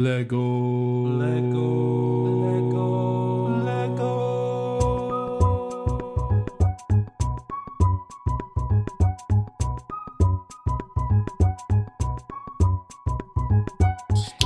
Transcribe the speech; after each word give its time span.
Lego. 0.00 1.06
Lego. 1.06 1.70
Lego. 2.42 3.64
Lego. 3.64 4.24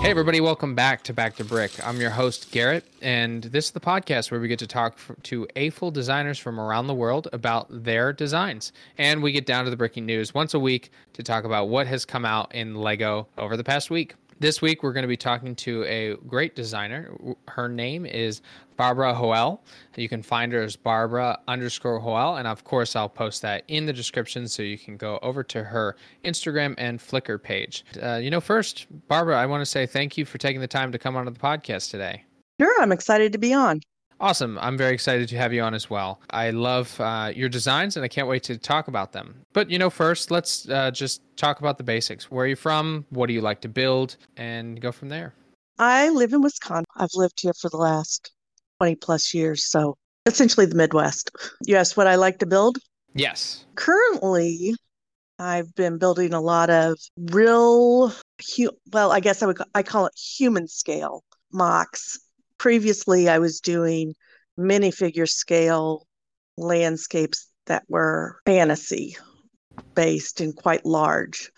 Hey, 0.03 0.11
everybody, 0.11 0.42
welcome 0.42 0.74
back 0.74 1.03
to 1.04 1.14
Back 1.14 1.37
2 1.37 1.45
Brick. 1.45 1.72
I'm 1.83 1.99
your 1.99 2.10
host, 2.10 2.51
Garrett, 2.51 2.85
and 3.01 3.44
this 3.44 3.65
is 3.67 3.71
the 3.71 3.80
podcast 3.80 4.30
where 4.30 4.40
we 4.40 4.49
get 4.49 4.58
to 4.58 4.67
talk 4.67 4.96
f- 4.99 5.12
to 5.22 5.46
AFOL 5.56 5.90
designers 5.90 6.38
from 6.38 6.60
around 6.60 6.88
the 6.88 6.94
world 6.94 7.26
about 7.33 7.67
their 7.71 8.12
designs. 8.12 8.71
And 8.99 9.22
we 9.22 9.33
get 9.33 9.46
down 9.46 9.65
to 9.65 9.71
the 9.71 9.78
bricking 9.78 10.04
news 10.04 10.35
once 10.35 10.53
a 10.53 10.58
week 10.58 10.90
to 11.15 11.22
talk 11.22 11.44
about 11.44 11.71
what 11.71 11.87
has 11.87 12.04
come 12.04 12.26
out 12.26 12.54
in 12.54 12.74
Lego 12.74 13.28
over 13.38 13.56
the 13.56 13.65
past 13.65 13.88
week. 13.90 14.15
This 14.40 14.62
week, 14.62 14.84
we're 14.84 14.92
going 14.92 15.02
to 15.02 15.08
be 15.08 15.16
talking 15.16 15.56
to 15.56 15.82
a 15.84 16.14
great 16.28 16.55
designer. 16.55 17.12
Her 17.48 17.69
name 17.69 18.06
is 18.06 18.41
Barbara 18.77 19.12
Hoel. 19.12 19.65
You 19.96 20.09
can 20.09 20.23
find 20.23 20.52
her 20.52 20.62
as 20.62 20.77
Barbara 20.77 21.41
underscore 21.48 21.98
Hoel. 21.98 22.37
And 22.37 22.46
of 22.46 22.62
course, 22.62 22.95
I'll 22.95 23.09
post 23.09 23.43
that 23.43 23.65
in 23.66 23.84
the 23.84 23.93
description 23.93 24.46
so 24.46 24.62
you 24.62 24.79
can 24.79 24.96
go 24.96 25.19
over 25.23 25.43
to 25.43 25.65
her 25.65 25.96
Instagram 26.24 26.77
and 26.79 27.01
Flickr 27.01 27.43
page. 27.43 27.84
Uh, 28.01 28.20
you 28.23 28.30
know, 28.30 28.41
first, 28.41 28.87
Barbara, 29.09 29.37
I 29.37 29.46
want 29.46 29.60
to 29.60 29.66
say 29.66 29.87
thank 29.87 30.16
you 30.16 30.24
for 30.24 30.38
taking 30.38 30.60
the 30.60 30.68
time 30.68 30.93
to 30.93 30.98
come 30.98 31.16
onto 31.16 31.32
the 31.32 31.41
podcast 31.41 31.91
today. 31.91 32.23
Sure, 32.60 32.80
I'm 32.80 32.93
excited 32.93 33.32
to 33.32 33.38
be 33.38 33.52
on. 33.52 33.80
Awesome. 34.21 34.59
I'm 34.61 34.77
very 34.77 34.93
excited 34.95 35.29
to 35.29 35.37
have 35.37 35.53
you 35.53 35.63
on 35.63 35.75
as 35.75 35.89
well. 35.89 36.21
I 36.31 36.51
love 36.51 37.01
uh, 37.01 37.33
your 37.35 37.49
designs 37.49 37.97
and 37.97 38.05
I 38.05 38.09
can't 38.09 38.27
wait 38.27 38.43
to 38.45 38.59
talk 38.59 38.89
about 38.89 39.13
them. 39.13 39.35
But, 39.53 39.71
you 39.71 39.79
know, 39.79 39.91
first, 39.91 40.31
let's 40.31 40.69
uh, 40.69 40.91
just 40.91 41.23
talk 41.37 41.61
about 41.61 41.79
the 41.79 41.85
basics. 41.85 42.31
Where 42.31 42.45
are 42.45 42.49
you 42.49 42.57
from? 42.57 43.05
What 43.11 43.29
do 43.29 43.33
you 43.33 43.41
like 43.41 43.61
to 43.61 43.69
build? 43.69 44.17
And 44.37 44.81
go 44.81 44.91
from 44.91 45.09
there. 45.09 45.35
I 45.79 46.09
live 46.09 46.33
in 46.33 46.43
Wisconsin. 46.43 46.85
I've 46.97 47.15
lived 47.15 47.41
here 47.41 47.53
for 47.61 47.71
the 47.71 47.77
last 47.77 48.33
20 48.81 48.97
plus 48.97 49.33
years, 49.33 49.65
so 49.71 49.97
essentially 50.27 50.66
the 50.66 50.75
Midwest. 50.75 51.30
You 51.65 51.77
asked 51.77 51.97
what 51.97 52.09
I 52.09 52.16
like 52.16 52.38
to 52.41 52.47
build? 52.47 52.79
Yes. 53.15 53.65
Currently, 53.77 54.75
I've 55.38 55.73
been 55.77 55.99
building 55.99 56.35
a 56.35 56.41
lot 56.41 56.71
of 56.71 56.99
real, 57.16 58.13
hu- 58.57 58.77
well, 58.93 59.13
I 59.13 59.21
guess 59.21 59.43
I 59.43 59.47
would 59.47 59.59
I 59.75 59.85
call 59.85 60.07
it 60.07 60.13
human 60.16 60.66
scale 60.66 61.23
MOCs. 61.55 62.19
Previously, 62.59 63.28
I 63.28 63.38
was 63.38 63.60
doing 63.60 64.14
minifigure 64.58 65.28
scale 65.28 66.06
landscapes 66.56 67.48
that 67.66 67.84
were 67.88 68.40
fantasy 68.44 69.16
based 69.94 70.40
and 70.40 70.54
quite 70.56 70.84
large. 70.84 71.50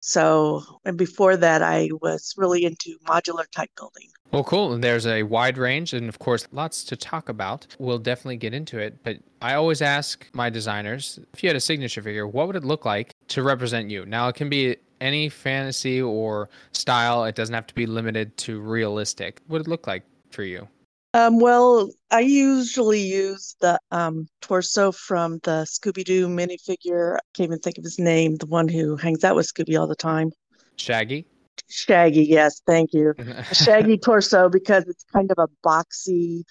So, 0.00 0.62
and 0.84 0.98
before 0.98 1.36
that, 1.38 1.62
I 1.62 1.88
was 2.02 2.34
really 2.36 2.64
into 2.64 2.96
modular 3.06 3.46
type 3.50 3.70
building. 3.76 4.08
Well, 4.32 4.44
cool. 4.44 4.74
And 4.74 4.84
there's 4.84 5.06
a 5.06 5.22
wide 5.22 5.56
range 5.56 5.94
and, 5.94 6.08
of 6.08 6.18
course, 6.18 6.46
lots 6.52 6.84
to 6.84 6.96
talk 6.96 7.28
about. 7.28 7.66
We'll 7.78 7.98
definitely 7.98 8.36
get 8.36 8.52
into 8.52 8.78
it. 8.78 9.02
But 9.02 9.18
I 9.40 9.54
always 9.54 9.80
ask 9.80 10.28
my 10.34 10.50
designers 10.50 11.18
if 11.32 11.42
you 11.42 11.48
had 11.48 11.56
a 11.56 11.60
signature 11.60 12.02
figure, 12.02 12.26
what 12.26 12.46
would 12.46 12.56
it 12.56 12.64
look 12.64 12.84
like 12.84 13.14
to 13.28 13.42
represent 13.42 13.90
you? 13.90 14.04
Now, 14.04 14.28
it 14.28 14.34
can 14.34 14.50
be 14.50 14.76
any 15.00 15.28
fantasy 15.28 16.02
or 16.02 16.48
style, 16.72 17.24
it 17.24 17.34
doesn't 17.34 17.54
have 17.54 17.66
to 17.68 17.74
be 17.74 17.86
limited 17.86 18.36
to 18.38 18.60
realistic. 18.60 19.40
What 19.46 19.58
would 19.58 19.66
it 19.66 19.70
look 19.70 19.86
like 19.86 20.02
for 20.34 20.42
you? 20.42 20.68
Um, 21.14 21.38
well, 21.38 21.90
I 22.10 22.20
usually 22.20 23.00
use 23.00 23.54
the 23.60 23.78
um, 23.92 24.26
torso 24.42 24.90
from 24.90 25.38
the 25.44 25.64
Scooby 25.64 26.04
Doo 26.04 26.26
minifigure. 26.26 27.16
I 27.16 27.20
can't 27.34 27.46
even 27.48 27.60
think 27.60 27.78
of 27.78 27.84
his 27.84 28.00
name, 28.00 28.36
the 28.36 28.46
one 28.46 28.66
who 28.66 28.96
hangs 28.96 29.22
out 29.22 29.36
with 29.36 29.46
Scooby 29.46 29.78
all 29.78 29.86
the 29.86 29.94
time. 29.94 30.32
Shaggy? 30.76 31.24
Shaggy, 31.70 32.24
yes, 32.24 32.60
thank 32.66 32.92
you. 32.92 33.14
Shaggy 33.52 33.96
torso 33.96 34.48
because 34.48 34.88
it's 34.88 35.04
kind 35.04 35.30
of 35.30 35.38
a 35.38 35.46
boxy, 35.66 36.42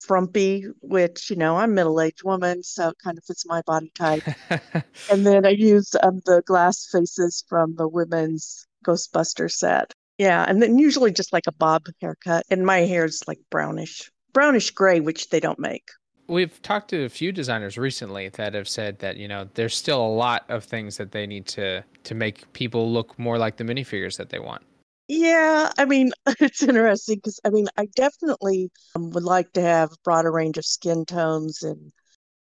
frumpy, 0.00 0.64
which, 0.80 1.28
you 1.28 1.34
know, 1.34 1.56
I'm 1.56 1.72
a 1.72 1.74
middle 1.74 2.00
aged 2.00 2.22
woman, 2.22 2.62
so 2.62 2.90
it 2.90 2.96
kind 3.02 3.18
of 3.18 3.24
fits 3.24 3.44
my 3.44 3.60
body 3.62 3.90
type. 3.98 4.22
and 5.10 5.26
then 5.26 5.44
I 5.44 5.50
used 5.50 5.96
um, 6.00 6.20
the 6.26 6.42
glass 6.46 6.88
faces 6.92 7.44
from 7.48 7.74
the 7.74 7.88
women's 7.88 8.68
Ghostbuster 8.84 9.50
set. 9.50 9.92
Yeah, 10.18 10.44
and 10.48 10.62
then 10.62 10.78
usually 10.78 11.12
just 11.12 11.32
like 11.32 11.46
a 11.46 11.52
bob 11.52 11.84
haircut. 12.00 12.44
And 12.50 12.64
my 12.64 12.78
hair 12.78 13.04
is 13.04 13.22
like 13.26 13.38
brownish, 13.50 14.10
brownish 14.32 14.70
gray, 14.70 15.00
which 15.00 15.28
they 15.30 15.40
don't 15.40 15.58
make. 15.58 15.88
We've 16.28 16.60
talked 16.62 16.90
to 16.90 17.04
a 17.04 17.08
few 17.08 17.30
designers 17.30 17.78
recently 17.78 18.30
that 18.30 18.54
have 18.54 18.68
said 18.68 18.98
that 18.98 19.16
you 19.16 19.28
know 19.28 19.48
there's 19.54 19.76
still 19.76 20.04
a 20.04 20.08
lot 20.08 20.44
of 20.48 20.64
things 20.64 20.96
that 20.96 21.12
they 21.12 21.26
need 21.26 21.46
to 21.48 21.84
to 22.04 22.14
make 22.14 22.52
people 22.52 22.92
look 22.92 23.18
more 23.18 23.38
like 23.38 23.56
the 23.56 23.64
minifigures 23.64 24.16
that 24.16 24.30
they 24.30 24.38
want. 24.38 24.62
Yeah, 25.08 25.70
I 25.78 25.84
mean, 25.84 26.10
it's 26.40 26.62
interesting 26.62 27.16
because 27.16 27.38
I 27.44 27.50
mean, 27.50 27.68
I 27.76 27.86
definitely 27.94 28.70
um, 28.94 29.10
would 29.10 29.22
like 29.22 29.52
to 29.52 29.60
have 29.60 29.92
a 29.92 29.96
broader 30.02 30.32
range 30.32 30.58
of 30.58 30.64
skin 30.64 31.04
tones 31.04 31.62
and 31.62 31.92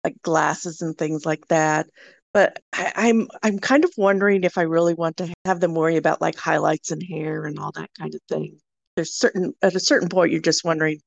like 0.02 0.20
glasses 0.22 0.80
and 0.80 0.96
things 0.96 1.26
like 1.26 1.46
that. 1.48 1.86
But 2.34 2.60
I, 2.72 2.92
I'm 2.96 3.28
I'm 3.42 3.58
kind 3.60 3.84
of 3.84 3.92
wondering 3.96 4.42
if 4.42 4.58
I 4.58 4.62
really 4.62 4.92
want 4.92 5.16
to 5.18 5.32
have 5.46 5.60
them 5.60 5.74
worry 5.74 5.96
about 5.96 6.20
like 6.20 6.36
highlights 6.36 6.90
and 6.90 7.02
hair 7.02 7.46
and 7.46 7.58
all 7.58 7.72
that 7.72 7.90
kind 7.98 8.14
of 8.14 8.20
thing. 8.28 8.58
There's 8.96 9.14
certain 9.14 9.54
at 9.62 9.76
a 9.76 9.80
certain 9.80 10.08
point 10.08 10.32
you're 10.32 10.40
just 10.40 10.64
wondering, 10.64 11.00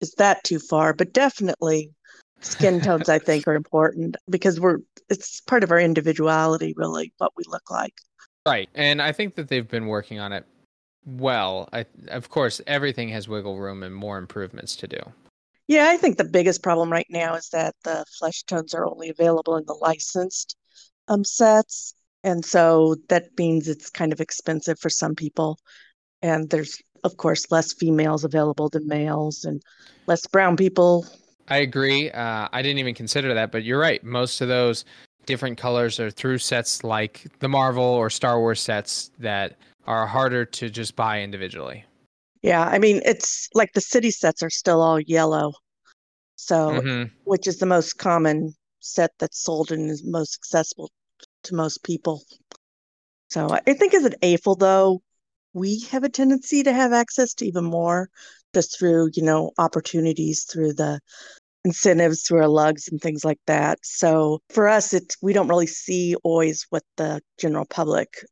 is 0.00 0.12
that 0.18 0.42
too 0.44 0.58
far? 0.58 0.92
But 0.92 1.12
definitely 1.12 1.92
skin 2.40 2.80
tones 2.80 3.08
I 3.08 3.20
think 3.20 3.46
are 3.46 3.54
important 3.54 4.16
because 4.28 4.58
we're 4.60 4.78
it's 5.08 5.40
part 5.42 5.62
of 5.62 5.70
our 5.70 5.78
individuality 5.78 6.74
really 6.76 7.12
what 7.18 7.32
we 7.36 7.44
look 7.46 7.70
like. 7.70 7.94
Right. 8.44 8.68
And 8.74 9.00
I 9.00 9.12
think 9.12 9.36
that 9.36 9.48
they've 9.48 9.68
been 9.68 9.86
working 9.86 10.18
on 10.18 10.32
it 10.32 10.44
well. 11.06 11.68
I 11.72 11.86
of 12.08 12.28
course 12.28 12.60
everything 12.66 13.08
has 13.10 13.28
wiggle 13.28 13.58
room 13.58 13.84
and 13.84 13.94
more 13.94 14.18
improvements 14.18 14.74
to 14.76 14.88
do. 14.88 14.98
Yeah, 15.68 15.88
I 15.88 15.96
think 15.96 16.18
the 16.18 16.24
biggest 16.24 16.62
problem 16.62 16.90
right 16.90 17.06
now 17.08 17.34
is 17.34 17.48
that 17.50 17.76
the 17.84 18.04
flesh 18.18 18.42
tones 18.42 18.74
are 18.74 18.84
only 18.84 19.08
available 19.08 19.56
in 19.56 19.64
the 19.64 19.74
licensed 19.74 20.56
um, 21.08 21.24
sets. 21.24 21.94
And 22.24 22.44
so 22.44 22.96
that 23.08 23.36
means 23.38 23.68
it's 23.68 23.90
kind 23.90 24.12
of 24.12 24.20
expensive 24.20 24.78
for 24.78 24.90
some 24.90 25.14
people. 25.14 25.58
And 26.22 26.48
there's, 26.50 26.80
of 27.04 27.16
course, 27.16 27.50
less 27.50 27.72
females 27.72 28.24
available 28.24 28.68
than 28.68 28.86
males 28.86 29.44
and 29.44 29.60
less 30.06 30.26
brown 30.26 30.56
people. 30.56 31.06
I 31.48 31.58
agree. 31.58 32.10
Uh, 32.10 32.48
I 32.52 32.62
didn't 32.62 32.78
even 32.78 32.94
consider 32.94 33.34
that, 33.34 33.50
but 33.50 33.64
you're 33.64 33.80
right. 33.80 34.02
Most 34.04 34.40
of 34.40 34.48
those 34.48 34.84
different 35.26 35.58
colors 35.58 35.98
are 36.00 36.10
through 36.10 36.38
sets 36.38 36.84
like 36.84 37.26
the 37.40 37.48
Marvel 37.48 37.82
or 37.84 38.08
Star 38.10 38.38
Wars 38.38 38.60
sets 38.60 39.10
that 39.18 39.56
are 39.86 40.06
harder 40.06 40.44
to 40.44 40.70
just 40.70 40.94
buy 40.94 41.20
individually. 41.20 41.84
Yeah, 42.42 42.62
I 42.64 42.78
mean, 42.78 43.00
it's 43.04 43.48
like 43.54 43.72
the 43.72 43.80
city 43.80 44.10
sets 44.10 44.42
are 44.42 44.50
still 44.50 44.80
all 44.80 45.00
yellow. 45.00 45.52
So, 46.36 46.80
Mhm. 46.80 47.10
which 47.24 47.46
is 47.46 47.58
the 47.58 47.66
most 47.66 47.98
common 47.98 48.54
set 48.82 49.12
that's 49.18 49.42
sold 49.42 49.72
and 49.72 49.90
is 49.90 50.04
most 50.04 50.36
accessible 50.36 50.90
to 51.44 51.54
most 51.54 51.82
people. 51.82 52.22
So, 53.28 53.48
I 53.50 53.72
think 53.72 53.94
as 53.94 54.04
an 54.04 54.14
AFOL, 54.22 54.58
though, 54.58 55.02
we 55.54 55.80
have 55.90 56.04
a 56.04 56.08
tendency 56.08 56.62
to 56.62 56.72
have 56.72 56.92
access 56.92 57.34
to 57.34 57.46
even 57.46 57.64
more 57.64 58.08
just 58.54 58.78
through, 58.78 59.10
you 59.14 59.22
know, 59.22 59.52
opportunities 59.58 60.44
through 60.44 60.74
the 60.74 61.00
incentives 61.64 62.22
through 62.22 62.40
our 62.40 62.48
lugs 62.48 62.88
and 62.88 63.00
things 63.00 63.24
like 63.24 63.40
that. 63.46 63.78
So, 63.82 64.40
for 64.50 64.68
us, 64.68 64.92
it's 64.92 65.16
we 65.22 65.32
don't 65.32 65.48
really 65.48 65.66
see 65.66 66.14
always 66.22 66.66
what 66.70 66.82
the 66.96 67.20
general 67.38 67.64
public 67.64 68.24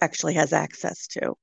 actually 0.00 0.34
has 0.34 0.52
access 0.52 1.06
to. 1.08 1.34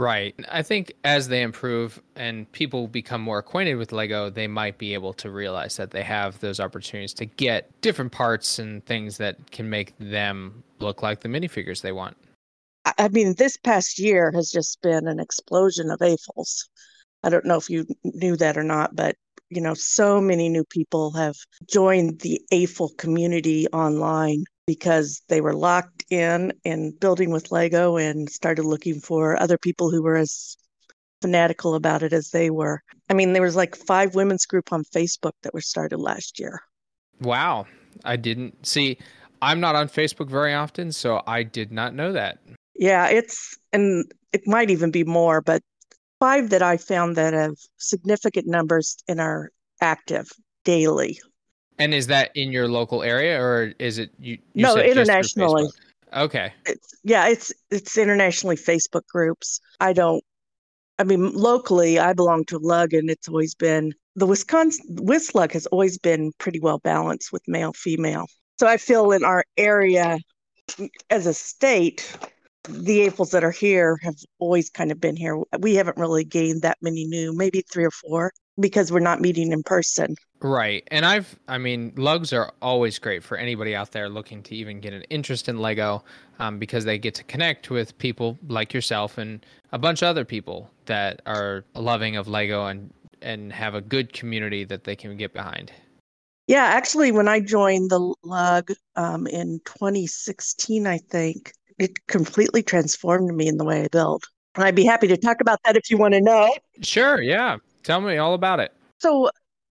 Right. 0.00 0.34
I 0.50 0.62
think 0.62 0.94
as 1.04 1.28
they 1.28 1.42
improve 1.42 2.00
and 2.16 2.50
people 2.52 2.88
become 2.88 3.20
more 3.20 3.38
acquainted 3.38 3.74
with 3.74 3.92
Lego, 3.92 4.30
they 4.30 4.46
might 4.46 4.78
be 4.78 4.94
able 4.94 5.12
to 5.14 5.30
realize 5.30 5.76
that 5.76 5.90
they 5.90 6.02
have 6.02 6.40
those 6.40 6.58
opportunities 6.58 7.12
to 7.14 7.26
get 7.26 7.70
different 7.82 8.10
parts 8.10 8.58
and 8.58 8.84
things 8.86 9.18
that 9.18 9.50
can 9.50 9.68
make 9.68 9.92
them 9.98 10.64
look 10.78 11.02
like 11.02 11.20
the 11.20 11.28
minifigures 11.28 11.82
they 11.82 11.92
want. 11.92 12.16
I 12.96 13.08
mean, 13.08 13.34
this 13.36 13.58
past 13.58 13.98
year 13.98 14.32
has 14.32 14.50
just 14.50 14.80
been 14.80 15.06
an 15.06 15.20
explosion 15.20 15.90
of 15.90 15.98
AFOLs. 15.98 16.68
I 17.22 17.28
don't 17.28 17.44
know 17.44 17.58
if 17.58 17.68
you 17.68 17.86
knew 18.02 18.36
that 18.36 18.56
or 18.56 18.64
not, 18.64 18.96
but 18.96 19.16
you 19.50 19.60
know, 19.60 19.74
so 19.74 20.18
many 20.18 20.48
new 20.48 20.64
people 20.64 21.10
have 21.10 21.36
joined 21.68 22.20
the 22.20 22.40
AFOL 22.50 22.96
community 22.96 23.66
online 23.68 24.44
because 24.66 25.20
they 25.28 25.42
were 25.42 25.54
locked 25.54 25.99
in 26.10 26.52
and 26.64 26.98
building 26.98 27.30
with 27.30 27.50
Lego 27.50 27.96
and 27.96 28.28
started 28.28 28.64
looking 28.64 29.00
for 29.00 29.40
other 29.40 29.56
people 29.56 29.90
who 29.90 30.02
were 30.02 30.16
as 30.16 30.56
fanatical 31.22 31.74
about 31.74 32.02
it 32.02 32.12
as 32.12 32.30
they 32.30 32.50
were. 32.50 32.82
I 33.08 33.14
mean, 33.14 33.32
there 33.32 33.42
was 33.42 33.56
like 33.56 33.76
five 33.76 34.14
women's 34.14 34.46
group 34.46 34.72
on 34.72 34.84
Facebook 34.84 35.32
that 35.42 35.54
were 35.54 35.60
started 35.60 35.98
last 35.98 36.38
year. 36.38 36.60
Wow. 37.20 37.66
I 38.04 38.16
didn't 38.16 38.66
see. 38.66 38.98
I'm 39.42 39.60
not 39.60 39.74
on 39.74 39.88
Facebook 39.88 40.28
very 40.28 40.54
often, 40.54 40.92
so 40.92 41.22
I 41.26 41.42
did 41.42 41.72
not 41.72 41.94
know 41.94 42.12
that. 42.12 42.38
Yeah, 42.74 43.08
it's 43.08 43.58
and 43.72 44.10
it 44.32 44.42
might 44.46 44.70
even 44.70 44.90
be 44.90 45.04
more, 45.04 45.40
but 45.40 45.62
five 46.18 46.50
that 46.50 46.62
I 46.62 46.76
found 46.76 47.16
that 47.16 47.34
have 47.34 47.56
significant 47.78 48.46
numbers 48.46 48.96
and 49.08 49.20
are 49.20 49.50
active 49.80 50.30
daily. 50.64 51.18
And 51.78 51.94
is 51.94 52.06
that 52.08 52.30
in 52.34 52.52
your 52.52 52.68
local 52.68 53.02
area 53.02 53.40
or 53.40 53.72
is 53.78 53.98
it 53.98 54.10
you? 54.18 54.38
you 54.54 54.62
No, 54.62 54.76
internationally. 54.76 55.68
Okay. 56.12 56.52
It's 56.66 56.94
yeah, 57.04 57.28
it's 57.28 57.52
it's 57.70 57.96
internationally 57.96 58.56
Facebook 58.56 59.06
groups. 59.06 59.60
I 59.78 59.92
don't 59.92 60.24
I 61.00 61.02
mean, 61.02 61.32
locally, 61.32 61.98
I 61.98 62.12
belong 62.12 62.44
to 62.46 62.58
Lug, 62.58 62.92
and 62.92 63.08
it's 63.08 63.26
always 63.26 63.54
been 63.54 63.94
the 64.16 64.26
Wisconsin 64.26 64.96
Wislug 64.96 65.52
has 65.52 65.64
always 65.66 65.96
been 65.96 66.32
pretty 66.36 66.60
well 66.60 66.78
balanced 66.78 67.32
with 67.32 67.42
male 67.48 67.72
female. 67.72 68.26
So 68.58 68.66
I 68.66 68.76
feel 68.76 69.10
in 69.12 69.24
our 69.24 69.42
area, 69.56 70.18
as 71.08 71.24
a 71.24 71.32
state, 71.32 72.14
the 72.68 73.00
aphids 73.00 73.30
that 73.30 73.44
are 73.44 73.50
here 73.50 73.98
have 74.02 74.16
always 74.38 74.68
kind 74.68 74.92
of 74.92 75.00
been 75.00 75.16
here. 75.16 75.38
We 75.58 75.74
haven't 75.76 75.96
really 75.96 76.24
gained 76.24 76.60
that 76.62 76.76
many 76.82 77.06
new, 77.06 77.34
maybe 77.34 77.64
three 77.72 77.86
or 77.86 77.90
four, 77.90 78.32
because 78.60 78.92
we're 78.92 79.00
not 79.00 79.20
meeting 79.20 79.52
in 79.52 79.62
person. 79.62 80.14
Right. 80.40 80.86
And 80.90 81.04
I've, 81.04 81.38
I 81.48 81.58
mean, 81.58 81.92
lugs 81.96 82.32
are 82.32 82.52
always 82.62 82.98
great 82.98 83.22
for 83.22 83.36
anybody 83.36 83.74
out 83.74 83.92
there 83.92 84.08
looking 84.08 84.42
to 84.44 84.54
even 84.54 84.80
get 84.80 84.92
an 84.92 85.02
interest 85.10 85.48
in 85.48 85.58
Lego 85.58 86.02
um, 86.38 86.58
because 86.58 86.84
they 86.84 86.98
get 86.98 87.14
to 87.16 87.24
connect 87.24 87.70
with 87.70 87.96
people 87.98 88.38
like 88.48 88.72
yourself 88.72 89.18
and 89.18 89.44
a 89.72 89.78
bunch 89.78 90.02
of 90.02 90.08
other 90.08 90.24
people 90.24 90.70
that 90.86 91.20
are 91.26 91.64
loving 91.74 92.16
of 92.16 92.26
Lego 92.26 92.66
and, 92.66 92.92
and 93.20 93.52
have 93.52 93.74
a 93.74 93.80
good 93.80 94.12
community 94.12 94.64
that 94.64 94.84
they 94.84 94.96
can 94.96 95.16
get 95.16 95.32
behind. 95.32 95.72
Yeah, 96.46 96.64
actually, 96.64 97.12
when 97.12 97.28
I 97.28 97.38
joined 97.38 97.90
the 97.90 98.12
lug 98.24 98.72
um, 98.96 99.28
in 99.28 99.60
2016, 99.66 100.86
I 100.86 100.98
think 100.98 101.52
it 101.78 102.06
completely 102.08 102.62
transformed 102.62 103.32
me 103.36 103.46
in 103.46 103.56
the 103.56 103.64
way 103.64 103.84
I 103.84 103.88
build. 103.88 104.24
I'd 104.56 104.74
be 104.74 104.84
happy 104.84 105.06
to 105.08 105.16
talk 105.16 105.40
about 105.40 105.60
that 105.64 105.76
if 105.76 105.90
you 105.90 105.96
want 105.96 106.14
to 106.14 106.20
know. 106.20 106.52
Sure. 106.82 107.22
Yeah. 107.22 107.58
Tell 107.82 108.00
me 108.00 108.16
all 108.18 108.34
about 108.34 108.60
it. 108.60 108.72
So, 108.98 109.30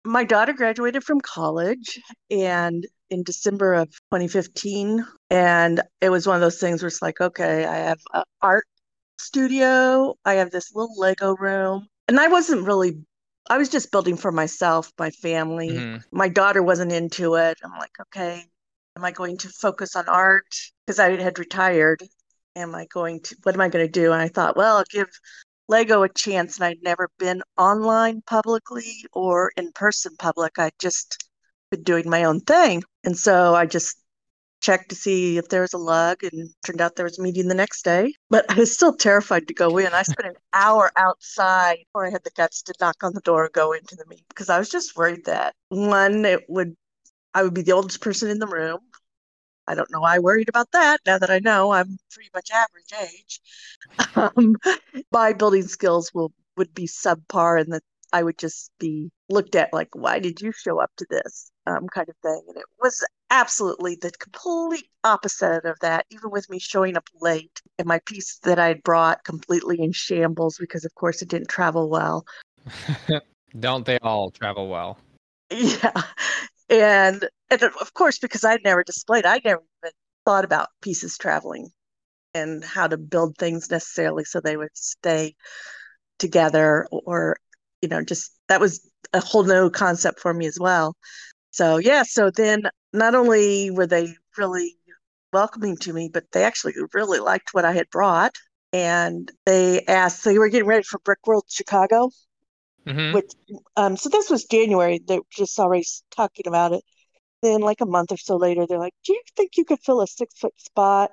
my 0.03 0.23
daughter 0.23 0.53
graduated 0.53 1.03
from 1.03 1.21
college 1.21 1.99
and 2.31 2.85
in 3.11 3.23
December 3.23 3.73
of 3.75 3.89
2015. 4.11 5.05
And 5.29 5.81
it 5.99 6.09
was 6.09 6.25
one 6.25 6.35
of 6.35 6.41
those 6.41 6.59
things 6.59 6.81
where 6.81 6.87
it's 6.87 7.01
like, 7.01 7.21
okay, 7.21 7.65
I 7.65 7.75
have 7.75 7.99
an 8.13 8.23
art 8.41 8.65
studio, 9.19 10.15
I 10.25 10.35
have 10.35 10.49
this 10.49 10.73
little 10.73 10.97
Lego 10.97 11.35
room. 11.35 11.87
And 12.07 12.19
I 12.19 12.27
wasn't 12.27 12.65
really, 12.65 12.99
I 13.49 13.57
was 13.57 13.69
just 13.69 13.91
building 13.91 14.17
for 14.17 14.31
myself, 14.31 14.91
my 14.97 15.11
family. 15.11 15.69
Mm-hmm. 15.69 16.17
My 16.17 16.29
daughter 16.29 16.63
wasn't 16.63 16.91
into 16.91 17.35
it. 17.35 17.59
I'm 17.63 17.77
like, 17.77 17.91
okay, 18.01 18.43
am 18.97 19.05
I 19.05 19.11
going 19.11 19.37
to 19.37 19.49
focus 19.49 19.95
on 19.95 20.09
art? 20.09 20.55
Because 20.85 20.99
I 20.99 21.21
had 21.21 21.37
retired. 21.37 22.01
Am 22.55 22.73
I 22.75 22.85
going 22.91 23.21
to, 23.21 23.35
what 23.43 23.55
am 23.55 23.61
I 23.61 23.69
going 23.69 23.85
to 23.85 23.91
do? 23.91 24.11
And 24.11 24.21
I 24.21 24.27
thought, 24.27 24.57
well, 24.57 24.77
I'll 24.77 24.83
give 24.89 25.07
Lego 25.71 26.03
a 26.03 26.09
chance. 26.09 26.57
And 26.57 26.65
I'd 26.65 26.83
never 26.83 27.09
been 27.17 27.41
online 27.57 28.21
publicly 28.27 29.05
or 29.13 29.51
in 29.57 29.71
person 29.71 30.15
public. 30.19 30.59
I'd 30.59 30.77
just 30.79 31.27
been 31.71 31.83
doing 31.83 32.09
my 32.09 32.25
own 32.25 32.41
thing. 32.41 32.83
And 33.03 33.17
so 33.17 33.55
I 33.55 33.65
just 33.65 33.97
checked 34.59 34.89
to 34.89 34.95
see 34.95 35.37
if 35.37 35.49
there 35.49 35.61
was 35.61 35.73
a 35.73 35.77
lug 35.77 36.23
and 36.23 36.49
turned 36.63 36.81
out 36.81 36.95
there 36.95 37.05
was 37.05 37.17
a 37.17 37.21
meeting 37.23 37.47
the 37.47 37.55
next 37.55 37.83
day. 37.83 38.13
But 38.29 38.45
I 38.51 38.59
was 38.59 38.73
still 38.73 38.95
terrified 38.95 39.47
to 39.47 39.53
go 39.53 39.77
in. 39.77 39.87
I 39.93 40.03
spent 40.03 40.27
an 40.27 40.35
hour 40.53 40.91
outside 40.97 41.77
before 41.85 42.05
I 42.05 42.11
had 42.11 42.23
the 42.23 42.31
guts 42.35 42.61
to 42.63 42.73
knock 42.79 42.97
on 43.01 43.13
the 43.13 43.21
door 43.21 43.45
and 43.45 43.53
go 43.53 43.71
into 43.71 43.95
the 43.95 44.05
meeting 44.07 44.25
because 44.29 44.49
I 44.49 44.59
was 44.59 44.69
just 44.69 44.95
worried 44.95 45.25
that 45.25 45.55
one, 45.69 46.25
it 46.25 46.43
would 46.49 46.75
I 47.33 47.43
would 47.43 47.53
be 47.53 47.61
the 47.61 47.71
oldest 47.71 48.01
person 48.01 48.29
in 48.29 48.39
the 48.39 48.47
room. 48.47 48.79
I 49.71 49.75
don't 49.75 49.91
know 49.91 50.01
why 50.01 50.15
I 50.15 50.19
worried 50.19 50.49
about 50.49 50.71
that 50.71 50.99
now 51.05 51.17
that 51.17 51.29
I 51.29 51.39
know 51.39 51.71
I'm 51.71 51.97
pretty 52.11 52.29
much 52.33 52.49
average 52.51 53.11
age. 53.13 53.41
Um, 54.15 54.55
my 55.11 55.33
building 55.33 55.67
skills 55.67 56.13
will 56.13 56.31
would 56.57 56.73
be 56.73 56.85
subpar 56.85 57.59
and 57.61 57.73
that 57.73 57.83
I 58.13 58.23
would 58.23 58.37
just 58.37 58.71
be 58.79 59.09
looked 59.29 59.55
at 59.55 59.73
like, 59.73 59.89
why 59.93 60.19
did 60.19 60.41
you 60.41 60.51
show 60.51 60.79
up 60.79 60.91
to 60.97 61.05
this? 61.09 61.49
Um, 61.65 61.87
kind 61.87 62.09
of 62.09 62.15
thing. 62.21 62.41
And 62.47 62.57
it 62.57 62.65
was 62.81 63.03
absolutely 63.29 63.95
the 63.95 64.11
complete 64.11 64.87
opposite 65.03 65.65
of 65.65 65.79
that, 65.81 66.05
even 66.09 66.29
with 66.29 66.49
me 66.49 66.59
showing 66.59 66.97
up 66.97 67.07
late 67.21 67.61
and 67.79 67.87
my 67.87 67.99
piece 68.05 68.39
that 68.43 68.59
I 68.59 68.67
had 68.67 68.83
brought 68.83 69.23
completely 69.23 69.79
in 69.79 69.91
shambles 69.91 70.57
because, 70.59 70.85
of 70.85 70.93
course, 70.95 71.21
it 71.21 71.29
didn't 71.29 71.49
travel 71.49 71.89
well. 71.89 72.25
Don't 73.59 73.85
they 73.85 73.97
all 73.99 74.31
travel 74.31 74.67
well? 74.67 74.97
Yeah. 75.51 76.03
And, 76.69 77.27
and 77.51 77.61
of 77.63 77.93
course, 77.93 78.17
because 78.17 78.43
I'd 78.45 78.63
never 78.63 78.83
displayed, 78.83 79.25
I'd 79.25 79.43
never 79.43 79.61
even 79.83 79.91
thought 80.25 80.45
about 80.45 80.69
pieces 80.81 81.17
traveling 81.17 81.69
and 82.33 82.63
how 82.63 82.87
to 82.87 82.97
build 82.97 83.37
things 83.37 83.69
necessarily 83.69 84.23
so 84.23 84.39
they 84.39 84.55
would 84.55 84.69
stay 84.73 85.35
together 86.17 86.87
or 86.91 87.35
you 87.81 87.89
know 87.89 88.01
just 88.03 88.31
that 88.47 88.61
was 88.61 88.87
a 89.13 89.19
whole 89.19 89.43
new 89.43 89.69
concept 89.69 90.19
for 90.19 90.33
me 90.33 90.45
as 90.45 90.57
well. 90.59 90.95
So 91.51 91.77
yeah 91.77 92.03
so 92.03 92.31
then 92.31 92.63
not 92.93 93.15
only 93.15 93.69
were 93.69 93.87
they 93.87 94.15
really 94.37 94.77
welcoming 95.33 95.75
to 95.77 95.93
me 95.93 96.09
but 96.13 96.25
they 96.31 96.43
actually 96.43 96.73
really 96.93 97.19
liked 97.19 97.53
what 97.53 97.65
i 97.65 97.73
had 97.73 97.89
brought. 97.89 98.33
And 98.73 99.29
they 99.45 99.83
asked 99.85 100.23
they 100.23 100.37
were 100.37 100.47
getting 100.47 100.67
ready 100.67 100.83
for 100.83 100.99
Brickworld 100.99 101.43
Chicago 101.49 102.11
mm-hmm. 102.87 103.13
which 103.13 103.31
um 103.75 103.97
so 103.97 104.07
this 104.07 104.29
was 104.29 104.45
january. 104.45 105.01
They 105.05 105.17
were 105.17 105.25
just 105.31 105.59
already 105.59 105.85
talking 106.15 106.47
about 106.47 106.71
it 106.71 106.83
then 107.41 107.61
like 107.61 107.81
a 107.81 107.85
month 107.85 108.11
or 108.11 108.17
so 108.17 108.37
later 108.37 108.65
they're 108.67 108.79
like 108.79 108.93
do 109.05 109.13
you 109.13 109.21
think 109.35 109.51
you 109.57 109.65
could 109.65 109.79
fill 109.79 110.01
a 110.01 110.07
six 110.07 110.33
foot 110.39 110.53
spot 110.59 111.11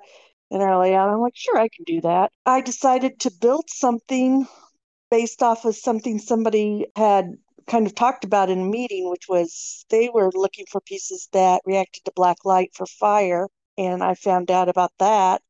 in 0.51 0.61
our 0.61 0.79
layout 0.79 1.09
i'm 1.09 1.19
like 1.19 1.35
sure 1.35 1.57
i 1.57 1.67
can 1.69 1.83
do 1.85 2.01
that 2.01 2.31
i 2.45 2.61
decided 2.61 3.19
to 3.19 3.31
build 3.31 3.65
something 3.69 4.45
based 5.11 5.41
off 5.43 5.65
of 5.65 5.75
something 5.75 6.19
somebody 6.19 6.85
had 6.95 7.33
kind 7.67 7.85
of 7.85 7.95
talked 7.95 8.23
about 8.25 8.49
in 8.49 8.59
a 8.59 8.65
meeting, 8.65 9.09
which 9.09 9.27
was 9.29 9.85
they 9.89 10.09
were 10.09 10.31
looking 10.33 10.65
for 10.69 10.81
pieces 10.81 11.29
that 11.33 11.61
reacted 11.65 12.03
to 12.05 12.11
black 12.15 12.37
light 12.45 12.71
for 12.75 12.85
fire. 12.85 13.47
And 13.77 14.03
I 14.03 14.15
found 14.15 14.51
out 14.51 14.69
about 14.69 14.91
that. 14.99 15.41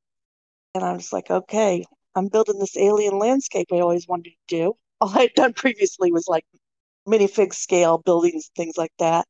And 0.75 0.83
I 0.83 0.93
was 0.93 1.13
like, 1.13 1.29
okay, 1.31 1.85
I'm 2.15 2.27
building 2.29 2.59
this 2.59 2.77
alien 2.77 3.17
landscape 3.19 3.67
I 3.71 3.79
always 3.79 4.07
wanted 4.07 4.31
to 4.31 4.35
do. 4.47 4.73
All 5.01 5.09
I 5.17 5.23
had 5.23 5.33
done 5.35 5.53
previously 5.53 6.11
was 6.11 6.27
like 6.27 6.45
minifig 7.07 7.53
scale 7.53 7.97
buildings, 7.99 8.51
things 8.55 8.77
like 8.77 8.93
that. 8.99 9.27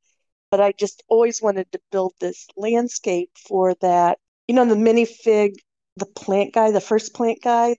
But 0.52 0.62
I 0.62 0.72
just 0.72 1.04
always 1.08 1.42
wanted 1.42 1.72
to 1.72 1.80
build 1.92 2.14
this 2.20 2.48
landscape 2.58 3.30
for 3.48 3.76
that. 3.82 4.18
You 4.48 4.56
know, 4.56 4.66
the 4.66 4.76
minifig, 4.76 5.54
the 5.98 6.08
plant 6.08 6.54
guy, 6.54 6.72
the 6.72 6.82
first 6.82 7.14
plant 7.14 7.40
guy, 7.44 7.76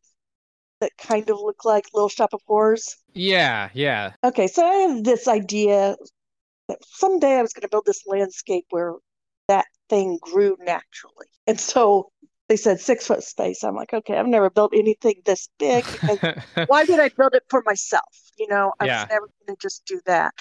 that 0.81 0.93
kind 0.97 1.29
of 1.31 1.39
look 1.41 1.65
like 1.65 1.85
Little 1.93 2.09
Shop 2.09 2.31
of 2.33 2.41
Horrors. 2.47 2.97
Yeah, 3.13 3.71
yeah. 3.75 4.13
Okay, 4.25 4.47
so 4.47 4.65
I 4.65 4.75
have 4.75 5.05
this 5.05 5.29
idea 5.29 5.97
that 6.69 6.79
someday 6.83 7.39
I 7.39 7.43
was 7.43 7.53
going 7.53 7.63
to 7.63 7.69
build 7.69 7.87
this 7.87 8.07
landscape 8.07 8.67
where 8.71 8.95
that 9.49 9.67
thing 9.89 10.19
grew 10.23 10.57
naturally. 10.61 11.27
And 11.47 11.59
so 11.59 12.11
they 12.49 12.57
said 12.57 12.81
six 12.81 13.07
foot 13.07 13.23
space. 13.23 13.63
I'm 13.63 13.75
like, 13.75 13.93
okay, 13.93 14.17
I've 14.17 14.27
never 14.27 14.51
built 14.51 14.73
anything 14.75 15.23
this 15.25 15.49
big. 15.59 15.85
why 16.67 16.85
did 16.85 17.01
I 17.01 17.09
build 17.11 17.35
it 17.35 17.45
for 17.49 17.63
myself? 17.67 18.05
You 18.39 18.49
know, 18.49 18.73
I 18.81 18.87
yeah. 18.87 19.03
was 19.03 19.11
never 19.11 19.27
going 19.47 19.57
to 19.57 19.61
just 19.61 19.85
do 19.87 20.01
that. 20.07 20.35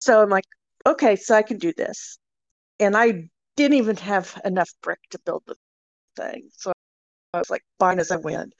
So 0.00 0.22
I'm 0.22 0.30
like, 0.30 0.44
okay, 0.86 1.16
so 1.16 1.34
I 1.34 1.42
can 1.42 1.58
do 1.58 1.72
this. 1.72 2.18
And 2.78 2.96
I 2.96 3.28
didn't 3.56 3.78
even 3.78 3.96
have 3.96 4.40
enough 4.44 4.70
brick 4.82 5.00
to 5.10 5.18
build 5.24 5.42
the 5.46 5.56
thing. 6.16 6.48
So 6.56 6.72
I 7.34 7.38
was 7.38 7.50
like, 7.50 7.64
fine 7.78 7.98
as 7.98 8.10
I 8.10 8.16
went 8.16 8.54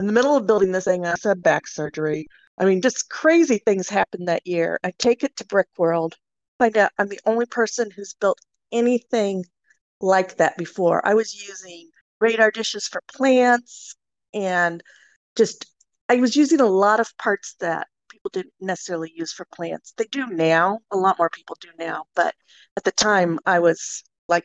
in 0.00 0.06
the 0.06 0.12
middle 0.12 0.34
of 0.34 0.46
building 0.46 0.72
this 0.72 0.84
thing, 0.84 1.04
I 1.04 1.14
had 1.22 1.42
back 1.42 1.68
surgery. 1.68 2.26
I 2.58 2.64
mean, 2.64 2.80
just 2.80 3.10
crazy 3.10 3.58
things 3.58 3.88
happened 3.88 4.28
that 4.28 4.46
year. 4.46 4.80
I 4.82 4.92
take 4.98 5.22
it 5.22 5.36
to 5.36 5.44
Brickworld, 5.44 6.14
find 6.58 6.76
out 6.78 6.90
I'm 6.98 7.08
the 7.08 7.20
only 7.26 7.46
person 7.46 7.90
who's 7.90 8.14
built 8.14 8.38
anything 8.72 9.44
like 10.00 10.38
that 10.38 10.56
before. 10.56 11.06
I 11.06 11.14
was 11.14 11.46
using 11.46 11.90
radar 12.18 12.50
dishes 12.50 12.88
for 12.88 13.02
plants 13.14 13.94
and 14.32 14.82
just, 15.36 15.66
I 16.08 16.16
was 16.16 16.34
using 16.34 16.60
a 16.60 16.66
lot 16.66 17.00
of 17.00 17.16
parts 17.18 17.56
that 17.60 17.86
people 18.20 18.42
didn't 18.42 18.54
necessarily 18.60 19.12
use 19.14 19.32
for 19.32 19.46
plants. 19.54 19.94
They 19.96 20.04
do 20.04 20.26
now, 20.26 20.80
a 20.90 20.96
lot 20.96 21.18
more 21.18 21.30
people 21.30 21.56
do 21.60 21.68
now, 21.78 22.04
but 22.14 22.34
at 22.76 22.84
the 22.84 22.92
time 22.92 23.38
I 23.46 23.60
was 23.60 24.02
like 24.28 24.44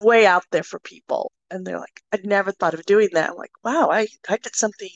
way 0.00 0.26
out 0.26 0.44
there 0.52 0.62
for 0.62 0.78
people 0.80 1.32
and 1.50 1.66
they're 1.66 1.78
like, 1.78 2.00
I'd 2.12 2.26
never 2.26 2.52
thought 2.52 2.74
of 2.74 2.84
doing 2.84 3.08
that. 3.12 3.30
I'm 3.30 3.36
like, 3.36 3.50
wow, 3.64 3.90
I, 3.90 4.06
I 4.28 4.36
did 4.36 4.54
something 4.54 4.90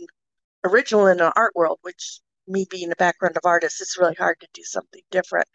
original 0.64 1.06
in 1.06 1.20
an 1.20 1.32
art 1.36 1.54
world, 1.54 1.78
which 1.82 2.20
me 2.46 2.66
being 2.70 2.90
a 2.90 2.96
background 2.96 3.36
of 3.36 3.44
artists, 3.44 3.80
it's 3.80 3.98
really 3.98 4.14
hard 4.14 4.38
to 4.40 4.48
do 4.52 4.62
something 4.62 5.02
different. 5.10 5.46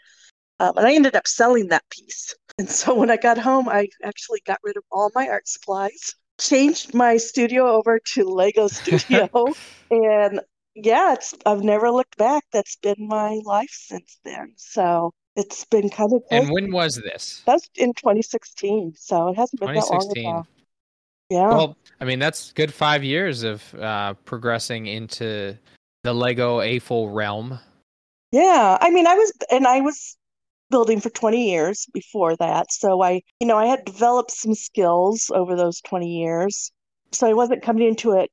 Um, 0.59 0.77
and 0.77 0.87
I 0.87 0.93
ended 0.93 1.15
up 1.15 1.27
selling 1.27 1.67
that 1.69 1.83
piece. 1.89 2.35
And 2.57 2.69
so 2.69 2.95
when 2.95 3.11
I 3.11 3.17
got 3.17 3.37
home, 3.37 3.67
I 3.67 3.89
actually 4.01 4.41
got 4.45 4.59
rid 4.63 4.77
of 4.77 4.83
all 4.89 5.11
my 5.13 5.27
art 5.27 5.45
supplies, 5.45 6.15
changed 6.39 6.93
my 6.93 7.17
studio 7.17 7.67
over 7.67 7.99
to 8.13 8.23
Lego 8.23 8.67
Studio, 8.69 9.29
and 9.91 10.39
yeah, 10.75 11.13
it's 11.13 11.33
I've 11.45 11.63
never 11.63 11.89
looked 11.89 12.17
back. 12.17 12.43
That's 12.51 12.75
been 12.75 12.95
my 12.99 13.39
life 13.45 13.71
since 13.71 14.19
then. 14.23 14.53
So 14.57 15.13
it's 15.35 15.65
been 15.65 15.89
kind 15.89 16.11
of. 16.13 16.21
And 16.31 16.49
when 16.49 16.71
was 16.71 16.97
this? 16.97 17.41
That's 17.45 17.69
in 17.75 17.93
2016. 17.93 18.93
So 18.97 19.29
it 19.29 19.35
hasn't 19.35 19.61
been 19.61 19.73
that 19.73 19.89
long 19.89 20.11
ago. 20.11 20.47
Yeah. 21.29 21.47
Well, 21.49 21.77
I 21.99 22.05
mean, 22.05 22.19
that's 22.19 22.51
good 22.51 22.73
five 22.73 23.03
years 23.03 23.43
of 23.43 23.73
uh, 23.75 24.13
progressing 24.25 24.85
into 24.85 25.57
the 26.03 26.13
Lego 26.13 26.61
aphid 26.61 27.09
realm. 27.09 27.57
Yeah. 28.31 28.77
I 28.79 28.91
mean, 28.91 29.07
I 29.07 29.15
was, 29.15 29.33
and 29.49 29.65
I 29.65 29.81
was 29.81 30.17
building 30.69 30.99
for 30.99 31.09
20 31.09 31.49
years 31.49 31.87
before 31.93 32.35
that. 32.35 32.71
So 32.71 33.01
I, 33.01 33.21
you 33.39 33.47
know, 33.47 33.57
I 33.57 33.65
had 33.65 33.85
developed 33.85 34.31
some 34.31 34.53
skills 34.53 35.31
over 35.33 35.55
those 35.55 35.81
20 35.81 36.07
years. 36.07 36.71
So 37.11 37.27
I 37.27 37.33
wasn't 37.33 37.63
coming 37.63 37.87
into 37.87 38.11
it 38.11 38.29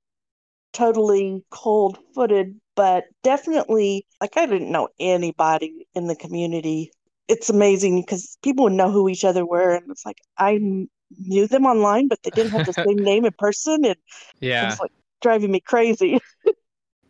totally 0.73 1.45
cold 1.50 1.99
footed 2.14 2.61
but 2.75 3.05
definitely, 3.23 4.07
like, 4.21 4.37
I 4.37 4.47
didn't 4.47 4.73
know 4.73 4.88
anybody 4.99 5.87
in 5.95 6.07
the 6.07 6.17
community. 6.17 6.91
It's 7.29 7.50
amazing 7.50 8.00
because 8.00 8.38
people 8.43 8.64
would 8.64 8.73
know 8.73 8.91
who 8.91 9.09
each 9.09 9.25
other 9.25 9.45
were. 9.45 9.75
And 9.75 9.91
it's 9.91 10.07
like, 10.07 10.19
I 10.38 10.59
knew 11.19 11.47
them 11.47 11.67
online, 11.67 12.09
but 12.09 12.19
they 12.23 12.31
didn't 12.31 12.52
have 12.52 12.64
the 12.64 12.73
same 12.73 13.02
name 13.05 13.25
in 13.25 13.33
person. 13.38 13.85
And 13.85 13.97
Yeah. 14.41 14.71
it's 14.71 14.81
like 14.81 14.93
driving 15.21 15.50
me 15.50 15.61
crazy. 15.61 16.19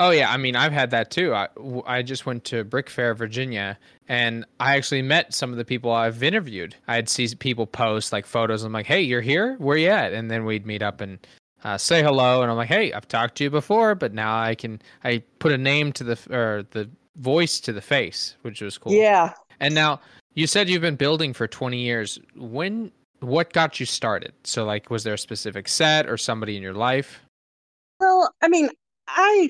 Oh 0.00 0.11
yeah, 0.11 0.33
I 0.33 0.37
mean 0.37 0.57
I've 0.57 0.73
had 0.73 0.90
that 0.90 1.12
too. 1.12 1.33
I 1.33 1.47
I 1.87 2.02
just 2.02 2.26
went 2.26 2.42
to 2.47 2.64
BrickFair, 2.64 3.16
Virginia, 3.16 3.78
and 4.09 4.45
I 4.59 4.75
actually 4.76 5.02
met 5.02 5.33
some 5.33 5.52
of 5.52 5.59
the 5.59 5.64
people 5.64 5.92
I've 5.92 6.25
interviewed. 6.25 6.75
I'd 6.88 7.09
see 7.09 7.28
people 7.38 7.69
post 7.69 8.12
like 8.12 8.26
photos. 8.26 8.64
I'm 8.64 8.73
like, 8.73 8.87
hey, 8.87 9.02
you're 9.02 9.21
here? 9.21 9.54
Where 9.59 9.76
you 9.76 9.90
at? 9.90 10.12
And 10.12 10.28
then 10.28 10.45
we'd 10.45 10.66
meet 10.66 10.83
up 10.83 11.00
and 11.00 11.25
uh, 11.64 11.78
say 11.78 12.02
hello. 12.02 12.42
And 12.42 12.50
I'm 12.50 12.57
like, 12.57 12.69
hey, 12.69 12.92
I've 12.92 13.09
talked 13.09 13.37
to 13.37 13.45
you 13.45 13.50
before, 13.50 13.95
but 13.95 14.12
now 14.12 14.38
I 14.38 14.54
can 14.54 14.81
I 15.04 15.23
put 15.38 15.52
a 15.52 15.59
name 15.59 15.92
to 15.92 16.04
the 16.04 16.19
or 16.31 16.64
the 16.71 16.88
voice 17.16 17.61
to 17.61 17.73
the 17.73 17.81
face, 17.81 18.37
which 18.42 18.61
was 18.61 18.78
cool. 18.78 18.92
Yeah. 18.92 19.33
And 19.61 19.75
now 19.75 20.00
you 20.35 20.47
said 20.47 20.69
you've 20.69 20.83
been 20.83 20.97
building 20.97 21.33
for 21.33 21.47
20 21.47 21.78
years. 21.78 22.19
When 22.37 22.90
what 23.21 23.52
got 23.52 23.78
you 23.78 23.87
started? 23.87 24.33
So 24.45 24.64
like, 24.64 24.90
was 24.90 25.04
there 25.04 25.14
a 25.14 25.19
specific 25.19 25.69
set 25.69 26.09
or 26.09 26.16
somebody 26.16 26.57
in 26.57 26.62
your 26.62 26.75
life? 26.75 27.21
Well, 28.00 28.35
I 28.42 28.49
mean, 28.49 28.69
I 29.07 29.49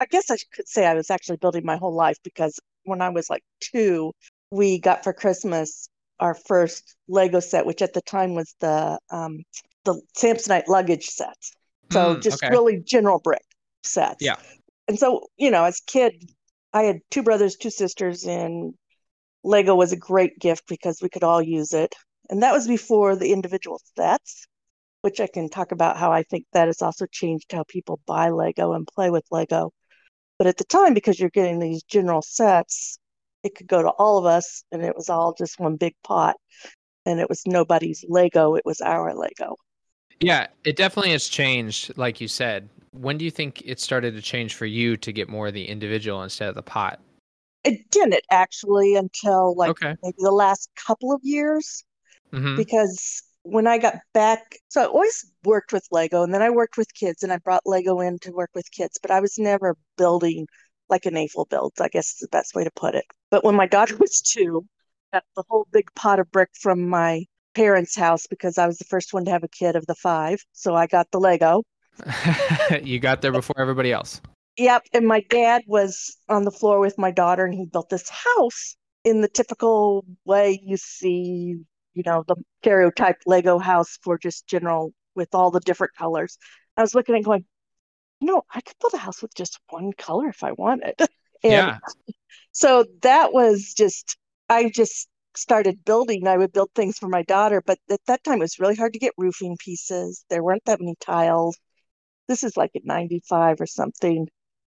I 0.00 0.06
guess 0.06 0.30
I 0.30 0.36
could 0.52 0.68
say 0.68 0.86
I 0.86 0.94
was 0.94 1.10
actually 1.10 1.38
building 1.38 1.64
my 1.64 1.76
whole 1.76 1.94
life 1.94 2.18
because 2.22 2.58
when 2.84 3.00
I 3.00 3.08
was 3.08 3.30
like 3.30 3.42
two, 3.60 4.12
we 4.50 4.78
got 4.78 5.04
for 5.04 5.12
Christmas 5.12 5.88
our 6.20 6.34
first 6.34 6.96
Lego 7.06 7.40
set, 7.40 7.64
which 7.64 7.80
at 7.80 7.92
the 7.94 8.02
time 8.02 8.34
was 8.34 8.54
the 8.60 8.98
um 9.10 9.42
the 9.84 10.00
Samsonite 10.16 10.68
luggage 10.68 11.06
sets. 11.06 11.52
So 11.90 12.16
Mm, 12.16 12.22
just 12.22 12.42
okay. 12.42 12.50
really 12.50 12.82
general 12.84 13.18
brick 13.18 13.44
sets. 13.82 14.18
Yeah. 14.20 14.36
And 14.88 14.98
so, 14.98 15.26
you 15.36 15.50
know, 15.50 15.64
as 15.64 15.80
a 15.80 15.90
kid, 15.90 16.30
I 16.72 16.82
had 16.82 17.00
two 17.10 17.22
brothers, 17.22 17.56
two 17.56 17.70
sisters, 17.70 18.24
and 18.24 18.74
Lego 19.42 19.74
was 19.74 19.92
a 19.92 19.96
great 19.96 20.38
gift 20.38 20.64
because 20.68 21.00
we 21.00 21.08
could 21.08 21.24
all 21.24 21.42
use 21.42 21.72
it. 21.72 21.94
And 22.30 22.42
that 22.42 22.52
was 22.52 22.66
before 22.68 23.16
the 23.16 23.32
individual 23.32 23.80
sets, 23.96 24.46
which 25.02 25.20
I 25.20 25.26
can 25.26 25.48
talk 25.48 25.72
about 25.72 25.96
how 25.96 26.12
I 26.12 26.24
think 26.24 26.44
that 26.52 26.66
has 26.66 26.82
also 26.82 27.06
changed 27.06 27.52
how 27.52 27.64
people 27.66 28.00
buy 28.06 28.28
Lego 28.30 28.72
and 28.74 28.86
play 28.86 29.10
with 29.10 29.24
Lego. 29.30 29.72
But 30.38 30.46
at 30.46 30.56
the 30.58 30.64
time, 30.64 30.94
because 30.94 31.18
you're 31.18 31.30
getting 31.30 31.58
these 31.58 31.82
general 31.82 32.22
sets, 32.22 32.98
it 33.42 33.54
could 33.54 33.66
go 33.66 33.82
to 33.82 33.88
all 33.88 34.18
of 34.18 34.26
us, 34.26 34.62
and 34.70 34.82
it 34.82 34.94
was 34.94 35.08
all 35.08 35.34
just 35.34 35.58
one 35.58 35.76
big 35.76 35.94
pot. 36.04 36.36
And 37.06 37.18
it 37.20 37.28
was 37.28 37.42
nobody's 37.46 38.04
Lego, 38.08 38.54
it 38.56 38.66
was 38.66 38.80
our 38.80 39.14
Lego. 39.14 39.56
Yeah, 40.20 40.48
it 40.64 40.76
definitely 40.76 41.12
has 41.12 41.28
changed, 41.28 41.96
like 41.96 42.20
you 42.20 42.28
said. 42.28 42.68
When 42.92 43.18
do 43.18 43.24
you 43.24 43.30
think 43.30 43.62
it 43.64 43.80
started 43.80 44.14
to 44.14 44.22
change 44.22 44.54
for 44.54 44.66
you 44.66 44.96
to 44.96 45.12
get 45.12 45.28
more 45.28 45.48
of 45.48 45.54
the 45.54 45.68
individual 45.68 46.22
instead 46.22 46.48
of 46.48 46.54
the 46.54 46.62
pot? 46.62 47.00
It 47.64 47.90
didn't 47.90 48.20
actually 48.30 48.94
until 48.96 49.54
like 49.56 49.70
okay. 49.70 49.96
maybe 50.02 50.16
the 50.18 50.32
last 50.32 50.70
couple 50.74 51.12
of 51.12 51.20
years. 51.22 51.84
hmm 52.32 52.56
because 52.56 53.22
when 53.42 53.66
I 53.66 53.78
got 53.78 53.96
back, 54.12 54.58
so 54.68 54.82
I 54.82 54.86
always 54.86 55.30
worked 55.44 55.72
with 55.72 55.86
Lego 55.90 56.22
and 56.22 56.34
then 56.34 56.42
I 56.42 56.50
worked 56.50 56.76
with 56.76 56.92
kids 56.94 57.22
and 57.22 57.32
I 57.32 57.38
brought 57.38 57.62
Lego 57.64 58.00
in 58.00 58.18
to 58.20 58.32
work 58.32 58.50
with 58.54 58.70
kids, 58.70 58.98
but 59.00 59.10
I 59.10 59.20
was 59.20 59.38
never 59.38 59.76
building 59.96 60.46
like 60.88 61.06
an 61.06 61.14
AFOL 61.14 61.48
builds, 61.48 61.80
I 61.80 61.88
guess 61.88 62.12
is 62.12 62.18
the 62.18 62.28
best 62.28 62.54
way 62.54 62.64
to 62.64 62.70
put 62.72 62.94
it. 62.94 63.04
But 63.30 63.44
when 63.44 63.54
my 63.54 63.66
daughter 63.66 63.96
was 64.00 64.20
two, 64.20 64.66
got 65.12 65.24
the 65.36 65.44
whole 65.48 65.66
big 65.72 65.92
pot 65.94 66.18
of 66.20 66.30
brick 66.30 66.50
from 66.60 66.88
my 66.88 67.24
parents' 67.54 67.96
house 67.96 68.26
because 68.26 68.58
I 68.58 68.66
was 68.66 68.78
the 68.78 68.84
first 68.84 69.12
one 69.12 69.24
to 69.24 69.30
have 69.30 69.44
a 69.44 69.48
kid 69.48 69.76
of 69.76 69.86
the 69.86 69.94
five. 69.94 70.44
So 70.52 70.74
I 70.74 70.86
got 70.86 71.10
the 71.10 71.20
Lego. 71.20 71.62
you 72.82 72.98
got 72.98 73.22
there 73.22 73.32
before 73.32 73.60
everybody 73.60 73.92
else. 73.92 74.20
Yep. 74.56 74.86
And 74.92 75.06
my 75.06 75.20
dad 75.30 75.62
was 75.66 76.16
on 76.28 76.44
the 76.44 76.50
floor 76.50 76.80
with 76.80 76.98
my 76.98 77.10
daughter 77.10 77.44
and 77.44 77.54
he 77.54 77.64
built 77.64 77.88
this 77.90 78.08
house 78.08 78.76
in 79.04 79.20
the 79.20 79.28
typical 79.28 80.04
way 80.24 80.60
you 80.62 80.76
see, 80.76 81.56
you 81.94 82.02
know, 82.04 82.24
the 82.26 82.36
stereotype 82.62 83.18
Lego 83.26 83.58
house 83.58 83.98
for 84.02 84.18
just 84.18 84.46
general 84.46 84.92
with 85.14 85.34
all 85.34 85.50
the 85.50 85.60
different 85.60 85.94
colors. 85.94 86.38
I 86.76 86.82
was 86.82 86.94
looking 86.94 87.14
and 87.14 87.24
going, 87.24 87.44
no, 88.20 88.42
I 88.52 88.60
could 88.60 88.76
build 88.80 88.94
a 88.94 88.98
house 88.98 89.22
with 89.22 89.34
just 89.34 89.60
one 89.68 89.92
color 89.92 90.28
if 90.28 90.42
I 90.42 90.52
wanted. 90.52 90.94
And 91.44 91.52
yeah. 91.52 91.78
so 92.50 92.84
that 93.02 93.32
was 93.32 93.72
just, 93.72 94.16
I 94.48 94.70
just 94.74 95.08
started 95.38 95.84
building. 95.84 96.26
I 96.26 96.36
would 96.38 96.52
build 96.52 96.70
things 96.74 96.98
for 96.98 97.08
my 97.08 97.22
daughter, 97.22 97.62
but 97.66 97.78
at 97.90 98.00
that 98.06 98.24
time 98.24 98.36
it 98.38 98.40
was 98.40 98.58
really 98.60 98.76
hard 98.76 98.92
to 98.94 98.98
get 98.98 99.14
roofing 99.18 99.56
pieces. 99.58 100.24
There 100.30 100.42
weren't 100.42 100.64
that 100.66 100.80
many 100.80 100.96
tiles. 101.00 101.58
This 102.28 102.44
is 102.44 102.56
like 102.56 102.72
at 102.76 102.84
95 102.84 103.60
or 103.60 103.66
something. 103.66 104.28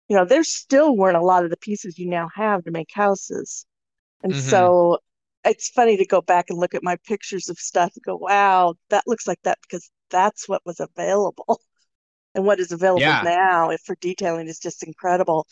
You 0.08 0.16
know, 0.16 0.24
there 0.24 0.44
still 0.44 0.96
weren't 0.96 1.16
a 1.18 1.22
lot 1.22 1.44
of 1.44 1.50
the 1.50 1.56
pieces 1.58 1.98
you 1.98 2.08
now 2.08 2.28
have 2.34 2.64
to 2.64 2.70
make 2.70 2.90
houses. 2.92 3.66
And 4.22 4.36
Mhm. 4.36 4.76
so 4.76 4.98
it's 5.44 5.70
funny 5.70 5.96
to 5.98 6.06
go 6.06 6.22
back 6.22 6.46
and 6.50 6.58
look 6.58 6.74
at 6.74 6.82
my 6.84 6.96
pictures 7.06 7.48
of 7.50 7.58
stuff 7.58 7.92
and 7.96 8.04
go, 8.04 8.16
wow, 8.16 8.74
that 8.90 9.06
looks 9.08 9.26
like 9.28 9.40
that 9.44 9.58
because 9.62 9.90
that's 10.10 10.48
what 10.48 10.66
was 10.66 10.80
available. 10.80 11.60
And 12.34 12.44
what 12.46 12.60
is 12.60 12.72
available 12.72 13.16
Yeah. 13.16 13.22
now 13.22 13.70
if 13.70 13.80
for 13.82 13.96
detailing 14.00 14.48
is 14.48 14.58
just 14.58 14.82
incredible. 14.84 15.46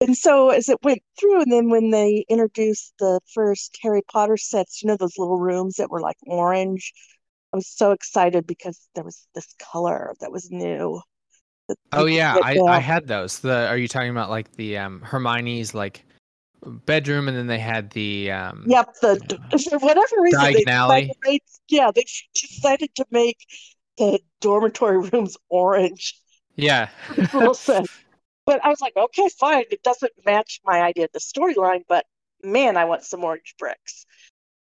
And 0.00 0.16
so 0.16 0.50
as 0.50 0.68
it 0.68 0.82
went 0.82 1.02
through, 1.18 1.42
and 1.42 1.52
then 1.52 1.70
when 1.70 1.90
they 1.90 2.24
introduced 2.28 2.94
the 2.98 3.20
first 3.32 3.78
Harry 3.82 4.02
Potter 4.10 4.36
sets, 4.36 4.82
you 4.82 4.88
know, 4.88 4.96
those 4.96 5.18
little 5.18 5.38
rooms 5.38 5.76
that 5.76 5.90
were 5.90 6.00
like 6.00 6.16
orange, 6.26 6.92
I 7.52 7.56
was 7.56 7.68
so 7.68 7.92
excited 7.92 8.46
because 8.46 8.88
there 8.94 9.04
was 9.04 9.26
this 9.34 9.54
color 9.72 10.14
that 10.20 10.32
was 10.32 10.50
new. 10.50 11.00
that 11.68 11.78
Oh 11.92 12.06
yeah, 12.06 12.36
I. 12.42 12.58
I 12.66 12.78
had 12.80 13.06
those. 13.06 13.38
The 13.38 13.68
are 13.68 13.78
you 13.78 13.88
talking 13.88 14.10
about 14.10 14.30
like 14.30 14.52
the 14.56 14.78
um 14.78 15.00
Hermione's 15.00 15.74
like 15.74 16.04
bedroom 16.64 17.28
and 17.28 17.36
then 17.36 17.46
they 17.46 17.58
had 17.58 17.90
the 17.90 18.30
um 18.32 18.64
Yep, 18.66 18.94
the 19.02 19.38
for 19.70 19.78
whatever 19.78 20.16
reason 20.20 20.40
they 20.40 20.64
decided 20.64 21.12
to 21.12 21.18
make, 21.24 21.42
yeah, 21.68 21.90
they 21.94 22.04
decided 22.34 22.94
to 22.96 23.06
make 23.10 23.38
the 23.98 24.20
dormitory 24.40 24.98
rooms 24.98 25.36
orange. 25.48 26.20
yeah. 26.56 26.88
Little 27.32 27.54
set. 27.54 27.86
But 28.46 28.64
I 28.64 28.68
was 28.68 28.80
like, 28.80 28.96
okay, 28.96 29.28
fine. 29.38 29.64
It 29.70 29.82
doesn't 29.82 30.12
match 30.24 30.60
my 30.64 30.82
idea 30.82 31.04
of 31.04 31.12
the 31.12 31.18
storyline, 31.18 31.82
but 31.88 32.04
man, 32.42 32.76
I 32.76 32.84
want 32.84 33.04
some 33.04 33.24
orange 33.24 33.54
bricks. 33.58 34.04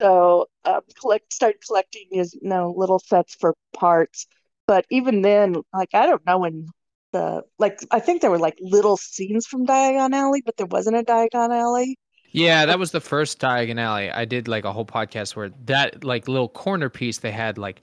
So 0.02 0.48
um, 0.66 0.82
collect 1.00 1.34
started 1.34 1.60
collecting 1.66 2.08
you 2.12 2.26
know 2.42 2.74
little 2.76 3.00
sets 3.00 3.36
for 3.36 3.56
parts. 3.74 4.28
But 4.68 4.86
even 4.90 5.22
then, 5.22 5.56
like 5.74 5.90
I 5.94 6.06
don't 6.06 6.26
know 6.26 6.40
when 6.40 6.68
the 7.14 7.44
like 7.58 7.80
I 7.92 8.00
think 8.00 8.22
there 8.22 8.32
were 8.32 8.40
like 8.40 8.58
little 8.60 8.98
scenes 8.98 9.46
from 9.48 9.66
Diagon 9.66 10.14
Alley, 10.14 10.42
but 10.46 10.58
there 10.58 10.68
wasn't 10.68 10.98
a 10.98 11.04
Diagon 11.04 11.50
Alley. 11.50 11.98
Yeah, 12.32 12.66
that 12.66 12.78
was 12.78 12.92
the 12.92 13.00
first 13.00 13.40
Diagon 13.40 13.80
Alley. 13.80 14.12
I 14.12 14.26
did 14.26 14.48
like 14.48 14.66
a 14.66 14.74
whole 14.74 14.86
podcast 14.86 15.36
where 15.36 15.50
that 15.66 16.04
like 16.04 16.28
little 16.28 16.50
corner 16.50 16.90
piece 16.90 17.20
they 17.20 17.32
had 17.32 17.58
like 17.58 17.82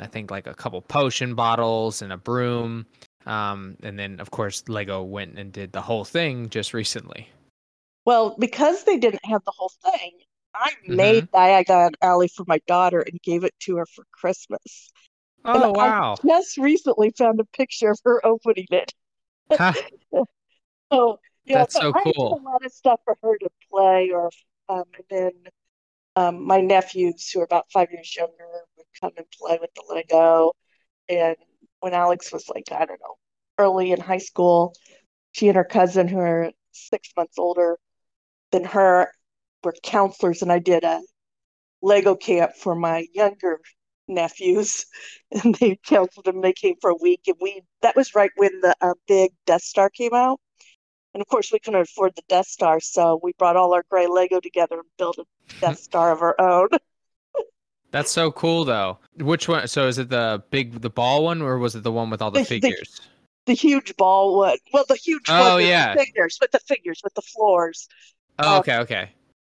I 0.00 0.06
think 0.06 0.30
like 0.30 0.46
a 0.46 0.54
couple 0.54 0.80
potion 0.80 1.34
bottles 1.34 2.02
and 2.02 2.12
a 2.12 2.16
broom. 2.16 2.86
Um, 3.26 3.76
and 3.82 3.98
then 3.98 4.20
of 4.20 4.30
course 4.30 4.64
Lego 4.68 5.02
went 5.02 5.38
and 5.38 5.52
did 5.52 5.72
the 5.72 5.82
whole 5.82 6.04
thing 6.04 6.48
just 6.50 6.74
recently. 6.74 7.28
Well, 8.04 8.36
because 8.38 8.84
they 8.84 8.98
didn't 8.98 9.24
have 9.26 9.44
the 9.44 9.52
whole 9.56 9.72
thing, 9.82 10.20
I 10.54 10.72
Mhm. 10.88 10.96
made 10.96 11.30
Diagon 11.32 11.94
Alley 12.02 12.28
for 12.28 12.44
my 12.46 12.58
daughter 12.66 13.00
and 13.00 13.20
gave 13.22 13.44
it 13.44 13.54
to 13.60 13.76
her 13.76 13.86
for 13.86 14.04
Christmas. 14.12 14.90
And 15.52 15.64
Oh 15.64 15.70
I 15.78 15.92
wow. 15.92 16.16
just 16.26 16.58
recently 16.58 17.12
found 17.16 17.40
a 17.40 17.44
picture 17.46 17.90
of 17.90 18.00
her 18.04 18.24
opening 18.26 18.66
it. 18.70 18.92
Ha, 19.58 19.72
So 20.92 21.20
yeah, 21.44 21.66
That's 21.66 21.74
so 21.76 21.92
I 21.94 22.04
did 22.04 22.14
cool. 22.16 22.32
a 22.32 22.42
lot 22.42 22.64
of 22.64 22.72
stuff 22.72 23.00
for 23.04 23.16
her 23.22 23.38
to 23.38 23.50
play, 23.70 24.10
or 24.12 24.30
um, 24.68 24.84
and 24.96 25.04
then 25.10 25.32
um, 26.16 26.46
my 26.46 26.60
nephews, 26.60 27.30
who 27.30 27.40
are 27.40 27.44
about 27.44 27.70
five 27.72 27.90
years 27.92 28.14
younger, 28.16 28.48
would 28.76 28.86
come 29.00 29.12
and 29.16 29.26
play 29.32 29.58
with 29.60 29.70
the 29.74 29.84
Lego. 29.88 30.52
And 31.08 31.36
when 31.82 31.94
Alex 31.94 32.32
was 32.32 32.48
like, 32.48 32.70
I 32.70 32.86
don't 32.86 33.00
know, 33.00 33.16
early 33.58 33.90
in 33.90 34.00
high 34.00 34.18
school, 34.18 34.74
she 35.32 35.48
and 35.48 35.56
her 35.56 35.64
cousin, 35.64 36.06
who 36.06 36.18
are 36.18 36.52
six 36.70 37.10
months 37.16 37.38
older 37.38 37.76
than 38.52 38.64
her, 38.64 39.10
were 39.64 39.74
counselors, 39.82 40.42
and 40.42 40.52
I 40.52 40.60
did 40.60 40.84
a 40.84 41.00
Lego 41.82 42.14
camp 42.14 42.52
for 42.56 42.76
my 42.76 43.06
younger 43.12 43.60
nephews, 44.06 44.86
and 45.44 45.54
they 45.56 45.78
counseled 45.84 46.26
them. 46.26 46.40
They 46.40 46.52
came 46.52 46.76
for 46.80 46.90
a 46.90 46.96
week, 46.96 47.22
and 47.26 47.36
we 47.40 47.62
that 47.82 47.96
was 47.96 48.14
right 48.14 48.30
when 48.36 48.60
the 48.60 48.76
uh, 48.80 48.94
big 49.08 49.32
Death 49.46 49.62
Star 49.62 49.90
came 49.90 50.14
out. 50.14 50.40
And 51.14 51.20
of 51.20 51.26
course, 51.26 51.50
we 51.52 51.58
couldn't 51.58 51.80
afford 51.80 52.14
the 52.14 52.22
Death 52.28 52.46
Star, 52.46 52.78
so 52.80 53.20
we 53.22 53.32
brought 53.38 53.56
all 53.56 53.74
our 53.74 53.84
gray 53.90 54.06
Lego 54.06 54.38
together 54.40 54.76
and 54.76 54.88
built 54.98 55.18
a 55.18 55.24
Death 55.60 55.78
Star 55.80 56.12
of 56.12 56.22
our 56.22 56.40
own. 56.40 56.68
That's 57.92 58.10
so 58.10 58.32
cool 58.32 58.64
though. 58.64 58.98
Which 59.18 59.48
one? 59.48 59.68
So 59.68 59.86
is 59.86 59.98
it 59.98 60.08
the 60.08 60.42
big 60.50 60.80
the 60.80 60.90
ball 60.90 61.24
one 61.24 61.40
or 61.42 61.58
was 61.58 61.76
it 61.76 61.82
the 61.84 61.92
one 61.92 62.10
with 62.10 62.20
all 62.20 62.30
the 62.30 62.40
The- 62.40 62.44
the- 62.44 62.60
figures? 62.60 63.00
The 63.44 63.54
huge 63.54 63.96
ball 63.96 64.36
one, 64.38 64.56
well, 64.72 64.84
the 64.88 64.94
huge 64.94 65.24
Oh, 65.28 65.40
one 65.40 65.56
with 65.56 65.66
yeah. 65.66 65.94
the 65.94 66.00
figures, 66.04 66.38
with 66.40 66.52
the 66.52 66.60
figures, 66.60 67.00
with 67.02 67.12
the 67.14 67.22
floors. 67.22 67.88
Oh, 68.38 68.54
uh, 68.54 68.58
okay, 68.60 68.76
okay. 68.78 69.10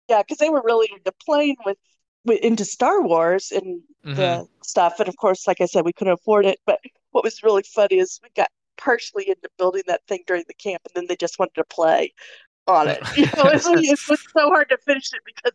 Yeah, 0.09 0.23
because 0.23 0.39
they 0.39 0.49
were 0.49 0.63
really 0.65 0.89
into 0.93 1.11
playing 1.27 1.57
with, 1.67 1.77
with 2.25 2.39
into 2.39 2.65
Star 2.65 3.03
Wars 3.03 3.51
and 3.51 3.83
Mhm. 4.07 4.15
the 4.17 4.49
stuff. 4.63 5.01
And 5.01 5.09
of 5.09 5.17
course, 5.17 5.49
like 5.49 5.61
I 5.61 5.67
said, 5.67 5.85
we 5.85 5.93
couldn't 5.93 6.13
afford 6.13 6.47
it. 6.47 6.61
But 6.67 6.79
what 7.11 7.25
was 7.25 7.43
really 7.43 7.65
funny 7.65 7.99
is 7.99 8.21
we 8.23 8.29
got 8.37 8.49
partially 8.77 9.29
into 9.29 9.49
building 9.59 9.83
that 9.89 10.03
thing 10.07 10.21
during 10.25 10.45
the 10.47 10.55
camp, 10.55 10.83
and 10.87 10.95
then 10.95 11.07
they 11.09 11.17
just 11.17 11.41
wanted 11.41 11.55
to 11.57 11.65
play 11.65 12.15
on 12.69 12.87
it. 12.87 13.01
You 13.17 13.27
know, 13.37 13.47
it 13.51 13.55
was, 13.55 13.67
it 13.67 13.99
was 14.09 14.21
so 14.33 14.49
hard 14.51 14.69
to 14.69 14.79
finish 14.79 15.13
it 15.13 15.21
because 15.27 15.53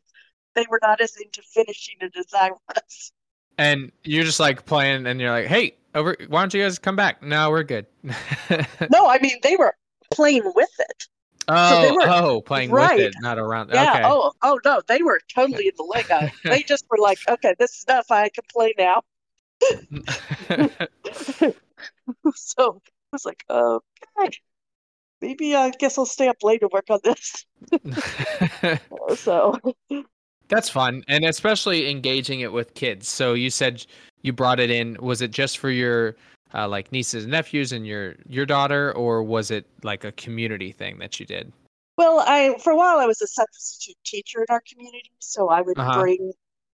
they 0.55 0.65
were 0.69 0.79
not 0.81 1.01
as 1.01 1.15
into 1.17 1.41
finishing 1.41 1.95
it 2.01 2.15
as 2.17 2.27
I 2.33 2.51
was. 2.51 3.11
And 3.57 3.91
you're 4.03 4.23
just 4.23 4.39
like 4.39 4.65
playing, 4.65 5.05
and 5.07 5.21
you're 5.21 5.31
like, 5.31 5.47
"Hey, 5.47 5.75
over! 5.93 6.15
Why 6.27 6.41
don't 6.41 6.53
you 6.53 6.61
guys 6.61 6.79
come 6.79 6.95
back? 6.95 7.21
No, 7.21 7.49
we're 7.49 7.63
good." 7.63 7.85
No, 8.91 9.07
I 9.07 9.19
mean 9.19 9.37
they 9.43 9.55
were 9.55 9.73
playing 10.13 10.51
with 10.55 10.69
it. 10.79 11.07
oh, 11.47 11.93
were- 11.93 12.01
oh, 12.03 12.41
playing 12.41 12.71
right. 12.71 12.97
with 12.97 13.07
it, 13.07 13.15
not 13.21 13.37
around. 13.37 13.69
Yeah. 13.73 13.91
Okay. 13.91 14.01
Oh, 14.03 14.33
oh 14.43 14.59
no, 14.65 14.81
they 14.87 15.01
were 15.03 15.19
totally 15.33 15.67
in 15.67 15.73
the 15.77 15.83
Lego. 15.83 16.29
they 16.43 16.63
just 16.63 16.85
were 16.89 16.97
like, 16.97 17.19
okay, 17.29 17.55
this 17.57 17.77
is 17.77 17.85
enough. 17.87 18.11
I 18.11 18.29
can 18.29 18.43
play 18.51 18.73
now. 18.77 19.01
so 22.35 22.81
I 22.85 23.11
was 23.11 23.25
like, 23.25 23.43
okay, 23.49 24.31
maybe 25.21 25.55
I 25.55 25.69
guess 25.71 25.97
I'll 25.97 26.05
stay 26.05 26.27
up 26.27 26.43
late 26.43 26.59
to 26.59 26.67
work 26.67 26.89
on 26.89 26.99
this. 27.03 27.45
So 29.15 29.59
That's 30.47 30.69
fun, 30.69 31.03
and 31.07 31.25
especially 31.25 31.89
engaging 31.89 32.41
it 32.41 32.51
with 32.51 32.73
kids. 32.75 33.07
So 33.07 33.33
you 33.33 33.49
said 33.49 33.85
you 34.21 34.31
brought 34.33 34.59
it 34.59 34.69
in. 34.69 34.95
Was 35.01 35.21
it 35.21 35.31
just 35.31 35.57
for 35.57 35.69
your 35.69 36.15
uh, 36.53 36.67
like 36.67 36.91
nieces 36.91 37.23
and 37.23 37.31
nephews 37.31 37.71
and 37.71 37.85
your 37.85 38.15
your 38.29 38.45
daughter, 38.45 38.93
or 38.93 39.23
was 39.23 39.51
it 39.51 39.65
like 39.83 40.03
a 40.03 40.11
community 40.13 40.71
thing 40.71 40.99
that 40.99 41.19
you 41.19 41.25
did? 41.25 41.51
Well, 41.97 42.19
I 42.19 42.57
for 42.59 42.71
a 42.73 42.75
while 42.75 42.97
I 42.99 43.05
was 43.05 43.21
a 43.21 43.27
substitute 43.27 43.97
teacher 44.05 44.39
in 44.41 44.45
our 44.49 44.61
community, 44.69 45.11
so 45.19 45.49
I 45.49 45.61
would 45.61 45.77
Uh-huh. 45.77 46.01
bring 46.01 46.31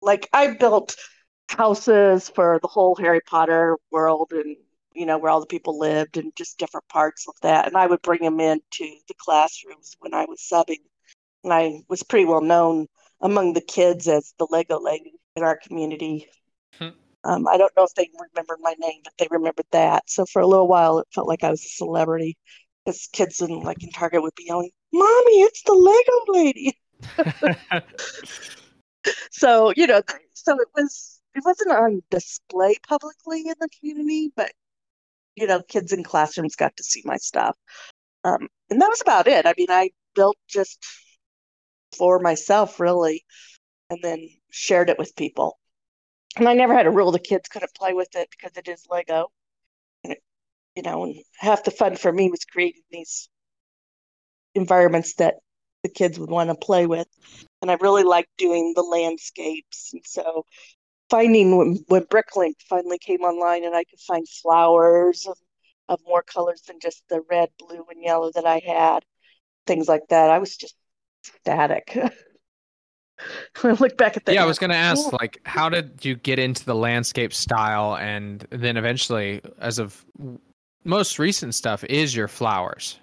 like 0.01 0.29
I 0.34 0.53
built 0.53 0.95
houses 1.50 2.29
for 2.29 2.60
the 2.62 2.67
whole 2.67 2.95
Harry 2.95 3.22
Potter 3.22 3.77
world 3.91 4.31
and 4.31 4.57
you 4.93 5.05
know 5.05 5.17
where 5.17 5.31
all 5.31 5.39
the 5.39 5.45
people 5.48 5.79
lived 5.79 6.17
and 6.17 6.36
just 6.36 6.57
different 6.60 6.88
parts 6.88 7.27
of 7.27 7.34
that, 7.41 7.67
and 7.67 7.75
I 7.75 7.88
would 7.88 8.01
bring 8.01 8.22
them 8.22 8.39
into 8.39 8.86
the 9.07 9.13
classrooms 9.17 9.95
when 10.00 10.13
I 10.13 10.25
was 10.25 10.39
subbing, 10.41 10.84
and 11.43 11.51
I 11.53 11.81
was 11.89 12.03
pretty 12.03 12.25
well 12.25 12.41
known 12.41 12.88
among 13.25 13.53
the 13.53 13.62
kids 13.62 14.08
as 14.08 14.34
the 14.38 14.48
Lego 14.50 14.79
lady 14.79 15.13
in 15.36 15.44
our 15.44 15.58
community. 15.58 16.27
Hmm. 16.77 16.89
Um, 17.24 17.48
I 17.48 17.58
don't 17.58 17.75
know 17.75 17.84
if 17.84 17.94
they 17.96 18.08
remembered 18.13 18.60
my 18.62 18.75
name, 18.79 19.01
but 19.03 19.13
they 19.17 19.27
remembered 19.32 19.65
that. 19.72 20.03
So 20.08 20.25
for 20.25 20.41
a 20.41 20.48
little 20.48 20.67
while, 20.67 21.00
it 21.00 21.08
felt 21.13 21.27
like 21.27 21.44
I 21.44 21.50
was 21.50 21.65
a 21.65 21.70
celebrity. 21.70 22.38
Because 22.86 23.10
kids 23.12 23.41
in 23.41 23.62
like 23.62 23.84
in 23.84 23.89
Target 23.89 24.22
would 24.22 24.36
be 24.36 24.46
yelling, 24.46 24.70
"Mommy, 24.94 25.41
it's 25.41 25.63
the 25.63 25.74
Lego 25.74 26.39
lady!" 26.39 26.77
So 29.32 29.74
you 29.75 29.88
know, 29.88 30.01
so 30.34 30.60
it 30.60 30.67
was 30.75 31.22
it 31.36 31.44
wasn't 31.46 31.72
on 31.72 32.01
display 32.10 32.75
publicly 32.88 33.41
in 33.41 33.55
the 33.60 33.70
community, 33.79 34.32
but 34.36 34.51
you 35.36 35.48
know, 35.48 35.62
kids 35.63 35.91
in 35.91 36.03
classrooms 36.03 36.55
got 36.55 36.75
to 36.77 36.84
see 36.84 37.01
my 37.05 37.17
stuff, 37.17 37.55
um, 38.24 38.48
and 38.70 38.82
that 38.82 38.88
was 38.89 39.01
about 39.01 39.27
it. 39.27 39.46
I 39.46 39.53
mean, 39.58 39.67
I 39.70 39.91
built 40.15 40.38
just 40.48 40.84
for 41.97 42.19
myself 42.19 42.79
really, 42.79 43.23
and 43.89 43.99
then 44.01 44.27
shared 44.49 44.89
it 44.89 44.99
with 44.99 45.15
people. 45.15 45.57
And 46.37 46.47
I 46.49 46.53
never 46.53 46.75
had 46.75 46.87
a 46.87 46.91
rule 46.91 47.11
the 47.11 47.19
kids 47.19 47.47
couldn't 47.47 47.75
play 47.75 47.93
with 47.93 48.15
it 48.15 48.29
because 48.29 48.57
it 48.57 48.67
is 48.67 48.85
Lego. 48.89 49.31
And 50.03 50.13
it, 50.13 50.23
you 50.75 50.83
know, 50.83 51.03
and 51.03 51.15
half 51.37 51.63
the 51.63 51.71
fun 51.71 51.95
for 51.95 52.11
me 52.11 52.29
was 52.29 52.43
creating 52.45 52.83
these 52.91 53.29
environments 54.53 55.15
that 55.15 55.35
the 55.83 55.89
kids 55.89 56.19
would 56.19 56.29
want 56.29 56.49
to 56.49 56.55
play 56.55 56.87
with. 56.87 57.07
And 57.61 57.69
I 57.69 57.75
really 57.75 58.03
liked 58.03 58.35
doing 58.37 58.73
the 58.75 58.81
landscapes. 58.81 59.91
And 59.93 60.01
so 60.05 60.45
finding 61.09 61.57
when, 61.57 61.79
when 61.87 62.03
Bricklink 62.03 62.55
finally 62.67 62.97
came 62.97 63.21
online 63.21 63.63
and 63.63 63.75
I 63.75 63.83
could 63.83 63.99
find 63.99 64.27
flowers 64.27 65.25
of, 65.27 65.37
of 65.87 65.99
more 66.05 66.23
colors 66.23 66.63
than 66.67 66.79
just 66.81 67.03
the 67.09 67.21
red, 67.29 67.49
blue, 67.59 67.85
and 67.89 68.01
yellow 68.01 68.31
that 68.33 68.45
I 68.45 68.61
had, 68.65 69.05
things 69.67 69.87
like 69.87 70.07
that, 70.09 70.31
I 70.31 70.39
was 70.39 70.57
just 70.57 70.75
ecstatic. 71.29 71.91
When 71.96 72.15
I 73.75 73.77
look 73.79 73.98
back 73.98 74.17
at 74.17 74.25
that. 74.25 74.36
yeah, 74.36 74.44
I 74.44 74.46
was 74.46 74.59
gonna 74.59 74.74
ask, 74.74 75.03
cool. 75.03 75.18
like, 75.22 75.40
how 75.46 75.70
did 75.70 76.03
you 76.03 76.16
get 76.16 76.40
into 76.40 76.66
the 76.66 76.75
landscape 76.75 77.33
style, 77.33 77.96
and 77.98 78.46
then 78.50 78.77
eventually, 78.77 79.42
as 79.59 79.79
of 79.79 80.05
most 80.83 81.18
recent 81.20 81.55
stuff, 81.55 81.83
is 81.85 82.16
your 82.16 82.27
flowers. 82.27 83.00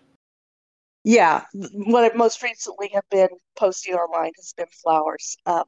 Yeah, 1.05 1.43
what 1.73 2.13
I 2.13 2.17
most 2.17 2.43
recently 2.43 2.89
have 2.95 3.03
been 3.11 3.29
posting 3.57 3.95
online 3.95 4.31
has 4.37 4.53
been 4.57 4.69
flowers. 4.83 5.37
Um, 5.47 5.65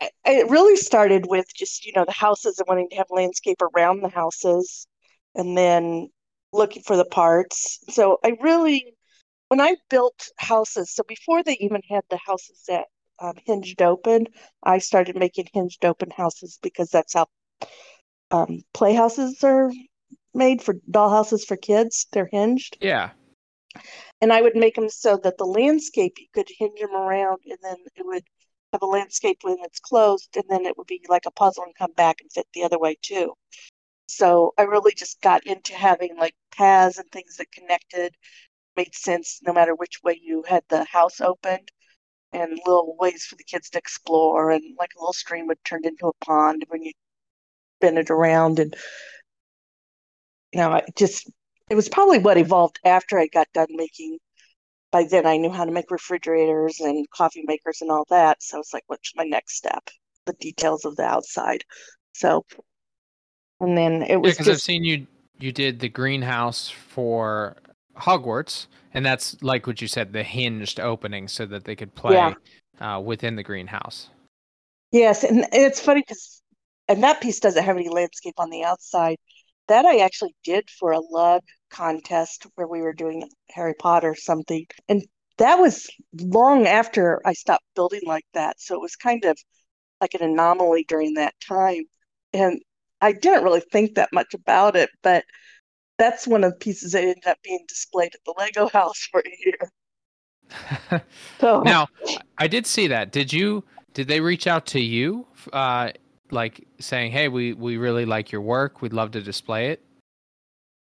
I- 0.00 0.10
it 0.26 0.48
really 0.48 0.76
started 0.76 1.26
with 1.26 1.46
just, 1.54 1.84
you 1.86 1.92
know, 1.96 2.04
the 2.04 2.12
houses 2.12 2.58
and 2.58 2.68
wanting 2.68 2.88
to 2.90 2.96
have 2.96 3.06
landscape 3.10 3.60
around 3.62 4.02
the 4.02 4.08
houses 4.08 4.86
and 5.34 5.56
then 5.58 6.08
looking 6.52 6.82
for 6.84 6.96
the 6.96 7.04
parts. 7.06 7.80
So 7.88 8.18
I 8.22 8.36
really, 8.40 8.94
when 9.48 9.60
I 9.60 9.76
built 9.90 10.28
houses, 10.38 10.94
so 10.94 11.02
before 11.06 11.42
they 11.42 11.56
even 11.60 11.82
had 11.88 12.04
the 12.10 12.18
houses 12.24 12.64
that 12.68 12.86
um, 13.18 13.34
hinged 13.46 13.82
open, 13.82 14.26
I 14.62 14.78
started 14.78 15.16
making 15.16 15.48
hinged 15.52 15.84
open 15.84 16.10
houses 16.10 16.58
because 16.62 16.90
that's 16.90 17.14
how 17.14 17.26
um, 18.30 18.62
playhouses 18.74 19.42
are 19.44 19.70
made 20.34 20.62
for 20.62 20.74
dollhouses 20.90 21.44
for 21.46 21.56
kids. 21.56 22.06
They're 22.12 22.28
hinged 22.30 22.78
Yeah. 22.80 23.10
and 24.20 24.32
I 24.32 24.40
would 24.42 24.56
make 24.56 24.74
them 24.74 24.88
so 24.88 25.16
that 25.18 25.38
the 25.38 25.44
landscape 25.44 26.14
you 26.18 26.26
could 26.34 26.48
hinge 26.58 26.80
them 26.80 26.94
around, 26.94 27.40
and 27.46 27.58
then 27.62 27.76
it 27.96 28.06
would 28.06 28.24
have 28.72 28.82
a 28.82 28.86
landscape 28.86 29.38
when 29.42 29.58
it's 29.62 29.80
closed, 29.80 30.36
and 30.36 30.44
then 30.48 30.66
it 30.66 30.76
would 30.76 30.86
be 30.86 31.00
like 31.08 31.26
a 31.26 31.30
puzzle 31.30 31.64
and 31.64 31.74
come 31.74 31.92
back 31.92 32.20
and 32.20 32.32
fit 32.32 32.46
the 32.54 32.64
other 32.64 32.78
way 32.78 32.96
too. 33.02 33.34
So 34.06 34.52
I 34.58 34.62
really 34.62 34.92
just 34.96 35.20
got 35.20 35.46
into 35.46 35.74
having 35.74 36.16
like 36.16 36.34
paths 36.52 36.98
and 36.98 37.10
things 37.10 37.36
that 37.36 37.52
connected, 37.52 38.14
made 38.76 38.94
sense 38.94 39.40
no 39.42 39.52
matter 39.52 39.74
which 39.74 40.02
way 40.02 40.18
you 40.22 40.44
had 40.46 40.62
the 40.68 40.84
house 40.84 41.20
opened, 41.20 41.70
and 42.32 42.58
little 42.66 42.96
ways 42.98 43.24
for 43.24 43.36
the 43.36 43.44
kids 43.44 43.70
to 43.70 43.78
explore, 43.78 44.50
and 44.50 44.62
like 44.78 44.90
a 44.96 45.00
little 45.00 45.12
stream 45.12 45.46
would 45.46 45.62
turn 45.64 45.84
into 45.84 46.06
a 46.08 46.24
pond 46.24 46.64
when 46.68 46.82
you 46.82 46.92
spin 47.78 47.98
it 47.98 48.10
around, 48.10 48.58
and 48.58 48.74
you 50.52 50.60
know, 50.60 50.70
I 50.70 50.82
just 50.96 51.30
it 51.68 51.74
was 51.74 51.88
probably 51.88 52.18
what 52.18 52.38
evolved 52.38 52.78
after 52.84 53.18
I 53.18 53.26
got 53.26 53.48
done 53.52 53.68
making. 53.70 54.18
By 54.92 55.04
then, 55.10 55.26
I 55.26 55.36
knew 55.36 55.50
how 55.50 55.64
to 55.64 55.72
make 55.72 55.90
refrigerators 55.90 56.80
and 56.80 57.08
coffee 57.10 57.42
makers 57.44 57.82
and 57.82 57.90
all 57.90 58.06
that. 58.08 58.42
So 58.42 58.60
it's 58.60 58.72
like, 58.72 58.84
what's 58.86 59.12
my 59.16 59.24
next 59.24 59.56
step? 59.56 59.90
The 60.26 60.32
details 60.34 60.84
of 60.84 60.96
the 60.96 61.02
outside. 61.02 61.64
So, 62.14 62.46
and 63.60 63.76
then 63.76 64.02
it 64.02 64.16
was 64.16 64.34
because 64.34 64.48
I've 64.48 64.62
seen 64.62 64.84
you 64.84 65.06
you 65.38 65.52
did 65.52 65.80
the 65.80 65.88
greenhouse 65.88 66.68
for 66.68 67.56
Hogwarts, 67.96 68.66
and 68.94 69.04
that's 69.04 69.40
like 69.42 69.66
what 69.66 69.80
you 69.80 69.88
said, 69.88 70.12
the 70.12 70.22
hinged 70.22 70.80
opening, 70.80 71.28
so 71.28 71.46
that 71.46 71.64
they 71.64 71.76
could 71.76 71.94
play 71.94 72.16
Yeah. 72.16 72.34
uh, 72.80 73.00
within 73.04 73.36
the 73.36 73.42
greenhouse. 73.42 74.10
yes. 74.92 75.24
And, 75.24 75.40
and 75.40 75.48
it's 75.52 75.80
funny 75.80 76.00
because, 76.06 76.42
and 76.88 77.02
that 77.02 77.20
piece 77.20 77.40
doesn't 77.40 77.62
have 77.64 77.76
any 77.76 77.88
landscape 77.88 78.34
on 78.38 78.50
the 78.50 78.64
outside. 78.64 79.16
That 79.68 79.84
I 79.84 79.98
actually 79.98 80.34
did 80.44 80.70
for 80.70 80.92
a 80.92 81.00
lug 81.00 81.42
contest 81.70 82.46
where 82.54 82.68
we 82.68 82.82
were 82.82 82.92
doing 82.92 83.28
Harry 83.50 83.74
Potter 83.78 84.14
something. 84.14 84.64
And 84.88 85.02
that 85.38 85.56
was 85.56 85.88
long 86.14 86.66
after 86.66 87.20
I 87.26 87.32
stopped 87.32 87.64
building 87.74 88.02
like 88.06 88.24
that. 88.34 88.60
So 88.60 88.76
it 88.76 88.80
was 88.80 88.96
kind 88.96 89.24
of 89.24 89.36
like 90.00 90.14
an 90.14 90.22
anomaly 90.22 90.84
during 90.88 91.14
that 91.14 91.34
time. 91.46 91.84
And 92.32 92.60
I 93.00 93.12
didn't 93.12 93.44
really 93.44 93.62
think 93.72 93.94
that 93.96 94.12
much 94.12 94.34
about 94.34 94.76
it, 94.76 94.90
but 95.02 95.24
that's 95.98 96.26
one 96.26 96.44
of 96.44 96.52
the 96.52 96.58
pieces 96.58 96.92
that 96.92 97.02
ended 97.02 97.26
up 97.26 97.38
being 97.42 97.64
displayed 97.68 98.14
at 98.14 98.20
the 98.24 98.34
Lego 98.38 98.68
house 98.68 99.08
for 99.10 99.20
a 99.20 99.36
year. 99.44 101.02
So 101.40 101.60
now, 101.62 101.88
I 102.38 102.46
did 102.46 102.66
see 102.66 102.86
that. 102.86 103.12
Did 103.12 103.32
you? 103.32 103.64
Did 103.92 104.08
they 104.08 104.20
reach 104.20 104.46
out 104.46 104.64
to 104.66 104.80
you, 104.80 105.26
uh, 105.52 105.90
like 106.30 106.66
saying, 106.78 107.12
"Hey, 107.12 107.28
we 107.28 107.52
we 107.52 107.76
really 107.76 108.06
like 108.06 108.32
your 108.32 108.40
work. 108.40 108.80
We'd 108.80 108.92
love 108.92 109.10
to 109.12 109.20
display 109.20 109.70
it." 109.70 109.82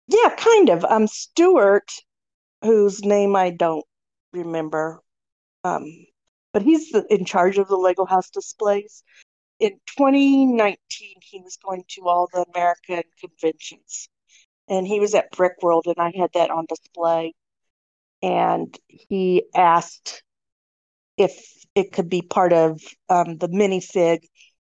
yeah, 0.07 0.35
kind 0.35 0.69
of. 0.69 0.83
Um, 0.85 1.07
Stuart, 1.07 1.91
whose 2.61 3.03
name 3.03 3.35
I 3.35 3.51
don't 3.51 3.85
remember, 4.31 5.01
um, 5.63 5.85
but 6.51 6.61
he's 6.61 6.89
the, 6.91 7.05
in 7.09 7.25
charge 7.25 7.57
of 7.57 7.67
the 7.67 7.77
Lego 7.77 8.05
house 8.05 8.29
displays. 8.29 9.03
In 9.59 9.71
2019, 9.97 10.77
he 11.21 11.39
was 11.41 11.57
going 11.57 11.83
to 11.89 12.01
all 12.07 12.27
the 12.33 12.45
American 12.53 13.03
conventions, 13.19 14.09
and 14.67 14.87
he 14.87 14.99
was 14.99 15.13
at 15.13 15.31
Brickworld, 15.31 15.85
and 15.85 15.95
I 15.97 16.11
had 16.17 16.31
that 16.33 16.51
on 16.51 16.65
display. 16.67 17.33
And 18.21 18.77
he 18.87 19.43
asked 19.53 20.23
if 21.17 21.65
it 21.75 21.91
could 21.91 22.09
be 22.09 22.21
part 22.21 22.53
of 22.53 22.79
um, 23.09 23.37
the 23.37 23.49
minifig. 23.49 24.19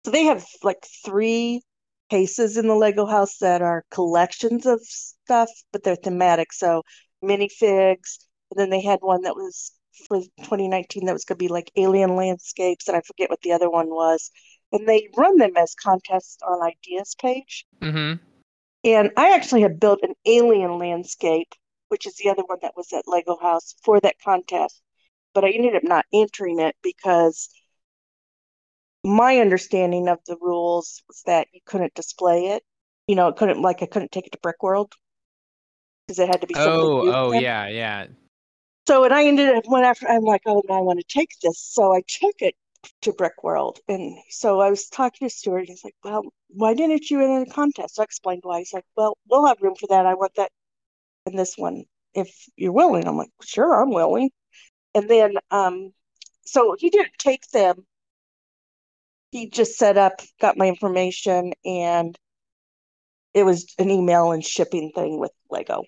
So 0.05 0.11
they 0.11 0.25
have 0.25 0.45
like 0.63 0.85
three 1.05 1.61
cases 2.09 2.57
in 2.57 2.67
the 2.67 2.75
Lego 2.75 3.05
house 3.05 3.37
that 3.39 3.61
are 3.61 3.85
collections 3.91 4.65
of 4.65 4.81
stuff, 4.83 5.49
but 5.71 5.83
they're 5.83 5.95
thematic. 5.95 6.53
So 6.53 6.83
minifigs, 7.23 8.19
and 8.51 8.57
then 8.57 8.69
they 8.69 8.81
had 8.81 8.99
one 9.01 9.23
that 9.23 9.35
was 9.35 9.71
for 10.07 10.21
2019 10.21 11.05
that 11.05 11.13
was 11.13 11.25
going 11.25 11.37
to 11.37 11.43
be 11.43 11.49
like 11.49 11.71
alien 11.75 12.15
landscapes, 12.15 12.87
and 12.87 12.95
I 12.95 13.01
forget 13.01 13.29
what 13.29 13.41
the 13.41 13.51
other 13.51 13.69
one 13.69 13.89
was. 13.89 14.31
And 14.71 14.87
they 14.87 15.09
run 15.17 15.37
them 15.37 15.57
as 15.57 15.73
contests 15.75 16.37
on 16.47 16.61
Ideas 16.61 17.15
page. 17.19 17.65
Mm-hmm. 17.81 18.23
And 18.83 19.11
I 19.17 19.33
actually 19.35 19.61
had 19.61 19.79
built 19.79 19.99
an 20.03 20.15
alien 20.25 20.77
landscape, 20.79 21.53
which 21.89 22.05
is 22.05 22.15
the 22.15 22.29
other 22.29 22.43
one 22.45 22.59
that 22.61 22.75
was 22.77 22.91
at 22.93 23.07
Lego 23.07 23.37
House 23.37 23.75
for 23.83 23.99
that 23.99 24.19
contest. 24.23 24.81
But 25.33 25.45
I 25.45 25.51
ended 25.51 25.75
up 25.75 25.83
not 25.83 26.05
entering 26.13 26.59
it 26.59 26.75
because 26.81 27.49
my 29.03 29.37
understanding 29.37 30.07
of 30.07 30.19
the 30.25 30.37
rules 30.41 31.01
was 31.07 31.21
that 31.25 31.47
you 31.53 31.61
couldn't 31.65 31.93
display 31.93 32.47
it. 32.47 32.63
You 33.07 33.15
know, 33.15 33.27
it 33.27 33.37
couldn't 33.37 33.61
like 33.61 33.81
I 33.81 33.85
couldn't 33.85 34.11
take 34.11 34.27
it 34.27 34.31
to 34.33 34.39
Brickworld 34.39 34.91
because 36.07 36.19
it 36.19 36.27
had 36.27 36.41
to 36.41 36.47
be 36.47 36.55
Oh, 36.57 37.03
oh 37.07 37.31
yeah, 37.31 37.67
yeah. 37.67 38.07
So, 38.87 39.03
and 39.03 39.13
I 39.13 39.25
ended 39.25 39.55
up 39.55 39.65
went 39.67 39.85
after. 39.85 40.07
I'm 40.07 40.23
like, 40.23 40.41
oh, 40.45 40.63
no, 40.67 40.75
I 40.75 40.81
want 40.81 40.99
to 40.99 41.05
take 41.07 41.29
this. 41.43 41.59
So 41.59 41.93
I 41.93 42.01
took 42.07 42.35
it 42.39 42.55
to 43.01 43.11
Brickworld, 43.13 43.77
and 43.87 44.17
so 44.29 44.59
I 44.59 44.69
was 44.69 44.87
talking 44.87 45.27
to 45.27 45.33
Stuart. 45.33 45.59
And 45.59 45.67
he's 45.69 45.83
like, 45.83 45.95
well, 46.03 46.23
why 46.49 46.73
didn't 46.73 47.09
you 47.09 47.21
enter 47.21 47.45
the 47.45 47.51
contest? 47.51 47.95
So 47.95 48.01
I 48.01 48.05
explained 48.05 48.41
why. 48.43 48.59
He's 48.59 48.73
like, 48.73 48.85
well, 48.95 49.17
we'll 49.29 49.45
have 49.47 49.61
room 49.61 49.75
for 49.75 49.87
that. 49.87 50.05
I 50.05 50.13
want 50.15 50.35
that 50.35 50.51
in 51.25 51.35
this 51.35 51.55
one 51.57 51.85
if 52.13 52.29
you're 52.55 52.71
willing. 52.71 53.07
I'm 53.07 53.17
like, 53.17 53.31
sure, 53.43 53.81
I'm 53.81 53.91
willing. 53.91 54.31
And 54.95 55.09
then, 55.09 55.35
um, 55.51 55.91
so 56.45 56.75
he 56.77 56.89
didn't 56.89 57.17
take 57.17 57.47
them. 57.51 57.85
He 59.31 59.49
just 59.49 59.77
set 59.77 59.97
up, 59.97 60.21
got 60.41 60.57
my 60.57 60.67
information, 60.67 61.53
and 61.63 62.17
it 63.33 63.43
was 63.43 63.73
an 63.77 63.89
email 63.89 64.31
and 64.31 64.43
shipping 64.43 64.91
thing 64.95 65.19
with 65.19 65.31
Lego. 65.51 65.83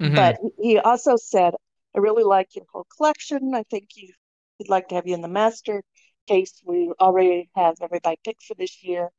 Mhm. 0.00 0.14
But 0.16 0.38
he 0.60 0.78
also 0.78 1.16
said, 1.16 1.54
I 1.94 1.98
really 1.98 2.24
like 2.24 2.56
your 2.56 2.64
whole 2.72 2.86
collection. 2.96 3.54
I 3.54 3.64
think 3.64 3.90
you 3.96 4.12
would 4.58 4.68
like 4.68 4.88
to 4.88 4.94
have 4.94 5.06
you 5.06 5.14
in 5.14 5.20
the 5.20 5.28
master 5.28 5.82
case. 6.26 6.60
We 6.64 6.92
already 7.00 7.50
have 7.56 7.76
everybody 7.82 8.18
picked 8.24 8.44
for 8.44 8.54
this 8.54 8.82
year, 8.84 9.10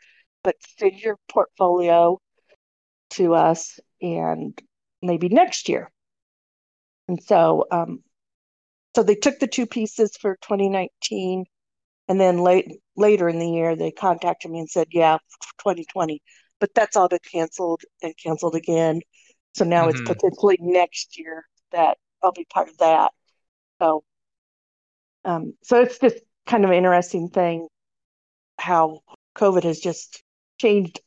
but 0.43 0.55
send 0.77 0.99
your 1.01 1.17
portfolio 1.29 2.19
to 3.11 3.35
us 3.35 3.79
and 4.01 4.59
maybe 5.01 5.29
next 5.29 5.69
year. 5.69 5.91
And 7.07 7.21
so, 7.23 7.65
um, 7.71 8.03
so 8.95 9.03
they 9.03 9.15
took 9.15 9.39
the 9.39 9.47
two 9.47 9.65
pieces 9.65 10.17
for 10.17 10.37
2019, 10.41 11.45
and 12.07 12.19
then 12.19 12.39
late 12.39 12.67
later 12.95 13.29
in 13.29 13.39
the 13.39 13.49
year 13.49 13.75
they 13.75 13.91
contacted 13.91 14.51
me 14.51 14.59
and 14.59 14.69
said, 14.69 14.87
"Yeah, 14.91 15.17
2020," 15.59 16.21
but 16.59 16.73
that's 16.75 16.95
all 16.95 17.07
been 17.09 17.19
canceled 17.31 17.81
and 18.01 18.15
canceled 18.17 18.55
again. 18.55 19.01
So 19.55 19.65
now 19.65 19.87
it's 19.87 20.01
Mhm. 20.01 20.05
potentially 20.05 20.57
next 20.61 21.17
year 21.17 21.45
that 21.71 21.97
I'll 22.23 22.31
be 22.31 22.45
part 22.45 22.69
of 22.69 22.77
that. 22.79 23.11
So, 23.79 24.03
um, 25.25 25.53
so 25.63 25.81
it's 25.81 25.99
just 25.99 26.17
kind 26.45 26.65
of 26.65 26.71
interesting 26.71 27.29
thing 27.29 27.67
how 28.59 29.01
COVID 29.37 29.63
has 29.63 29.79
just 29.79 30.23
changed 30.59 30.99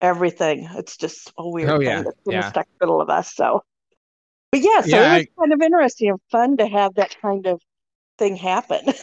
everything. 0.00 0.68
It's 0.76 0.96
just 0.96 1.32
a 1.38 1.48
weird 1.48 1.68
Oh 1.70 1.78
thing 1.84 1.84
yeah, 1.84 2.02
that's 2.04 2.18
in 2.26 2.36
the 2.36 2.42
stuck 2.42 2.68
middle 2.80 3.00
of 3.00 3.10
us. 3.10 3.34
So, 3.34 3.62
but 4.52 4.60
yeah, 4.62 4.82
so 4.82 4.98
Yeah, 4.98 5.12
it 5.14 5.18
was 5.18 5.26
kind 5.38 5.52
of 5.52 5.62
interesting 5.62 6.10
and 6.10 6.20
fun 6.30 6.56
to 6.58 6.66
have 6.68 6.94
that 6.96 7.16
kind 7.22 7.46
of 7.46 7.60
thing 8.18 8.36
happen. 8.36 8.86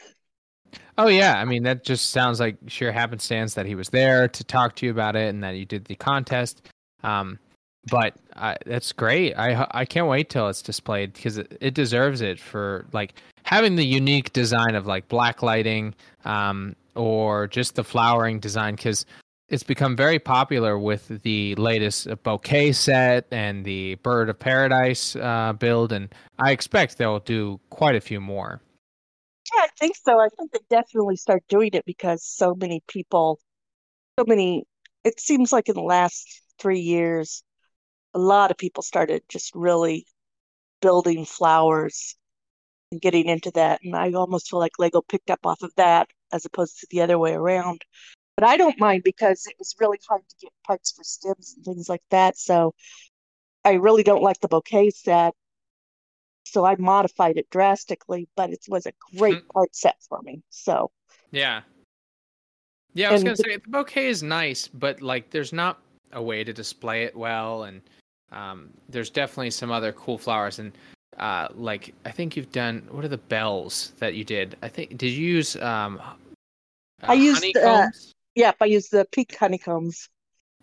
Oh 0.97 1.07
yeah, 1.07 1.39
I 1.39 1.45
mean 1.45 1.63
that 1.63 1.83
just 1.83 2.11
sounds 2.11 2.39
like 2.39 2.57
sheer 2.67 2.91
happenstance 2.91 3.55
that 3.55 3.65
he 3.65 3.75
was 3.75 3.89
there 3.89 4.27
to 4.27 4.43
talk 4.43 4.75
to 4.77 4.85
you 4.85 4.91
about 4.91 5.15
it 5.15 5.29
and 5.29 5.43
that 5.43 5.55
you 5.55 5.65
did 5.65 5.85
the 5.85 5.95
contest. 5.95 6.67
Um, 7.03 7.39
but 7.89 8.15
I, 8.35 8.57
that's 8.65 8.91
great. 8.91 9.33
I 9.33 9.67
I 9.71 9.85
can't 9.85 10.07
wait 10.07 10.29
till 10.29 10.47
it's 10.49 10.61
displayed 10.61 11.13
because 11.13 11.37
it, 11.39 11.57
it 11.59 11.73
deserves 11.73 12.21
it 12.21 12.39
for 12.39 12.85
like 12.93 13.15
having 13.53 13.75
the 13.75 13.85
unique 13.85 14.33
design 14.33 14.73
of 14.73 14.87
like 14.87 15.07
black 15.09 15.43
lighting, 15.43 15.93
um, 16.25 16.75
or 16.95 17.47
just 17.47 17.75
the 17.75 17.83
flowering 17.83 18.39
design 18.39 18.75
because 18.75 19.05
it's 19.47 19.61
become 19.61 19.95
very 19.95 20.17
popular 20.17 20.79
with 20.79 21.21
the 21.21 21.53
latest 21.55 22.07
bouquet 22.23 22.71
set 22.71 23.27
and 23.29 23.63
the 23.63 23.93
bird 23.95 24.27
of 24.29 24.39
paradise 24.39 25.15
uh, 25.17 25.53
build, 25.53 25.91
and 25.91 26.09
I 26.39 26.49
expect 26.51 26.97
they'll 26.97 27.19
do 27.19 27.59
quite 27.69 27.95
a 27.95 28.01
few 28.01 28.19
more. 28.19 28.59
Yeah, 29.53 29.65
I 29.65 29.67
think 29.79 29.97
so. 30.03 30.19
I 30.19 30.29
think 30.35 30.51
they 30.51 30.59
definitely 30.71 31.17
start 31.17 31.43
doing 31.47 31.69
it 31.73 31.85
because 31.85 32.23
so 32.23 32.55
many 32.55 32.81
people, 32.87 33.39
so 34.17 34.25
many, 34.27 34.63
it 35.03 35.19
seems 35.19 35.51
like 35.51 35.69
in 35.69 35.75
the 35.75 35.81
last 35.81 36.41
three 36.57 36.79
years, 36.79 37.43
a 38.15 38.19
lot 38.19 38.49
of 38.49 38.57
people 38.57 38.81
started 38.81 39.21
just 39.29 39.53
really 39.53 40.07
building 40.81 41.23
flowers 41.23 42.15
and 42.93 43.01
getting 43.01 43.25
into 43.25 43.51
that. 43.51 43.81
And 43.83 43.95
I 43.95 44.13
almost 44.13 44.49
feel 44.49 44.59
like 44.59 44.79
Lego 44.79 45.01
picked 45.01 45.29
up 45.29 45.45
off 45.45 45.61
of 45.61 45.73
that 45.75 46.07
as 46.31 46.45
opposed 46.45 46.79
to 46.79 46.87
the 46.89 47.01
other 47.01 47.19
way 47.19 47.33
around. 47.33 47.81
But 48.37 48.47
I 48.47 48.55
don't 48.55 48.79
mind 48.79 49.03
because 49.03 49.45
it 49.45 49.55
was 49.59 49.75
really 49.79 49.99
hard 50.07 50.21
to 50.27 50.35
get 50.41 50.51
parts 50.65 50.91
for 50.91 51.03
stems 51.03 51.53
and 51.55 51.65
things 51.65 51.89
like 51.89 52.03
that. 52.09 52.37
So 52.37 52.73
I 53.65 53.73
really 53.73 54.03
don't 54.03 54.23
like 54.23 54.39
the 54.39 54.47
bouquet 54.47 54.91
set. 54.91 55.33
So 56.45 56.65
I 56.65 56.75
modified 56.77 57.37
it 57.37 57.49
drastically, 57.49 58.27
but 58.35 58.51
it 58.51 58.59
was 58.67 58.85
a 58.85 58.93
great 59.17 59.47
part 59.49 59.75
set 59.75 59.95
for 60.07 60.21
me. 60.21 60.41
So 60.49 60.91
Yeah. 61.31 61.61
Yeah, 62.93 63.09
I 63.09 63.13
was 63.13 63.21
And 63.21 63.29
gonna 63.29 63.37
say 63.37 63.57
the 63.57 63.69
bouquet 63.69 64.07
is 64.07 64.21
nice, 64.21 64.67
but 64.67 65.01
like 65.01 65.31
there's 65.31 65.53
not 65.53 65.79
a 66.11 66.21
way 66.21 66.43
to 66.43 66.53
display 66.53 67.03
it 67.03 67.15
well, 67.15 67.63
and 67.63 67.81
um, 68.31 68.69
there's 68.87 69.09
definitely 69.09 69.49
some 69.49 69.71
other 69.71 69.91
cool 69.93 70.17
flowers, 70.17 70.59
and 70.59 70.71
uh, 71.19 71.47
like 71.55 71.93
I 72.05 72.11
think 72.11 72.35
you've 72.35 72.51
done. 72.51 72.87
What 72.89 73.05
are 73.05 73.09
the 73.09 73.17
bells 73.17 73.93
that 73.99 74.15
you 74.15 74.23
did? 74.23 74.57
I 74.61 74.67
think 74.67 74.97
did 74.97 75.11
you 75.11 75.27
use 75.35 75.55
um, 75.57 75.99
uh, 77.03 77.11
I 77.11 77.13
used, 77.13 77.57
uh? 77.57 77.89
Yep, 78.35 78.57
I 78.61 78.65
used 78.65 78.91
the 78.91 79.05
pink 79.11 79.35
honeycombs. 79.35 80.09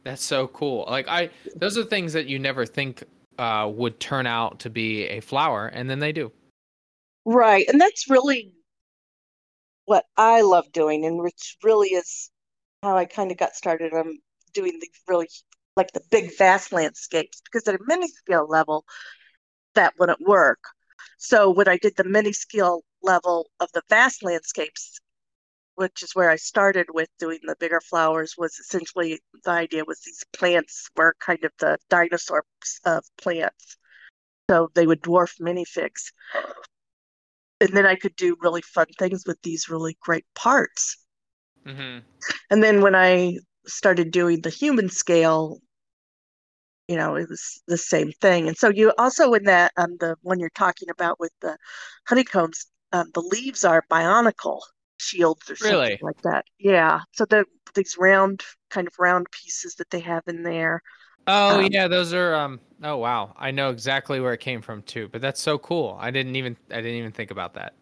That's 0.05 0.25
so 0.25 0.49
cool. 0.49 0.87
Like 0.89 1.09
I, 1.09 1.31
those 1.57 1.77
are 1.77 1.85
things 1.85 2.13
that 2.15 2.27
you 2.27 2.39
never 2.39 2.65
think 2.65 3.05
uh, 3.39 3.71
would 3.73 4.01
turn 4.01 4.27
out 4.27 4.61
to 4.61 4.71
be 4.71 5.05
a 5.05 5.21
flower, 5.21 5.67
and 5.67 5.89
then 5.89 5.99
they 5.99 6.13
do. 6.13 6.33
Right. 7.25 7.67
And 7.69 7.81
that's 7.81 8.09
really 8.09 8.53
what 9.85 10.07
I 10.17 10.41
love 10.41 10.73
doing, 10.73 11.05
and 11.05 11.19
which 11.21 11.57
really 11.63 11.89
is 11.89 12.31
how 12.83 12.97
I 12.97 13.05
kind 13.05 13.31
of 13.31 13.37
got 13.37 13.55
started 13.55 13.93
on 13.93 14.19
doing 14.55 14.79
the 14.81 14.89
really 15.07 15.29
like 15.77 15.93
the 15.93 16.03
big 16.11 16.37
vast 16.37 16.73
landscapes 16.73 17.41
because 17.45 17.69
at 17.69 17.75
a 17.75 17.85
mini 17.87 18.09
scale 18.09 18.49
level, 18.49 18.85
that 19.75 19.95
wouldn't 19.99 20.27
work. 20.27 20.61
So 21.19 21.51
when 21.51 21.69
I 21.69 21.77
did 21.77 21.97
the 21.97 22.05
mini 22.05 22.33
scale 22.33 22.83
level 23.03 23.51
of 23.61 23.69
the 23.73 23.83
vast 23.89 24.23
landscapes, 24.23 24.99
which 25.75 26.03
is 26.03 26.15
where 26.15 26.31
I 26.31 26.37
started 26.37 26.87
with 26.93 27.09
doing 27.19 27.39
the 27.43 27.57
bigger 27.59 27.81
flowers, 27.81 28.35
was 28.37 28.59
essentially 28.59 29.21
the 29.45 29.51
idea 29.51 29.85
was 29.87 30.01
these 30.01 30.25
plants 30.33 30.89
were 30.97 31.15
kind 31.21 31.43
of 31.45 31.53
the 31.59 31.79
dinosaurs 31.89 32.45
of 32.85 33.05
plants. 33.21 33.77
So 34.51 34.69
they 34.75 34.87
would 34.87 35.03
dwarf 35.03 35.41
minifigs. 35.41 36.13
And 37.61 37.71
then 37.71 37.87
I 37.87 37.95
could 37.95 38.17
do 38.17 38.37
really 38.41 38.63
fun 38.63 38.87
things 38.99 39.25
with 39.27 39.41
these 39.43 39.69
really 39.69 39.97
great 40.01 40.25
parts. 40.35 40.97
Mm-hmm. 41.67 41.99
And 42.51 42.63
then 42.63 42.81
when 42.81 42.95
I 42.95 43.39
started 43.67 44.11
doing 44.11 44.41
the 44.41 44.51
human 44.51 44.89
scale, 44.89 45.61
you 46.91 46.97
know, 46.97 47.17
it 47.17 47.29
was 47.31 47.63
the 47.69 47.79
same 47.79 48.13
thing. 48.21 48.49
And 48.49 48.57
so 48.59 48.69
you 48.71 48.93
also 48.99 49.35
in 49.35 49.45
that 49.45 49.73
um 49.77 49.97
the 50.01 50.17
one 50.23 50.41
you're 50.41 50.51
talking 50.51 50.91
about 50.91 51.21
with 51.21 51.33
the 51.41 51.57
honeycombs, 52.09 52.67
um, 52.93 53.11
the 53.15 53.23
leaves 53.23 53.65
are 53.65 53.85
bionicle 53.91 54.61
shields 54.99 55.51
or 55.51 55.57
something 55.57 55.95
Really? 55.95 56.01
like 56.01 56.21
that. 56.25 56.45
Yeah. 56.59 57.01
So 57.13 57.25
the 57.27 57.45
these 57.75 57.97
round 57.99 58.43
kind 58.71 58.87
of 58.89 58.95
round 58.99 59.29
pieces 59.33 59.77
that 59.77 59.91
they 59.91 60.01
have 60.01 60.25
in 60.27 60.43
there. 60.43 60.83
Oh 61.27 61.59
Um, 61.59 61.71
yeah, 61.71 61.87
those 61.89 62.13
are 62.13 62.35
um 62.35 62.61
oh 62.83 62.97
wow. 62.97 63.35
I 63.37 63.51
know 63.51 63.71
exactly 63.71 64.21
where 64.21 64.33
it 64.33 64.41
came 64.41 64.63
from 64.63 64.83
too, 64.83 65.09
but 65.09 65.21
that's 65.21 65.41
so 65.41 65.59
cool. 65.59 65.97
I 66.01 66.11
didn't 66.11 66.37
even 66.37 66.57
I 66.71 66.77
didn't 66.77 66.97
even 66.97 67.13
think 67.13 67.31
about 67.31 67.55
that. 67.55 67.75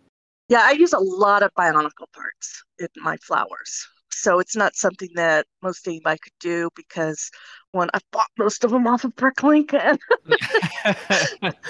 Yeah, 0.48 0.62
I 0.62 0.72
use 0.72 0.92
a 0.92 0.98
lot 0.98 1.42
of 1.42 1.52
bionicle 1.54 2.10
parts 2.12 2.62
in 2.78 2.88
my 2.96 3.16
flowers. 3.18 3.86
So 4.10 4.38
it's 4.40 4.56
not 4.56 4.74
something 4.74 5.10
that 5.14 5.46
most 5.62 5.86
anybody 5.86 6.18
could 6.18 6.32
do 6.40 6.70
because 6.74 7.30
one, 7.78 7.88
I 7.94 8.00
bought 8.12 8.30
most 8.38 8.64
of 8.64 8.70
them 8.70 8.86
off 8.86 9.04
of 9.04 9.16
BrickLink, 9.16 9.72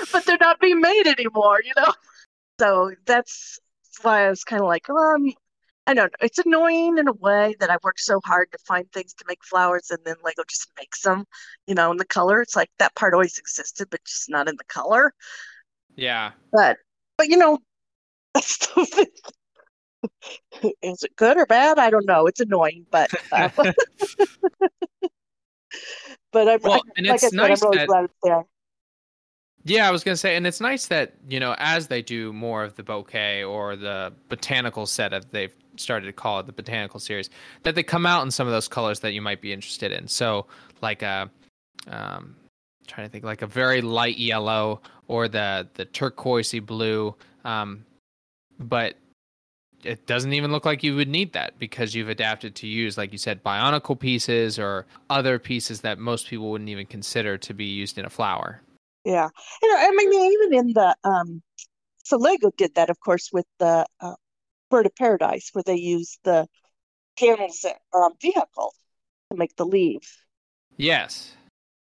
but 0.12 0.24
they're 0.26 0.38
not 0.40 0.58
being 0.60 0.80
made 0.80 1.06
anymore, 1.06 1.60
you 1.64 1.72
know? 1.76 1.92
So 2.60 2.92
that's 3.06 3.60
why 4.02 4.26
I 4.26 4.30
was 4.30 4.42
kind 4.42 4.60
of 4.60 4.66
like, 4.66 4.90
um, 4.90 5.32
I 5.86 5.94
don't 5.94 6.12
know. 6.12 6.26
It's 6.26 6.38
annoying 6.38 6.98
in 6.98 7.08
a 7.08 7.12
way 7.12 7.54
that 7.60 7.70
I 7.70 7.78
worked 7.82 8.00
so 8.00 8.20
hard 8.24 8.50
to 8.52 8.58
find 8.66 8.90
things 8.92 9.14
to 9.14 9.24
make 9.26 9.42
flowers 9.44 9.90
and 9.90 10.00
then 10.04 10.16
Lego 10.22 10.42
just 10.48 10.70
makes 10.76 11.00
them, 11.02 11.24
you 11.66 11.74
know, 11.74 11.90
in 11.90 11.96
the 11.96 12.04
color. 12.04 12.42
It's 12.42 12.56
like 12.56 12.70
that 12.78 12.94
part 12.94 13.14
always 13.14 13.38
existed, 13.38 13.88
but 13.90 14.04
just 14.04 14.28
not 14.28 14.48
in 14.48 14.56
the 14.56 14.64
color. 14.64 15.12
yeah. 15.96 16.32
But, 16.52 16.78
but 17.16 17.28
you 17.28 17.36
know, 17.38 17.58
I 18.34 18.40
still 18.40 18.84
think, 18.84 19.08
is 20.82 21.02
it 21.02 21.16
good 21.16 21.38
or 21.38 21.46
bad? 21.46 21.78
I 21.78 21.90
don't 21.90 22.06
know. 22.06 22.26
It's 22.26 22.40
annoying, 22.40 22.84
but, 22.90 23.10
uh, 23.32 23.48
but 26.32 26.48
I'm, 26.48 26.60
Well, 26.62 26.74
I, 26.74 26.80
and 26.96 27.06
like 27.06 27.12
I 27.12 27.14
it's 27.14 27.22
said, 27.24 27.32
nice 27.34 27.62
I'm 27.62 27.70
really 27.70 27.78
that 27.78 27.86
glad 27.88 28.04
it's 28.04 28.14
there. 28.22 28.44
Yeah, 29.64 29.88
I 29.88 29.90
was 29.90 30.02
gonna 30.02 30.16
say, 30.16 30.36
and 30.36 30.46
it's 30.46 30.60
nice 30.60 30.86
that 30.86 31.14
you 31.28 31.40
know, 31.40 31.54
as 31.58 31.88
they 31.88 32.00
do 32.00 32.32
more 32.32 32.64
of 32.64 32.74
the 32.76 32.82
bouquet 32.82 33.44
or 33.44 33.76
the 33.76 34.12
botanical 34.28 34.86
set, 34.86 35.12
of 35.12 35.30
they've 35.30 35.54
started 35.76 36.06
to 36.06 36.12
call 36.12 36.40
it 36.40 36.46
the 36.46 36.52
botanical 36.52 37.00
series, 37.00 37.30
that 37.64 37.74
they 37.74 37.82
come 37.82 38.06
out 38.06 38.24
in 38.24 38.30
some 38.30 38.46
of 38.46 38.52
those 38.52 38.68
colors 38.68 39.00
that 39.00 39.12
you 39.12 39.22
might 39.22 39.40
be 39.40 39.52
interested 39.52 39.92
in. 39.92 40.08
So, 40.08 40.46
like, 40.80 41.02
uh, 41.02 41.26
um, 41.88 42.36
trying 42.86 43.06
to 43.06 43.10
think 43.10 43.24
like 43.24 43.42
a 43.42 43.46
very 43.46 43.82
light 43.82 44.16
yellow 44.16 44.80
or 45.06 45.28
the 45.28 45.68
the 45.74 45.84
turquoisey 45.86 46.64
blue. 46.64 47.14
Um, 47.44 47.84
but 48.58 48.96
it 49.84 50.06
doesn't 50.06 50.32
even 50.32 50.50
look 50.52 50.64
like 50.64 50.82
you 50.82 50.96
would 50.96 51.08
need 51.08 51.32
that 51.32 51.58
because 51.58 51.94
you've 51.94 52.08
adapted 52.08 52.54
to 52.56 52.66
use, 52.66 52.98
like 52.98 53.12
you 53.12 53.18
said, 53.18 53.42
bionicle 53.42 53.98
pieces 53.98 54.58
or 54.58 54.86
other 55.08 55.38
pieces 55.38 55.80
that 55.82 55.98
most 55.98 56.28
people 56.28 56.50
wouldn't 56.50 56.70
even 56.70 56.86
consider 56.86 57.38
to 57.38 57.54
be 57.54 57.64
used 57.64 57.98
in 57.98 58.04
a 58.04 58.10
flower. 58.10 58.60
Yeah. 59.04 59.28
You 59.62 59.68
know, 59.68 59.78
I 59.78 59.90
mean, 59.90 60.32
even 60.32 60.54
in 60.54 60.72
the, 60.74 60.96
um, 61.04 61.42
so 62.04 62.16
Lego 62.16 62.50
did 62.56 62.74
that, 62.74 62.90
of 62.90 62.98
course, 63.00 63.30
with 63.32 63.46
the 63.58 63.86
uh, 64.00 64.14
Bird 64.70 64.86
of 64.86 64.94
Paradise, 64.96 65.50
where 65.52 65.62
they 65.64 65.76
used 65.76 66.18
the 66.24 66.46
panels 67.18 67.64
um, 67.94 68.12
vehicle 68.20 68.74
to 69.30 69.36
make 69.36 69.54
the 69.56 69.66
leaves. 69.66 70.08
Yes. 70.76 71.34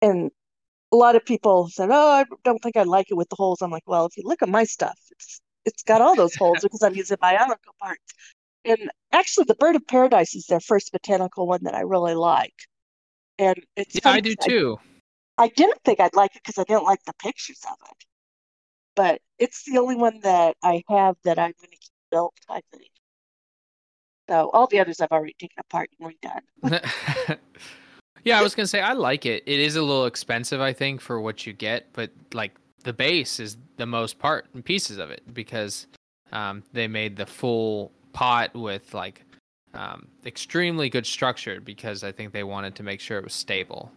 And 0.01 0.31
a 0.91 0.95
lot 0.95 1.15
of 1.15 1.25
people 1.25 1.69
said, 1.69 1.89
"Oh, 1.91 2.11
I 2.11 2.25
don't 2.43 2.61
think 2.63 2.77
I 2.77 2.83
like 2.83 3.11
it 3.11 3.15
with 3.15 3.29
the 3.29 3.35
holes." 3.35 3.61
I'm 3.61 3.71
like, 3.71 3.83
"Well, 3.85 4.05
if 4.05 4.17
you 4.17 4.23
look 4.25 4.41
at 4.41 4.49
my 4.49 4.63
stuff, 4.63 4.97
it's 5.11 5.41
it's 5.65 5.83
got 5.83 6.01
all 6.01 6.15
those 6.15 6.35
holes 6.35 6.59
because 6.61 6.83
I'm 6.83 6.95
using 6.95 7.17
bionicle 7.17 7.77
parts." 7.79 8.13
And 8.65 8.91
actually, 9.11 9.45
the 9.45 9.55
Bird 9.55 9.75
of 9.75 9.87
Paradise 9.87 10.35
is 10.35 10.45
their 10.47 10.59
first 10.59 10.91
botanical 10.91 11.47
one 11.47 11.63
that 11.63 11.75
I 11.75 11.81
really 11.81 12.15
like. 12.15 12.55
And 13.37 13.57
it's 13.75 13.95
Yeah, 13.95 14.11
I 14.11 14.19
do 14.19 14.35
too. 14.35 14.79
I, 15.37 15.45
I 15.45 15.47
didn't 15.49 15.81
think 15.85 15.99
I'd 15.99 16.15
like 16.15 16.35
it 16.35 16.43
because 16.43 16.57
I 16.57 16.63
didn't 16.63 16.83
like 16.83 17.03
the 17.05 17.13
pictures 17.13 17.61
of 17.69 17.77
it. 17.89 18.05
But 18.95 19.21
it's 19.37 19.63
the 19.63 19.77
only 19.77 19.95
one 19.95 20.19
that 20.21 20.57
I 20.61 20.83
have 20.89 21.15
that 21.23 21.39
I'm 21.39 21.53
going 21.57 21.71
to 21.71 21.77
keep 21.77 21.93
built, 22.11 22.35
I 22.49 22.61
think. 22.71 22.91
So 24.29 24.51
all 24.53 24.67
the 24.67 24.79
others 24.79 25.01
I've 25.01 25.11
already 25.11 25.35
taken 25.39 25.55
apart 25.57 25.89
and 25.99 26.13
redone. 26.13 27.37
yeah, 28.23 28.37
I 28.37 28.43
was 28.43 28.53
gonna 28.53 28.67
say 28.67 28.79
I 28.79 28.93
like 28.93 29.25
it. 29.25 29.41
It 29.47 29.59
is 29.59 29.75
a 29.75 29.81
little 29.81 30.05
expensive, 30.05 30.61
I 30.61 30.71
think, 30.71 31.01
for 31.01 31.19
what 31.19 31.47
you 31.47 31.53
get, 31.53 31.91
but 31.93 32.11
like 32.33 32.55
the 32.83 32.93
base 32.93 33.39
is 33.39 33.57
the 33.77 33.85
most 33.85 34.19
part 34.19 34.47
and 34.53 34.63
pieces 34.63 34.97
of 34.97 35.09
it 35.11 35.21
because 35.33 35.87
um, 36.31 36.63
they 36.73 36.87
made 36.87 37.15
the 37.15 37.25
full 37.25 37.91
pot 38.13 38.53
with 38.55 38.93
like 38.93 39.23
um, 39.73 40.07
extremely 40.25 40.89
good 40.89 41.05
structure 41.05 41.59
because 41.61 42.03
I 42.03 42.11
think 42.11 42.33
they 42.33 42.43
wanted 42.43 42.75
to 42.75 42.83
make 42.83 42.99
sure 42.99 43.17
it 43.17 43.23
was 43.23 43.33
stable. 43.33 43.91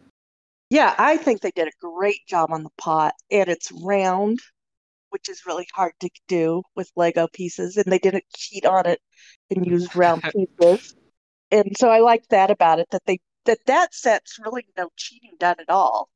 Yeah, 0.70 0.94
I 0.98 1.16
think 1.18 1.40
they 1.40 1.50
did 1.50 1.68
a 1.68 1.86
great 1.86 2.26
job 2.26 2.50
on 2.50 2.62
the 2.62 2.70
pot, 2.78 3.14
and 3.30 3.48
it's 3.48 3.70
round, 3.84 4.38
which 5.10 5.28
is 5.28 5.44
really 5.46 5.66
hard 5.74 5.92
to 6.00 6.08
do 6.28 6.62
with 6.74 6.90
Lego 6.96 7.28
pieces, 7.30 7.76
and 7.76 7.92
they 7.92 7.98
didn't 7.98 8.24
cheat 8.34 8.64
on 8.64 8.86
it 8.86 9.00
and 9.50 9.66
use 9.66 9.94
round 9.96 10.22
pieces. 10.22 10.94
And 11.50 11.76
so 11.78 11.90
I 11.90 12.00
like 12.00 12.26
that 12.28 12.50
about 12.50 12.78
it 12.78 12.88
that 12.90 13.02
they 13.04 13.18
that 13.44 13.58
that 13.66 13.94
set's 13.94 14.38
really 14.38 14.66
no 14.78 14.88
cheating 14.96 15.32
done 15.38 15.56
at 15.58 15.68
all. 15.68 16.08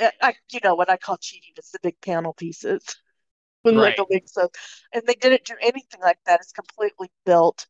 I, 0.00 0.34
you 0.52 0.60
know 0.64 0.74
what 0.74 0.90
I 0.90 0.96
call 0.96 1.16
cheating 1.16 1.52
is 1.56 1.70
the 1.70 1.78
big 1.82 2.00
panel 2.00 2.34
pieces 2.34 2.84
when 3.62 3.76
Right. 3.76 3.96
Lego 3.96 4.06
makes 4.10 4.32
those, 4.32 4.50
and 4.92 5.04
they 5.06 5.14
didn't 5.14 5.44
do 5.44 5.54
anything 5.60 6.00
like 6.00 6.18
that. 6.26 6.40
It's 6.40 6.52
completely 6.52 7.10
built, 7.24 7.66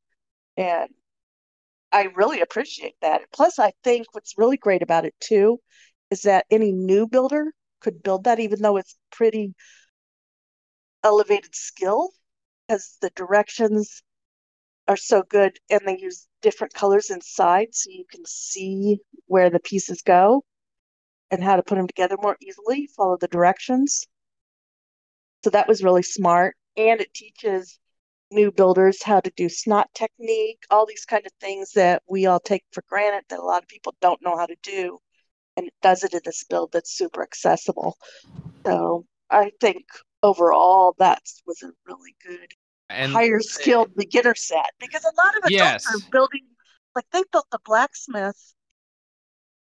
and 0.56 0.90
I 1.92 2.04
really 2.16 2.40
appreciate 2.40 2.96
that. 3.00 3.22
Plus, 3.32 3.58
I 3.58 3.72
think 3.84 4.08
what's 4.14 4.36
really 4.38 4.56
great 4.56 4.82
about 4.82 5.04
it 5.04 5.14
too 5.20 5.60
is 6.10 6.22
that 6.22 6.46
any 6.50 6.72
new 6.72 7.06
builder 7.06 7.52
could 7.80 8.02
build 8.02 8.24
that, 8.24 8.40
even 8.40 8.60
though 8.62 8.76
it's 8.76 8.96
pretty 9.10 9.54
elevated 11.04 11.54
skill, 11.54 12.10
because 12.66 12.98
the 13.00 13.10
directions 13.10 14.02
are 14.88 14.96
so 14.96 15.22
good 15.22 15.58
and 15.70 15.82
they 15.86 15.98
use 15.98 16.28
different 16.42 16.74
colors 16.74 17.10
inside 17.10 17.74
so 17.74 17.90
you 17.90 18.04
can 18.10 18.24
see 18.26 19.00
where 19.26 19.50
the 19.50 19.60
pieces 19.60 20.02
go 20.02 20.44
and 21.32 21.42
how 21.44 21.56
to 21.56 21.64
put 21.64 21.76
them 21.76 21.88
together 21.88 22.16
more 22.22 22.38
easily, 22.40 22.88
follow 22.96 23.18
the 23.18 23.28
directions. 23.28 24.06
So 25.44 25.50
that 25.50 25.68
was 25.68 25.82
really 25.84 26.02
smart. 26.02 26.56
And 26.76 27.00
it 27.00 27.12
teaches 27.14 27.78
new 28.30 28.50
builders 28.52 29.02
how 29.02 29.20
to 29.20 29.30
do 29.36 29.48
snot 29.48 29.92
technique, 29.94 30.64
all 30.70 30.86
these 30.86 31.04
kind 31.04 31.26
of 31.26 31.32
things 31.40 31.72
that 31.72 32.02
we 32.08 32.26
all 32.26 32.40
take 32.40 32.64
for 32.72 32.82
granted 32.88 33.24
that 33.28 33.40
a 33.40 33.44
lot 33.44 33.62
of 33.62 33.68
people 33.68 33.94
don't 34.00 34.22
know 34.22 34.36
how 34.36 34.46
to 34.46 34.56
do. 34.62 35.00
And 35.56 35.66
it 35.68 35.74
does 35.82 36.04
it 36.04 36.14
in 36.14 36.20
this 36.24 36.44
build 36.44 36.72
that's 36.72 36.92
super 36.96 37.22
accessible. 37.22 37.98
So 38.66 39.06
I 39.30 39.52
think 39.60 39.86
overall 40.22 40.94
that 40.98 41.22
was 41.46 41.62
a 41.62 41.72
really 41.86 42.16
good 42.26 42.52
And 42.90 43.12
higher 43.12 43.40
skilled 43.40 43.94
beginner 43.96 44.34
set 44.34 44.72
because 44.80 45.04
a 45.04 45.16
lot 45.24 45.36
of 45.38 45.44
adults 45.44 45.84
Yes. 45.84 45.86
are 45.86 46.00
building 46.12 46.46
like 46.94 47.06
they 47.12 47.24
built 47.32 47.48
the 47.52 47.60
blacksmith 47.64 48.54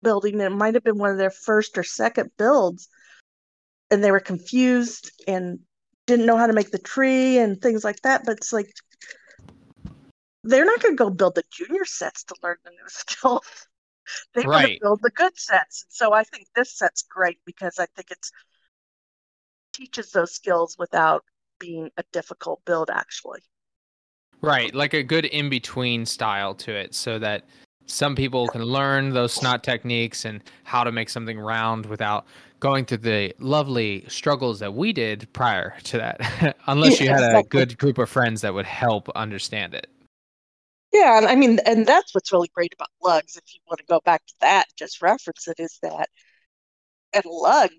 building 0.02 0.40
it 0.40 0.52
might 0.52 0.74
have 0.74 0.84
been 0.84 0.98
one 0.98 1.12
of 1.12 1.18
their 1.18 1.32
first 1.32 1.78
or 1.78 1.84
second 1.84 2.32
builds. 2.38 2.88
And 3.92 4.04
they 4.04 4.12
were 4.12 4.20
confused 4.20 5.12
and 5.28 5.60
didn't 6.06 6.26
know 6.26 6.38
how 6.38 6.48
to 6.48 6.54
make 6.54 6.72
the 6.72 6.78
tree 6.78 7.38
and 7.38 7.62
things 7.62 7.84
like 7.84 8.02
that. 8.02 8.24
But 8.26 8.38
it's 8.38 8.54
like 8.54 8.72
they're 10.44 10.66
not 10.66 10.82
going 10.82 10.96
to 10.96 11.04
go 11.04 11.10
build 11.10 11.36
the 11.36 11.44
junior 11.52 11.86
sets 11.86 12.24
to 12.26 12.36
learn 12.44 12.58
the 12.64 12.72
new 12.72 12.78
skills 12.88 13.68
they 14.34 14.46
want 14.46 14.66
to 14.66 14.78
build 14.82 15.02
the 15.02 15.12
good 15.12 15.38
sets. 15.38 15.84
And 15.84 15.94
so 15.94 16.14
i 16.14 16.24
think 16.24 16.48
this 16.56 16.78
set's 16.78 17.04
great 17.04 17.40
because 17.46 17.80
i 17.80 17.86
think 17.96 18.12
it's 18.12 18.32
teaches 19.74 20.12
those 20.12 20.34
skills 20.34 20.76
without 20.78 21.24
being 21.60 21.90
a 21.98 22.04
difficult 22.12 22.64
build 22.66 22.90
actually. 22.90 23.42
Right, 24.42 24.74
like 24.74 24.94
a 24.94 25.04
good 25.04 25.26
in 25.26 25.50
between 25.50 26.06
style 26.06 26.56
to 26.56 26.72
it 26.72 26.96
so 26.96 27.20
that 27.20 27.46
some 27.90 28.16
people 28.16 28.50
can 28.50 28.64
learn 28.64 29.12
those 29.12 29.34
snot 29.34 29.64
techniques 29.64 30.26
and 30.26 30.44
how 30.64 30.84
to 30.84 30.92
make 30.92 31.10
something 31.10 31.40
round 31.40 31.86
without 31.88 32.26
going 32.60 32.86
through 32.86 32.98
the 32.98 33.34
lovely 33.40 34.06
struggles 34.08 34.60
that 34.60 34.74
we 34.74 34.94
did 34.94 35.28
prior 35.34 35.76
to 35.84 35.98
that. 35.98 36.56
Unless 36.68 37.00
you 37.00 37.08
Yeah, 37.08 37.14
had 37.14 37.24
a 37.24 37.44
good 37.44 37.78
group 37.78 37.98
of 37.98 38.10
friends 38.10 38.42
that 38.42 38.54
would 38.54 38.66
help 38.66 39.10
understand 39.16 39.74
it. 39.74 39.88
Yeah, 40.92 41.18
and 41.18 41.28
I 41.28 41.36
mean, 41.36 41.60
and 41.66 41.86
that's 41.86 42.14
what's 42.16 42.32
really 42.32 42.48
great 42.54 42.74
about 42.74 42.90
lugs. 43.02 43.36
If 43.38 43.44
you 43.54 43.60
want 43.68 43.80
to 43.80 43.86
go 43.86 44.00
back 44.06 44.26
to 44.26 44.34
that, 44.42 44.68
just 44.76 45.02
reference 45.02 45.48
it, 45.48 45.60
is 45.60 45.78
that 45.84 46.10
at 47.14 47.26
a 47.26 47.30
lug, 47.30 47.72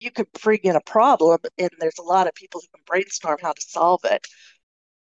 you 0.00 0.12
could 0.12 0.28
bring 0.42 0.60
in 0.64 0.76
a 0.76 0.82
problem, 0.82 1.40
and 1.58 1.70
there's 1.80 1.98
a 2.00 2.04
lot 2.04 2.28
of 2.28 2.34
people 2.34 2.60
who 2.62 2.68
can 2.76 2.84
brainstorm 2.86 3.38
how 3.42 3.52
to 3.54 3.62
solve 3.62 4.02
it. 4.04 4.26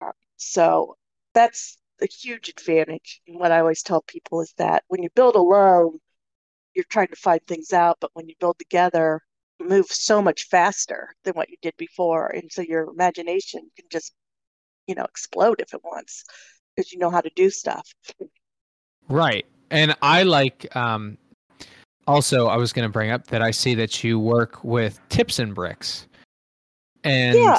Uh, 0.02 0.12
So 0.38 0.98
that's 1.34 1.77
a 2.00 2.06
huge 2.06 2.48
advantage. 2.48 3.20
And 3.26 3.38
what 3.38 3.52
I 3.52 3.60
always 3.60 3.82
tell 3.82 4.02
people 4.02 4.40
is 4.40 4.52
that 4.58 4.84
when 4.88 5.02
you 5.02 5.08
build 5.14 5.34
alone, 5.34 5.98
you're 6.74 6.84
trying 6.88 7.08
to 7.08 7.16
find 7.16 7.40
things 7.46 7.72
out, 7.72 7.98
but 8.00 8.10
when 8.14 8.28
you 8.28 8.34
build 8.38 8.58
together, 8.58 9.20
you 9.58 9.68
move 9.68 9.86
so 9.86 10.22
much 10.22 10.48
faster 10.48 11.14
than 11.24 11.34
what 11.34 11.50
you 11.50 11.56
did 11.60 11.76
before. 11.76 12.28
And 12.28 12.50
so 12.52 12.62
your 12.62 12.84
imagination 12.84 13.62
can 13.76 13.86
just, 13.90 14.12
you 14.86 14.94
know, 14.94 15.04
explode 15.04 15.60
if 15.60 15.74
it 15.74 15.80
wants, 15.82 16.24
because 16.76 16.92
you 16.92 16.98
know 16.98 17.10
how 17.10 17.20
to 17.20 17.30
do 17.34 17.50
stuff. 17.50 17.88
Right. 19.08 19.46
And 19.70 19.96
I 20.02 20.22
like 20.22 20.74
um 20.76 21.18
also 22.06 22.46
I 22.46 22.56
was 22.56 22.72
going 22.72 22.88
to 22.88 22.92
bring 22.92 23.10
up 23.10 23.26
that 23.26 23.42
I 23.42 23.50
see 23.50 23.74
that 23.74 24.04
you 24.04 24.18
work 24.18 24.62
with 24.62 25.00
tips 25.08 25.38
and 25.38 25.54
bricks. 25.54 26.06
And 27.04 27.34
Yeah. 27.34 27.58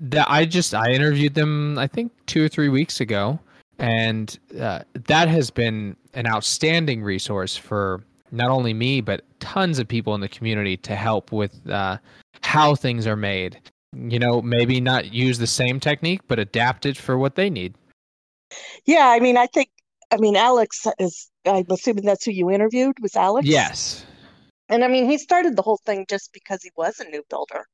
That 0.00 0.26
I 0.28 0.44
just 0.44 0.74
I 0.74 0.90
interviewed 0.90 1.34
them 1.34 1.78
I 1.78 1.86
think 1.86 2.12
2 2.26 2.44
or 2.44 2.48
3 2.48 2.68
weeks 2.68 3.00
ago 3.00 3.38
and 3.78 4.38
uh, 4.60 4.80
that 5.06 5.28
has 5.28 5.50
been 5.50 5.96
an 6.14 6.26
outstanding 6.26 7.02
resource 7.02 7.56
for 7.56 8.04
not 8.30 8.50
only 8.50 8.74
me 8.74 9.00
but 9.00 9.22
tons 9.40 9.78
of 9.78 9.88
people 9.88 10.14
in 10.14 10.20
the 10.20 10.28
community 10.28 10.76
to 10.78 10.94
help 10.94 11.32
with 11.32 11.68
uh, 11.68 11.98
how 12.42 12.74
things 12.74 13.06
are 13.06 13.16
made. 13.16 13.60
You 13.96 14.18
know, 14.18 14.42
maybe 14.42 14.80
not 14.80 15.12
use 15.12 15.38
the 15.38 15.46
same 15.46 15.78
technique 15.80 16.22
but 16.26 16.38
adapt 16.38 16.86
it 16.86 16.96
for 16.96 17.16
what 17.16 17.36
they 17.36 17.48
need. 17.48 17.74
Yeah, 18.86 19.08
I 19.08 19.20
mean, 19.20 19.36
I 19.36 19.46
think, 19.46 19.70
I 20.10 20.16
mean, 20.16 20.36
Alex 20.36 20.86
is, 20.98 21.30
I'm 21.46 21.66
assuming 21.70 22.04
that's 22.04 22.24
who 22.24 22.30
you 22.30 22.50
interviewed, 22.50 22.94
was 23.00 23.16
Alex? 23.16 23.46
Yes. 23.46 24.04
And 24.68 24.84
I 24.84 24.88
mean, 24.88 25.08
he 25.08 25.18
started 25.18 25.56
the 25.56 25.62
whole 25.62 25.80
thing 25.84 26.06
just 26.08 26.32
because 26.32 26.62
he 26.62 26.70
was 26.76 27.00
a 27.00 27.04
new 27.04 27.22
builder. 27.28 27.66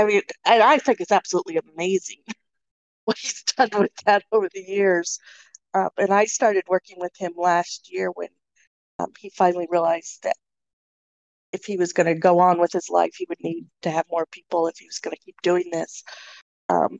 I 0.00 0.04
mean, 0.04 0.22
and 0.46 0.62
I 0.62 0.78
think 0.78 1.00
it's 1.00 1.12
absolutely 1.12 1.58
amazing 1.58 2.18
what 3.04 3.18
he's 3.18 3.42
done 3.42 3.70
with 3.78 3.92
that 4.06 4.24
over 4.32 4.48
the 4.52 4.62
years. 4.62 5.18
Uh, 5.74 5.90
and 5.98 6.12
I 6.12 6.24
started 6.24 6.64
working 6.68 6.96
with 6.98 7.12
him 7.16 7.32
last 7.36 7.92
year 7.92 8.10
when 8.10 8.28
um, 8.98 9.12
he 9.18 9.30
finally 9.30 9.68
realized 9.70 10.22
that 10.22 10.36
if 11.52 11.64
he 11.64 11.76
was 11.76 11.92
going 11.92 12.06
to 12.06 12.14
go 12.14 12.38
on 12.38 12.58
with 12.58 12.72
his 12.72 12.88
life, 12.88 13.14
he 13.16 13.26
would 13.28 13.42
need 13.42 13.66
to 13.82 13.90
have 13.90 14.06
more 14.10 14.26
people 14.30 14.68
if 14.68 14.78
he 14.78 14.86
was 14.86 15.00
going 15.00 15.14
to 15.14 15.22
keep 15.22 15.40
doing 15.42 15.68
this. 15.70 16.02
Um, 16.68 16.98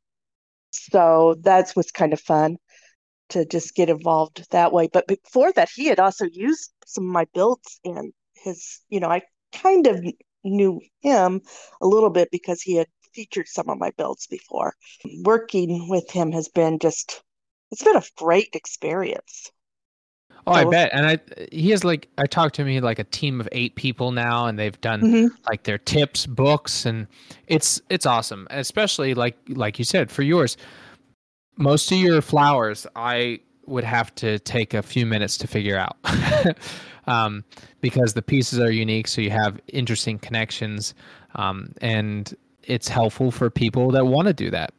so 0.70 1.36
that's 1.40 1.74
what's 1.74 1.92
kind 1.92 2.12
of 2.12 2.20
fun 2.20 2.56
to 3.30 3.46
just 3.46 3.74
get 3.74 3.88
involved 3.88 4.46
that 4.50 4.72
way. 4.72 4.88
But 4.92 5.06
before 5.06 5.52
that, 5.52 5.70
he 5.74 5.86
had 5.86 6.00
also 6.00 6.26
used 6.30 6.72
some 6.84 7.04
of 7.04 7.12
my 7.12 7.26
builds 7.32 7.80
in 7.84 8.12
his, 8.34 8.80
you 8.88 9.00
know, 9.00 9.08
I 9.08 9.22
kind 9.52 9.86
of 9.86 10.04
knew 10.44 10.80
him 11.00 11.40
a 11.80 11.86
little 11.86 12.10
bit 12.10 12.30
because 12.30 12.62
he 12.62 12.76
had 12.76 12.86
featured 13.12 13.48
some 13.48 13.68
of 13.68 13.78
my 13.78 13.90
builds 13.96 14.26
before. 14.26 14.74
Working 15.24 15.88
with 15.88 16.10
him 16.10 16.32
has 16.32 16.48
been 16.48 16.78
just, 16.78 17.22
it's 17.70 17.82
been 17.82 17.96
a 17.96 18.02
great 18.16 18.50
experience. 18.54 19.50
Oh, 20.46 20.52
I 20.52 20.64
bet. 20.64 20.90
And 20.94 21.06
I 21.06 21.18
he 21.52 21.70
has 21.70 21.84
like 21.84 22.08
I 22.16 22.24
talked 22.24 22.54
to 22.54 22.62
him. 22.62 22.68
He 22.68 22.76
had 22.76 22.84
like 22.84 22.98
a 22.98 23.04
team 23.04 23.40
of 23.40 23.48
eight 23.52 23.74
people 23.74 24.10
now, 24.10 24.46
and 24.46 24.58
they've 24.58 24.80
done 24.80 25.02
Mhm. 25.02 25.28
like 25.48 25.64
their 25.64 25.76
tips, 25.76 26.26
books, 26.26 26.86
and 26.86 27.06
it's 27.46 27.80
it's 27.90 28.06
awesome. 28.06 28.48
Especially 28.50 29.12
like 29.12 29.36
like 29.48 29.78
you 29.78 29.84
said 29.84 30.10
for 30.10 30.22
yours, 30.22 30.56
most 31.56 31.92
of 31.92 31.98
your 31.98 32.22
flowers, 32.22 32.86
I 32.96 33.40
would 33.70 33.84
have 33.84 34.14
to 34.16 34.38
take 34.40 34.74
a 34.74 34.82
few 34.82 35.06
minutes 35.06 35.36
to 35.38 35.46
figure 35.46 35.78
out, 35.78 35.96
um, 37.06 37.44
because 37.80 38.14
the 38.14 38.22
pieces 38.22 38.58
are 38.58 38.70
unique. 38.70 39.08
So 39.08 39.20
you 39.20 39.30
have 39.30 39.60
interesting 39.68 40.18
connections, 40.18 40.94
um, 41.34 41.72
and 41.80 42.34
it's 42.64 42.88
helpful 42.88 43.30
for 43.30 43.50
people 43.50 43.90
that 43.92 44.06
want 44.06 44.28
to 44.28 44.34
do 44.34 44.50
that. 44.50 44.72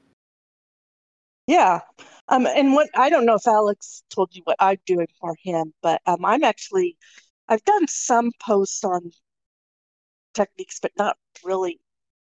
Yeah. 1.47 1.80
Um, 2.27 2.45
and 2.45 2.73
what 2.73 2.89
I 2.95 3.10
don't 3.10 3.25
know 3.25 3.36
if 3.36 3.47
Alex 3.47 4.04
told 4.10 4.36
you 4.36 4.41
what 4.45 4.56
I'm 4.60 4.77
doing 4.86 5.08
for 5.19 5.36
him, 5.43 5.73
but 5.82 6.01
um, 6.06 6.23
I'm 6.23 6.43
actually 6.43 6.97
I've 7.49 7.63
done 7.65 7.88
some 7.88 8.32
posts 8.39 8.84
on 8.84 9.12
techniques, 10.34 10.80
but 10.80 10.91
not 10.97 11.17
really. 11.43 11.80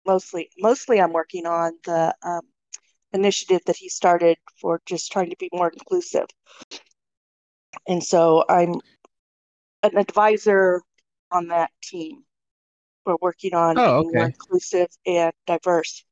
Mostly, 0.06 0.50
mostly 0.58 1.00
I'm 1.00 1.14
working 1.14 1.46
on 1.46 1.78
the 1.84 2.14
um, 2.22 2.42
initiative 3.14 3.62
that 3.66 3.76
he 3.76 3.88
started 3.88 4.36
for 4.60 4.80
just 4.86 5.12
trying 5.12 5.30
to 5.30 5.36
be 5.38 5.48
more 5.52 5.68
inclusive. 5.70 6.26
And 7.86 8.02
so 8.02 8.44
I'm 8.48 8.74
an 9.82 9.96
advisor 9.96 10.82
on 11.30 11.48
that 11.48 11.70
team. 11.82 12.24
We're 13.06 13.16
working 13.20 13.54
on 13.54 13.76
Oh, 13.76 14.02
being 14.02 14.12
more 14.12 14.26
inclusive 14.26 14.88
and 15.06 15.32
diverse. 15.46 16.04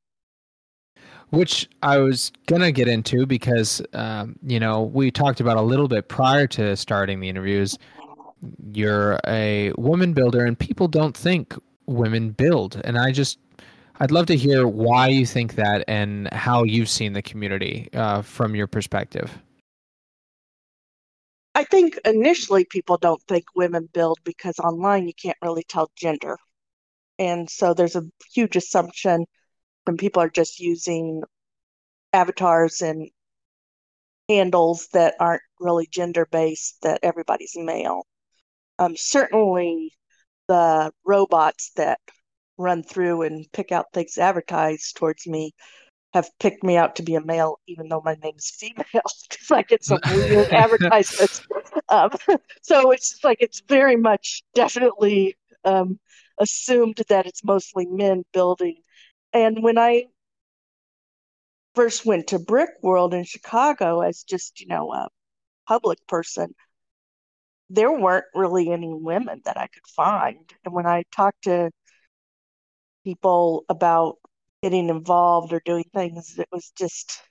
which 1.31 1.69
I 1.83 1.99
was 1.99 2.31
gonna 2.47 2.73
get 2.73 2.89
into 2.89 3.27
because 3.27 3.81
um, 3.95 4.37
you 4.47 4.61
know 4.61 4.83
we 4.83 5.11
talked 5.11 5.41
about 5.41 5.57
a 5.57 5.63
little 5.63 5.89
bit 5.89 6.09
prior 6.09 6.47
to 6.49 6.77
starting 6.77 7.21
the 7.21 7.29
interviews. 7.29 7.79
You're 8.73 9.19
a 9.27 9.73
woman 9.79 10.13
builder, 10.13 10.45
and 10.45 10.59
people 10.59 10.89
don't 10.89 11.17
think 11.17 11.55
women 11.87 12.31
build, 12.31 12.81
and 12.85 12.99
I 12.99 13.13
just 13.13 13.39
I'd 14.03 14.11
love 14.11 14.27
to 14.27 14.37
hear 14.37 14.67
why 14.67 15.07
you 15.07 15.25
think 15.25 15.55
that 15.55 15.85
and 15.87 16.29
how 16.33 16.65
you've 16.65 16.89
seen 16.89 17.13
the 17.13 17.23
community 17.23 17.89
uh, 17.93 18.23
from 18.23 18.57
your 18.57 18.67
perspective. 18.67 19.39
I 21.55 21.63
think 21.63 22.01
initially 22.05 22.65
people 22.65 22.97
don't 22.97 23.23
think 23.29 23.45
women 23.55 23.89
build 23.93 24.19
because 24.25 24.59
online 24.59 25.07
you 25.07 25.15
can't 25.15 25.37
really 25.41 25.63
tell 25.63 25.89
gender. 25.95 26.37
And 27.21 27.49
so 27.49 27.75
there's 27.75 27.95
a 27.95 28.03
huge 28.35 28.57
assumption 28.57 29.25
when 29.85 29.97
people 29.97 30.21
are 30.21 30.31
just 30.31 30.59
using 30.59 31.23
avatars 32.13 32.81
and 32.81 33.09
handles 34.29 34.89
that 34.95 35.15
aren't 35.21 35.43
really 35.61 35.87
gender 35.89 36.27
based 36.29 36.79
that 36.83 36.99
everybody's 37.05 37.55
male. 37.57 38.05
Um, 38.81 38.97
certainly 38.97 39.93
the 40.49 40.91
robots 41.07 41.71
that 41.77 42.01
run 42.63 42.83
through 42.83 43.23
and 43.23 43.47
pick 43.53 43.73
out 43.73 43.93
things 43.93 44.19
advertised 44.19 44.97
towards 44.97 45.27
me 45.27 45.53
have 46.15 46.29
picked 46.39 46.63
me 46.63 46.77
out 46.77 46.97
to 46.97 47.03
be 47.03 47.15
a 47.15 47.25
male, 47.25 47.59
even 47.67 47.89
though 47.89 48.03
my 48.05 48.17
name's 48.23 48.51
female, 48.51 48.85
because 48.93 49.51
I 49.51 49.63
get 49.63 49.85
some 49.85 50.01
weird 50.11 50.49
advertisements. 50.53 51.43
Um, 51.89 52.11
so 52.63 52.91
it's 52.91 53.11
just 53.11 53.25
like 53.25 53.39
it's 53.41 53.63
very 53.67 53.97
much 53.97 54.43
definitely 54.55 55.37
um, 55.65 55.99
assumed 56.39 57.01
that 57.09 57.27
it's 57.27 57.45
mostly 57.45 57.87
men 57.87 58.25
building. 58.33 58.77
And 59.33 59.63
when 59.63 59.79
I 59.79 60.07
first 61.75 62.05
went 62.05 62.29
to 62.29 62.39
Brick 62.39 62.71
World 62.83 63.15
in 63.15 63.25
Chicago 63.25 64.03
as 64.03 64.23
just, 64.23 64.61
you 64.61 64.67
know, 64.67 64.93
a 64.93 65.09
public 65.67 66.07
person, 66.07 66.55
there 67.71 67.91
weren't 67.91 68.27
really 68.35 68.71
any 68.71 68.93
women 68.93 69.41
that 69.47 69.57
I 69.57 69.69
could 69.69 69.87
find. 69.97 70.53
And 70.67 70.75
when 70.75 70.87
I 70.87 71.05
talked 71.11 71.45
to 71.45 71.71
people 73.05 73.65
about 73.69 74.19
getting 74.63 74.89
involved 74.89 75.53
or 75.53 75.61
doing 75.65 75.85
things, 75.95 76.39
it 76.39 76.49
was 76.53 76.71
just, 76.77 77.23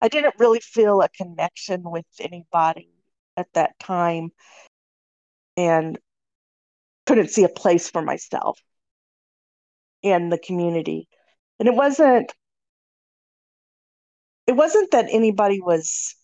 I 0.00 0.08
didn't 0.08 0.34
really 0.38 0.60
feel 0.60 1.02
a 1.02 1.08
connection 1.08 1.82
with 1.84 2.06
anybody 2.20 2.90
at 3.36 3.48
that 3.54 3.78
time 3.78 4.30
and 5.56 5.98
couldn't 7.06 7.30
see 7.30 7.44
a 7.44 7.48
place 7.48 7.90
for 7.90 8.02
myself 8.02 8.58
in 10.02 10.28
the 10.30 10.38
community. 10.38 11.08
And 11.58 11.68
it 11.68 11.74
wasn't, 11.74 12.32
it 14.46 14.52
wasn't 14.52 14.90
that 14.92 15.06
anybody 15.10 15.60
was 15.60 16.14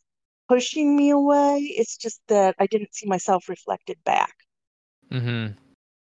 pushing 0.48 0.96
me 0.96 1.10
away. 1.10 1.58
It's 1.60 1.96
just 1.96 2.20
that 2.28 2.54
I 2.58 2.66
didn't 2.66 2.94
see 2.94 3.06
myself 3.06 3.48
reflected 3.48 3.98
back. 4.04 4.34
hmm 5.10 5.56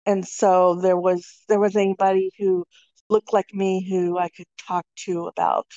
And 0.05 0.27
so 0.27 0.75
there 0.81 0.97
was 0.97 1.43
there 1.47 1.59
was 1.59 1.75
anybody 1.75 2.31
who 2.39 2.65
looked 3.09 3.33
like 3.33 3.53
me 3.53 3.87
who 3.87 4.17
I 4.17 4.29
could 4.29 4.47
talk 4.67 4.85
to 5.05 5.27
about 5.27 5.67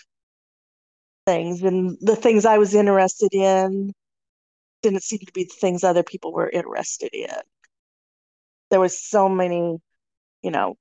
things 1.27 1.63
and 1.63 1.97
the 2.01 2.17
things 2.17 2.47
I 2.47 2.59
was 2.59 2.75
interested 2.75 3.35
in 3.35 3.93
didn't 4.83 5.03
seem 5.03 5.19
to 5.21 5.33
be 5.33 5.45
the 5.45 5.55
things 5.61 5.85
other 5.85 6.03
people 6.03 6.33
were 6.33 6.49
interested 6.49 7.11
in. 7.13 7.35
There 8.71 8.81
was 8.81 9.01
so 9.01 9.29
many, 9.29 9.79
you 10.43 10.51
know, 10.51 10.77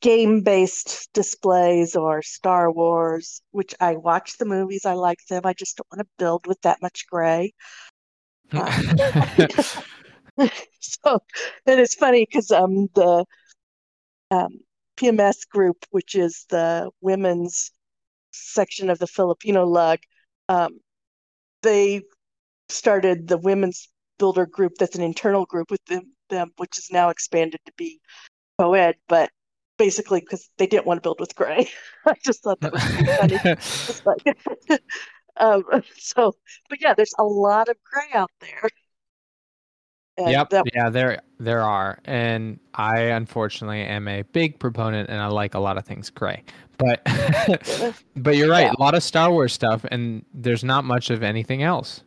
game-based 0.00 1.08
displays 1.14 1.96
or 1.96 2.20
Star 2.22 2.70
Wars, 2.70 3.42
which 3.52 3.74
I 3.80 3.96
watch 3.96 4.38
the 4.38 4.44
movies, 4.44 4.84
I 4.84 4.94
like 4.94 5.18
them. 5.28 5.42
I 5.44 5.52
just 5.52 5.76
don't 5.76 5.86
want 5.92 6.06
to 6.06 6.12
build 6.18 6.46
with 6.46 6.60
that 6.62 6.82
much 6.82 7.06
gray. 7.08 7.52
So, 10.80 11.20
and 11.66 11.80
it's 11.80 11.96
funny 11.96 12.24
because 12.24 12.52
um 12.52 12.88
the 12.94 13.24
um, 14.30 14.60
PMS 14.98 15.48
group, 15.48 15.84
which 15.90 16.14
is 16.14 16.44
the 16.48 16.90
women's 17.00 17.70
section 18.32 18.90
of 18.90 18.98
the 18.98 19.06
Filipino 19.06 19.64
lug, 19.64 20.00
um, 20.48 20.80
they 21.62 22.02
started 22.68 23.28
the 23.28 23.38
women's 23.38 23.88
builder 24.18 24.46
group. 24.46 24.72
That's 24.78 24.96
an 24.96 25.02
internal 25.02 25.46
group 25.46 25.70
with 25.70 25.84
them, 25.86 26.12
them 26.30 26.50
which 26.56 26.78
is 26.78 26.88
now 26.90 27.10
expanded 27.10 27.60
to 27.66 27.72
be 27.76 28.00
co-ed, 28.58 28.96
but 29.08 29.30
basically 29.76 30.20
because 30.20 30.50
they 30.58 30.66
didn't 30.66 30.86
want 30.86 30.98
to 30.98 31.02
build 31.02 31.20
with 31.20 31.34
gray. 31.34 31.68
I 32.06 32.14
just 32.24 32.42
thought 32.42 32.60
that 32.60 32.72
was 32.72 32.82
funny. 33.18 33.38
Like- 34.04 34.80
um, 35.36 35.64
so, 35.96 36.32
but 36.68 36.80
yeah, 36.80 36.94
there's 36.94 37.14
a 37.18 37.24
lot 37.24 37.68
of 37.68 37.76
gray 37.84 38.08
out 38.14 38.32
there. 38.40 38.68
And 40.18 40.30
yep. 40.30 40.50
that 40.50 40.64
Yeah, 40.74 40.90
there 40.90 41.22
there 41.38 41.62
are, 41.62 41.98
and 42.04 42.58
I 42.74 42.98
unfortunately 43.00 43.82
am 43.82 44.08
a 44.08 44.22
big 44.22 44.58
proponent, 44.58 45.08
and 45.08 45.20
I 45.20 45.28
like 45.28 45.54
a 45.54 45.60
lot 45.60 45.78
of 45.78 45.86
things 45.86 46.10
gray. 46.10 46.42
But 46.76 47.02
but 48.16 48.36
you're 48.36 48.50
right, 48.50 48.66
Yeah. 48.66 48.74
a 48.76 48.80
lot 48.80 48.94
of 48.94 49.02
Star 49.02 49.30
Wars 49.30 49.52
stuff, 49.52 49.84
and 49.90 50.24
there's 50.34 50.64
not 50.64 50.84
much 50.84 51.10
of 51.10 51.22
anything 51.22 51.62
else. 51.62 52.02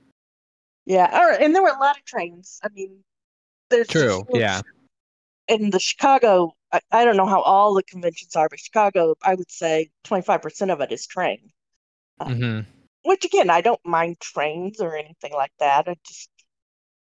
Yeah, 0.86 1.08
or, 1.18 1.32
and 1.34 1.56
there 1.56 1.62
were 1.64 1.70
a 1.70 1.80
lot 1.80 1.98
of 1.98 2.06
trains. 2.06 2.60
I 2.64 2.68
mean, 2.74 3.04
there's 3.70 3.88
True. 3.88 4.26
Yeah. 4.34 4.62
in 5.48 5.70
the 5.70 5.80
Chicago, 5.80 6.56
I, 6.72 6.82
I 6.92 7.06
don't 7.06 7.18
know 7.18 7.26
how 7.28 7.42
all 7.42 7.74
the 7.74 7.84
conventions 7.84 8.36
are, 8.36 8.50
but 8.50 8.60
Chicago, 8.60 9.16
I 9.24 9.36
would 9.36 9.52
say 9.52 9.92
25% 10.06 10.72
of 10.74 10.82
it 10.82 10.92
is 10.92 11.08
train. 11.08 11.52
hmm 12.22 12.62
Which 13.04 13.26
again, 13.26 13.50
I 13.50 13.62
don't 13.62 13.84
mind 13.86 14.20
trains 14.20 14.82
or 14.82 14.96
anything 14.98 15.34
like 15.34 15.54
that. 15.60 15.88
It 15.88 16.00
just 16.06 16.30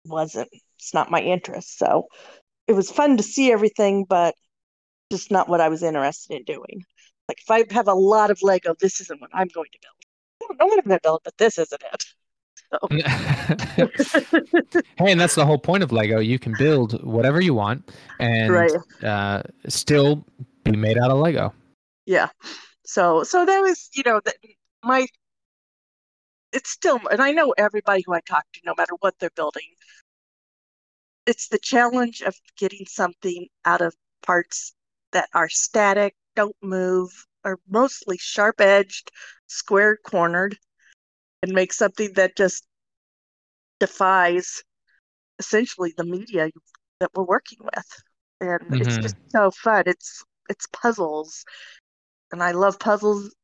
wasn't, 0.06 0.48
it's 0.82 0.92
not 0.92 1.10
my 1.10 1.20
interest. 1.20 1.78
So 1.78 2.08
it 2.66 2.72
was 2.72 2.90
fun 2.90 3.16
to 3.16 3.22
see 3.22 3.52
everything, 3.52 4.04
but 4.08 4.34
just 5.12 5.30
not 5.30 5.48
what 5.48 5.60
I 5.60 5.68
was 5.68 5.82
interested 5.82 6.36
in 6.36 6.44
doing. 6.44 6.84
Like 7.28 7.38
if 7.38 7.50
I 7.50 7.64
have 7.72 7.86
a 7.86 7.94
lot 7.94 8.30
of 8.30 8.42
Lego, 8.42 8.74
this 8.80 9.00
isn't 9.00 9.20
what 9.20 9.30
I'm 9.32 9.48
going 9.48 9.68
to 9.72 9.78
build. 9.80 9.94
I 10.42 10.46
don't 10.48 10.58
know 10.58 10.66
what 10.66 10.78
I'm 10.78 10.88
going 10.88 10.98
to 10.98 11.02
build, 11.02 11.20
but 11.24 11.36
this 11.38 11.58
isn't 11.58 11.82
it. 11.92 12.04
hey, 14.96 15.12
and 15.12 15.20
that's 15.20 15.34
the 15.34 15.46
whole 15.46 15.58
point 15.58 15.82
of 15.82 15.92
Lego. 15.92 16.18
You 16.18 16.38
can 16.38 16.54
build 16.54 17.02
whatever 17.04 17.40
you 17.40 17.54
want, 17.54 17.90
and 18.18 18.50
Right. 18.50 18.76
uh, 19.02 19.42
still 19.68 20.24
be 20.64 20.72
made 20.72 20.98
out 20.98 21.10
of 21.10 21.18
Lego. 21.18 21.54
Yeah. 22.06 22.28
So 22.84 23.22
so 23.22 23.46
that 23.46 23.60
was, 23.60 23.88
you 23.94 24.02
know, 24.04 24.20
that 24.24 24.34
my 24.82 25.06
it's 26.52 26.70
still 26.70 27.00
and 27.10 27.22
I 27.22 27.32
know 27.32 27.54
everybody 27.56 28.02
who 28.06 28.14
I 28.14 28.20
talk 28.20 28.44
to, 28.54 28.60
no 28.64 28.74
matter 28.76 28.94
what 29.00 29.14
they're 29.18 29.30
building, 29.36 29.62
it's 31.26 31.48
the 31.48 31.58
challenge 31.58 32.20
of 32.22 32.34
getting 32.56 32.86
something 32.86 33.48
out 33.64 33.80
of 33.80 33.94
parts 34.22 34.74
that 35.12 35.28
are 35.34 35.48
static, 35.48 36.14
don't 36.36 36.56
move, 36.62 37.10
are 37.44 37.58
mostly 37.68 38.16
sharp 38.18 38.60
edged, 38.60 39.10
square 39.46 39.96
cornered, 39.96 40.58
and 41.42 41.52
make 41.52 41.72
something 41.72 42.12
that 42.14 42.36
just 42.36 42.66
defies 43.80 44.62
essentially 45.38 45.94
the 45.96 46.04
media 46.04 46.50
that 47.00 47.10
we're 47.14 47.24
working 47.24 47.58
with. 47.62 48.02
And 48.40 48.74
it's 48.80 48.98
Mhm. 48.98 49.02
just 49.02 49.16
so 49.30 49.50
fun. 49.50 49.84
It's 49.86 50.24
it's 50.48 50.66
puzzles 50.72 51.44
and 52.32 52.42
I 52.42 52.52
love 52.52 52.78
puzzles 52.80 53.34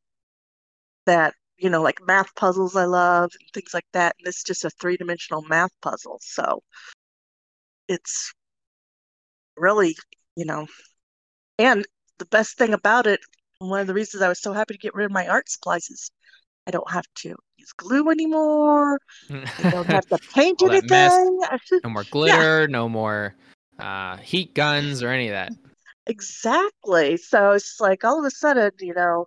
that, 1.07 1.35
you 1.57 1.71
know, 1.71 1.83
like 1.83 1.99
math 2.07 2.35
puzzles 2.35 2.77
I 2.77 2.85
love 2.85 3.31
and 3.41 3.49
things 3.53 3.75
like 3.75 3.87
that. 3.93 4.15
And 4.19 4.29
it's 4.29 4.43
just 4.45 4.65
a 4.65 4.71
three-dimensional 4.71 5.43
math 5.43 5.71
puzzle. 5.83 6.19
So 6.23 6.63
it's 7.89 8.33
really, 9.57 9.97
you 10.37 10.45
know, 10.45 10.67
and 11.59 11.87
the 12.19 12.27
best 12.27 12.57
thing 12.57 12.73
about 12.73 13.07
it, 13.07 13.21
one 13.59 13.81
of 13.81 13.87
the 13.87 13.95
reasons 13.95 14.23
I 14.23 14.29
was 14.29 14.41
so 14.41 14.53
happy 14.53 14.75
to 14.75 14.79
get 14.79 14.95
rid 14.95 15.07
of 15.07 15.13
my 15.13 15.27
art 15.27 15.49
supplies 15.49 15.91
is 15.91 16.11
I 16.67 16.71
don't 16.71 16.91
have 16.91 17.07
to 17.17 17.35
use 17.57 17.73
glue 17.77 18.11
anymore. 18.11 18.99
I 19.31 19.71
don't 19.71 19.91
have 19.91 20.07
to 20.07 20.19
paint 20.35 20.61
All 20.63 20.69
that 20.69 20.89
mess. 20.89 21.17
anything. 21.17 21.81
no 21.85 21.91
more 21.91 22.05
glitter, 22.05 22.69
no 22.69 22.89
more 22.89 23.35
uh, 23.79 24.17
heat 24.19 24.55
guns 24.55 25.03
or 25.03 25.09
any 25.09 25.29
of 25.29 25.33
that. 25.33 25.53
Exactly. 26.07 27.17
So 27.17 27.53
it's 27.53 27.81
like 27.81 28.05
all 28.05 28.19
of 28.19 28.25
a 28.25 28.31
sudden, 28.31 28.71
you 28.81 28.95
know, 28.95 29.27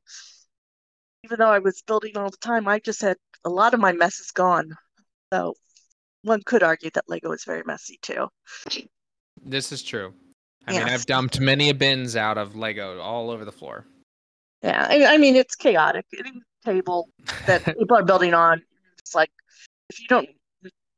even 1.24 1.40
though 1.40 1.50
I 1.52 1.60
was 1.60 1.82
building 1.86 2.18
all 2.18 2.30
the 2.30 2.38
time, 2.38 2.68
I 2.68 2.80
just 2.80 3.02
had 3.02 3.18
a 3.46 3.50
lot 3.50 3.74
of 3.74 3.80
my 3.80 3.92
mess 3.92 4.20
is 4.20 4.32
gone. 4.32 4.72
So 5.32 5.54
one 6.24 6.42
could 6.46 6.64
argue 6.64 6.90
that 6.94 7.06
Lego 7.08 7.32
is 7.32 7.44
very 7.44 7.64
messy 7.66 8.00
too. 8.02 8.28
This 9.44 9.72
is 9.72 9.82
true. 9.82 10.14
I 10.68 10.74
mean, 10.74 10.84
I've 10.84 11.06
dumped 11.06 11.40
many 11.40 11.74
bins 11.74 12.16
out 12.16 12.38
of 12.38 12.56
Lego 12.56 13.00
all 13.00 13.32
over 13.32 13.46
the 13.46 13.52
floor. 13.52 13.86
Yeah, 14.62 14.86
I, 14.88 15.16
I 15.16 15.18
mean 15.18 15.36
it's 15.36 15.56
chaotic. 15.56 16.06
Any 16.18 16.34
table 16.64 17.10
that 17.48 17.66
people 17.78 17.98
are 17.98 18.04
building 18.04 18.34
on, 18.34 18.62
it's 19.00 19.16
like 19.16 19.32
if 19.90 20.00
you 20.00 20.08
don't 20.08 20.30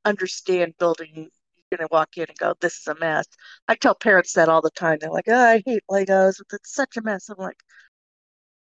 understand 0.03 0.73
building, 0.79 1.11
you're 1.15 1.77
gonna 1.77 1.87
walk 1.91 2.17
in 2.17 2.25
and 2.27 2.37
go, 2.37 2.53
"This 2.59 2.79
is 2.79 2.87
a 2.87 2.95
mess." 2.99 3.25
I 3.69 3.75
tell 3.75 3.95
parents 3.95 4.33
that 4.33 4.49
all 4.49 4.61
the 4.61 4.71
time. 4.71 4.97
They're 4.99 5.09
like, 5.09 5.29
"Oh, 5.29 5.33
I 5.33 5.63
hate 5.65 5.83
Legos. 5.89 6.41
It's 6.51 6.75
such 6.75 6.97
a 6.97 7.01
mess." 7.01 7.29
I'm 7.29 7.37
like, 7.37 7.63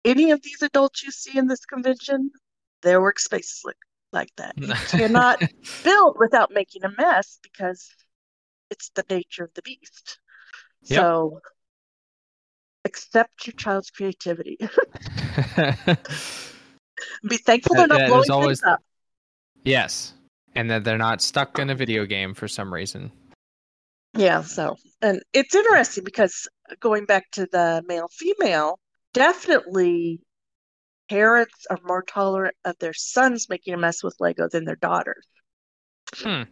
any 0.04 0.30
of 0.30 0.40
these 0.42 0.62
adults 0.62 1.02
you 1.02 1.10
see 1.10 1.36
in 1.36 1.46
this 1.48 1.66
convention, 1.66 2.30
their 2.82 3.00
workspaces 3.00 3.64
look 3.64 3.74
like 3.74 3.85
that. 4.36 4.54
You 4.58 4.74
cannot 4.90 5.40
build 5.84 6.16
without 6.18 6.50
making 6.52 6.84
a 6.84 6.90
mess 6.96 7.38
because 7.42 7.88
it's 8.70 8.90
the 8.90 9.04
nature 9.10 9.44
of 9.44 9.54
the 9.54 9.62
beast. 9.62 10.18
Yep. 10.82 11.00
So 11.00 11.40
accept 12.84 13.46
your 13.46 13.54
child's 13.54 13.90
creativity. 13.90 14.58
Be 17.28 17.36
thankful 17.36 17.76
they're 17.76 17.86
not 17.86 18.08
blowing 18.08 18.30
always- 18.30 18.60
things 18.60 18.72
up. 18.72 18.80
yes, 19.64 20.14
and 20.54 20.70
that 20.70 20.84
they're 20.84 20.96
not 20.98 21.20
stuck 21.20 21.58
in 21.58 21.68
a 21.70 21.74
video 21.74 22.06
game 22.06 22.32
for 22.34 22.48
some 22.48 22.72
reason. 22.72 23.12
Yeah, 24.14 24.40
so 24.42 24.76
and 25.02 25.22
it's 25.34 25.54
interesting 25.54 26.04
because 26.04 26.48
going 26.80 27.04
back 27.04 27.30
to 27.32 27.46
the 27.52 27.82
male 27.86 28.08
female, 28.10 28.78
definitely 29.12 30.20
parents 31.08 31.66
are 31.70 31.78
more 31.84 32.02
tolerant 32.02 32.56
of 32.64 32.76
their 32.78 32.94
sons 32.94 33.48
making 33.48 33.74
a 33.74 33.78
mess 33.78 34.02
with 34.02 34.16
Lego 34.20 34.48
than 34.48 34.64
their 34.64 34.76
daughters. 34.76 35.26
Hmm. 36.14 36.42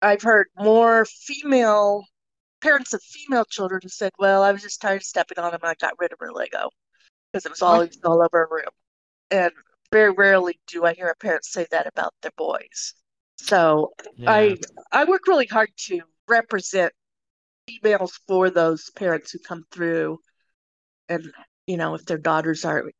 I've 0.00 0.22
heard 0.22 0.46
more 0.56 1.04
female 1.04 2.04
parents 2.60 2.92
of 2.94 3.02
female 3.02 3.44
children 3.44 3.80
who 3.82 3.88
said, 3.88 4.12
"Well, 4.18 4.42
I 4.42 4.52
was 4.52 4.62
just 4.62 4.80
tired 4.80 5.02
of 5.02 5.02
stepping 5.04 5.38
on 5.38 5.52
them 5.52 5.60
and 5.62 5.70
I 5.70 5.74
got 5.74 5.98
rid 5.98 6.12
of 6.12 6.18
her 6.20 6.32
Lego 6.32 6.70
because 7.32 7.46
it 7.46 7.50
was 7.50 7.62
always 7.62 7.98
all 8.04 8.22
over 8.22 8.38
her 8.38 8.48
room." 8.50 8.70
And 9.30 9.52
very 9.90 10.10
rarely 10.10 10.60
do 10.66 10.84
I 10.84 10.94
hear 10.94 11.08
a 11.08 11.16
parent 11.16 11.44
say 11.44 11.66
that 11.70 11.86
about 11.86 12.14
their 12.22 12.32
boys. 12.36 12.94
So 13.38 13.92
I 14.26 14.56
I 14.92 15.04
work 15.04 15.26
really 15.26 15.46
hard 15.46 15.70
to 15.86 16.00
represent 16.26 16.92
females 17.66 18.18
for 18.26 18.50
those 18.50 18.90
parents 18.90 19.30
who 19.30 19.38
come 19.38 19.64
through, 19.70 20.18
and 21.08 21.32
you 21.66 21.76
know 21.76 21.94
if 21.94 22.04
their 22.04 22.18
daughters 22.18 22.64
are 22.64 22.90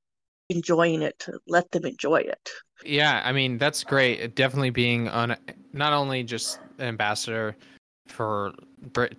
enjoying 0.48 1.02
it, 1.02 1.18
to 1.20 1.38
let 1.46 1.70
them 1.70 1.84
enjoy 1.84 2.18
it. 2.18 2.48
Yeah, 2.84 3.22
I 3.24 3.32
mean 3.32 3.58
that's 3.58 3.84
great. 3.84 4.34
Definitely 4.34 4.70
being 4.70 5.08
on 5.08 5.36
not 5.72 5.92
only 5.92 6.22
just 6.22 6.60
an 6.78 6.86
ambassador 6.86 7.56
for 8.06 8.52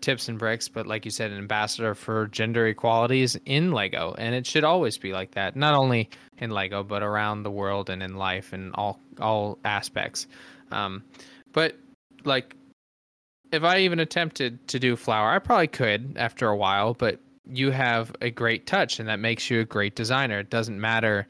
tips 0.01 0.29
and 0.29 0.39
bricks, 0.39 0.67
but 0.67 0.87
like 0.87 1.05
you 1.05 1.11
said, 1.11 1.31
an 1.31 1.37
ambassador 1.37 1.93
for 1.93 2.27
gender 2.27 2.67
equalities 2.67 3.37
in 3.45 3.71
Lego, 3.71 4.15
and 4.17 4.33
it 4.33 4.47
should 4.47 4.63
always 4.63 4.97
be 4.97 5.13
like 5.13 5.31
that. 5.31 5.55
Not 5.55 5.73
only 5.73 6.09
in 6.39 6.49
Lego, 6.51 6.83
but 6.83 7.03
around 7.03 7.43
the 7.43 7.51
world 7.51 7.89
and 7.89 8.01
in 8.01 8.15
life 8.15 8.53
and 8.53 8.73
all 8.75 8.99
all 9.19 9.59
aspects. 9.65 10.27
Um, 10.71 11.03
but 11.51 11.75
like, 12.23 12.55
if 13.51 13.63
I 13.63 13.79
even 13.79 13.99
attempted 13.99 14.67
to 14.69 14.79
do 14.79 14.95
flower, 14.95 15.29
I 15.29 15.39
probably 15.39 15.67
could 15.67 16.15
after 16.17 16.47
a 16.47 16.55
while. 16.55 16.93
But 16.93 17.19
you 17.45 17.71
have 17.71 18.11
a 18.21 18.29
great 18.29 18.67
touch, 18.67 18.99
and 18.99 19.07
that 19.09 19.19
makes 19.19 19.49
you 19.49 19.61
a 19.61 19.65
great 19.65 19.95
designer. 19.95 20.39
It 20.39 20.49
doesn't 20.49 20.79
matter 20.79 21.27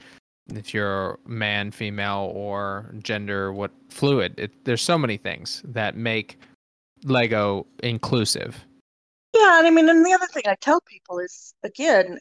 if 0.54 0.74
you're 0.74 1.20
man, 1.26 1.72
female, 1.72 2.32
or 2.34 2.94
gender, 3.04 3.54
what 3.54 3.72
fluid. 3.90 4.34
It, 4.38 4.66
there's 4.66 4.82
so 4.82 4.98
many 4.98 5.18
things 5.18 5.62
that 5.66 5.96
make 5.96 6.40
Lego 7.04 7.66
inclusive. 7.84 8.66
Yeah, 9.36 9.60
and 9.60 9.68
I 9.68 9.70
mean, 9.70 9.88
and 9.90 10.06
the 10.06 10.14
other 10.14 10.28
thing 10.28 10.44
I 10.48 10.56
tell 10.60 10.82
people 10.82 11.20
is, 11.20 11.54
again, 11.64 12.18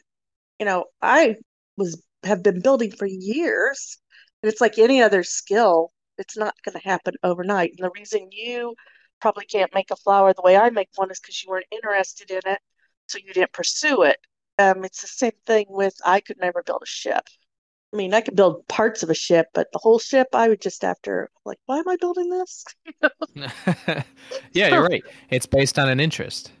you 0.59 0.65
know, 0.65 0.85
I 1.01 1.37
was 1.77 2.01
have 2.23 2.43
been 2.43 2.61
building 2.61 2.91
for 2.91 3.07
years, 3.07 3.97
and 4.43 4.51
it's 4.51 4.61
like 4.61 4.77
any 4.77 5.01
other 5.01 5.23
skill, 5.23 5.91
it's 6.17 6.37
not 6.37 6.55
going 6.63 6.79
to 6.79 6.87
happen 6.87 7.15
overnight. 7.23 7.71
And 7.77 7.85
the 7.85 7.91
reason 7.95 8.29
you 8.31 8.75
probably 9.21 9.45
can't 9.45 9.73
make 9.73 9.91
a 9.91 9.95
flower 9.95 10.33
the 10.33 10.41
way 10.41 10.57
I 10.57 10.69
make 10.69 10.89
one 10.95 11.11
is 11.11 11.19
because 11.19 11.43
you 11.43 11.49
weren't 11.49 11.65
interested 11.71 12.31
in 12.31 12.41
it, 12.45 12.59
so 13.09 13.19
you 13.25 13.33
didn't 13.33 13.53
pursue 13.53 14.03
it. 14.03 14.17
Um, 14.57 14.83
it's 14.83 15.01
the 15.01 15.07
same 15.07 15.31
thing 15.45 15.65
with 15.69 15.95
I 16.05 16.19
could 16.19 16.37
never 16.39 16.63
build 16.63 16.81
a 16.83 16.87
ship. 16.87 17.27
I 17.93 17.97
mean, 17.97 18.13
I 18.13 18.21
could 18.21 18.35
build 18.35 18.67
parts 18.67 19.01
of 19.01 19.09
a 19.09 19.15
ship, 19.15 19.47
but 19.53 19.67
the 19.73 19.79
whole 19.79 19.99
ship, 19.99 20.27
I 20.33 20.47
would 20.47 20.61
just 20.61 20.83
after 20.83 21.29
like, 21.45 21.57
why 21.65 21.79
am 21.79 21.89
I 21.89 21.95
building 21.99 22.29
this? 22.29 22.65
yeah, 24.53 24.67
you're 24.67 24.87
right. 24.87 25.03
It's 25.31 25.47
based 25.47 25.79
on 25.79 25.89
an 25.89 25.99
interest. 25.99 26.51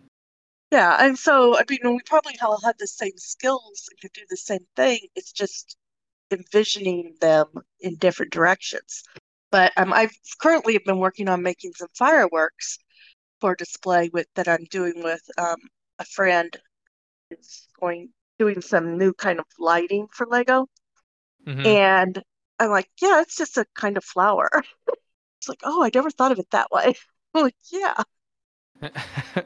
Yeah, 0.71 0.97
and 0.99 1.17
so 1.17 1.57
I 1.57 1.63
mean, 1.69 1.79
we 1.83 1.99
probably 2.05 2.35
all 2.41 2.59
have 2.63 2.77
the 2.77 2.87
same 2.87 3.17
skills 3.17 3.87
and 3.89 3.99
could 3.99 4.13
do 4.13 4.25
the 4.29 4.37
same 4.37 4.65
thing. 4.75 4.99
It's 5.15 5.31
just 5.31 5.77
envisioning 6.31 7.15
them 7.21 7.47
in 7.79 7.95
different 7.95 8.31
directions. 8.31 9.03
But 9.51 9.71
um, 9.77 9.93
I've 9.93 10.13
currently 10.41 10.73
have 10.73 10.85
been 10.85 10.99
working 10.99 11.27
on 11.27 11.41
making 11.41 11.73
some 11.75 11.87
fireworks 11.95 12.77
for 13.41 13.55
display 13.55 14.09
with 14.13 14.27
that 14.35 14.47
I'm 14.47 14.65
doing 14.69 15.01
with 15.03 15.21
um, 15.37 15.57
a 15.99 16.05
friend. 16.05 16.55
Is 17.31 17.67
going 17.79 18.09
doing 18.39 18.61
some 18.61 18.97
new 18.97 19.13
kind 19.13 19.39
of 19.39 19.45
lighting 19.59 20.07
for 20.11 20.25
Lego, 20.25 20.67
Mhm. 21.45 21.65
and 21.65 22.23
I'm 22.59 22.71
like, 22.71 22.89
yeah, 23.01 23.21
it's 23.21 23.35
just 23.37 23.57
a 23.57 23.65
kind 23.75 23.97
of 23.97 24.03
flower. 24.03 24.49
It's 25.39 25.47
like, 25.47 25.61
oh, 25.63 25.81
I 25.81 25.89
never 25.93 26.09
thought 26.09 26.33
of 26.33 26.39
it 26.39 26.49
that 26.51 26.69
way. 26.69 26.95
I'm 27.33 27.43
like, 27.43 27.55
yeah. 27.71 28.03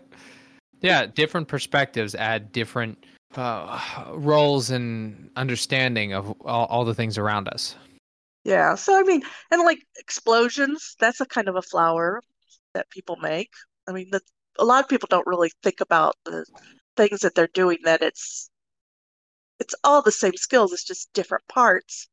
yeah, 0.82 1.06
different 1.06 1.48
perspectives 1.48 2.16
add 2.16 2.52
different 2.52 3.06
uh, 3.36 4.06
roles 4.14 4.72
and 4.72 5.30
understanding 5.36 6.14
of 6.14 6.32
all, 6.42 6.66
all 6.66 6.84
the 6.84 6.96
things 6.96 7.20
around 7.20 7.48
us. 7.48 7.76
Yeah, 8.44 8.74
so 8.74 9.00
I 9.00 9.04
mean, 9.04 9.22
and 9.52 9.62
like 9.62 9.86
explosions, 9.98 10.96
that's 11.00 11.22
a 11.22 11.28
kind 11.28 11.48
of 11.48 11.56
a 11.56 11.62
flower 11.62 12.22
that 12.74 12.90
people 12.90 13.16
make. 13.18 13.52
I 13.88 13.92
mean, 13.92 14.10
that 14.12 14.24
a 14.60 14.66
lot 14.66 14.84
of 14.84 14.90
people 14.90 15.08
don't 15.10 15.28
really 15.28 15.52
think 15.64 15.82
about 15.82 16.16
the 16.26 16.46
things 16.96 17.22
that 17.22 17.36
they're 17.36 17.48
doing, 17.54 17.78
that 17.84 18.02
it's 18.02 18.50
it's 19.60 19.76
all 19.84 20.02
the 20.02 20.12
same 20.12 20.36
skills, 20.36 20.74
it's 20.74 20.84
just 20.84 21.14
different 21.14 21.48
parts 21.48 22.08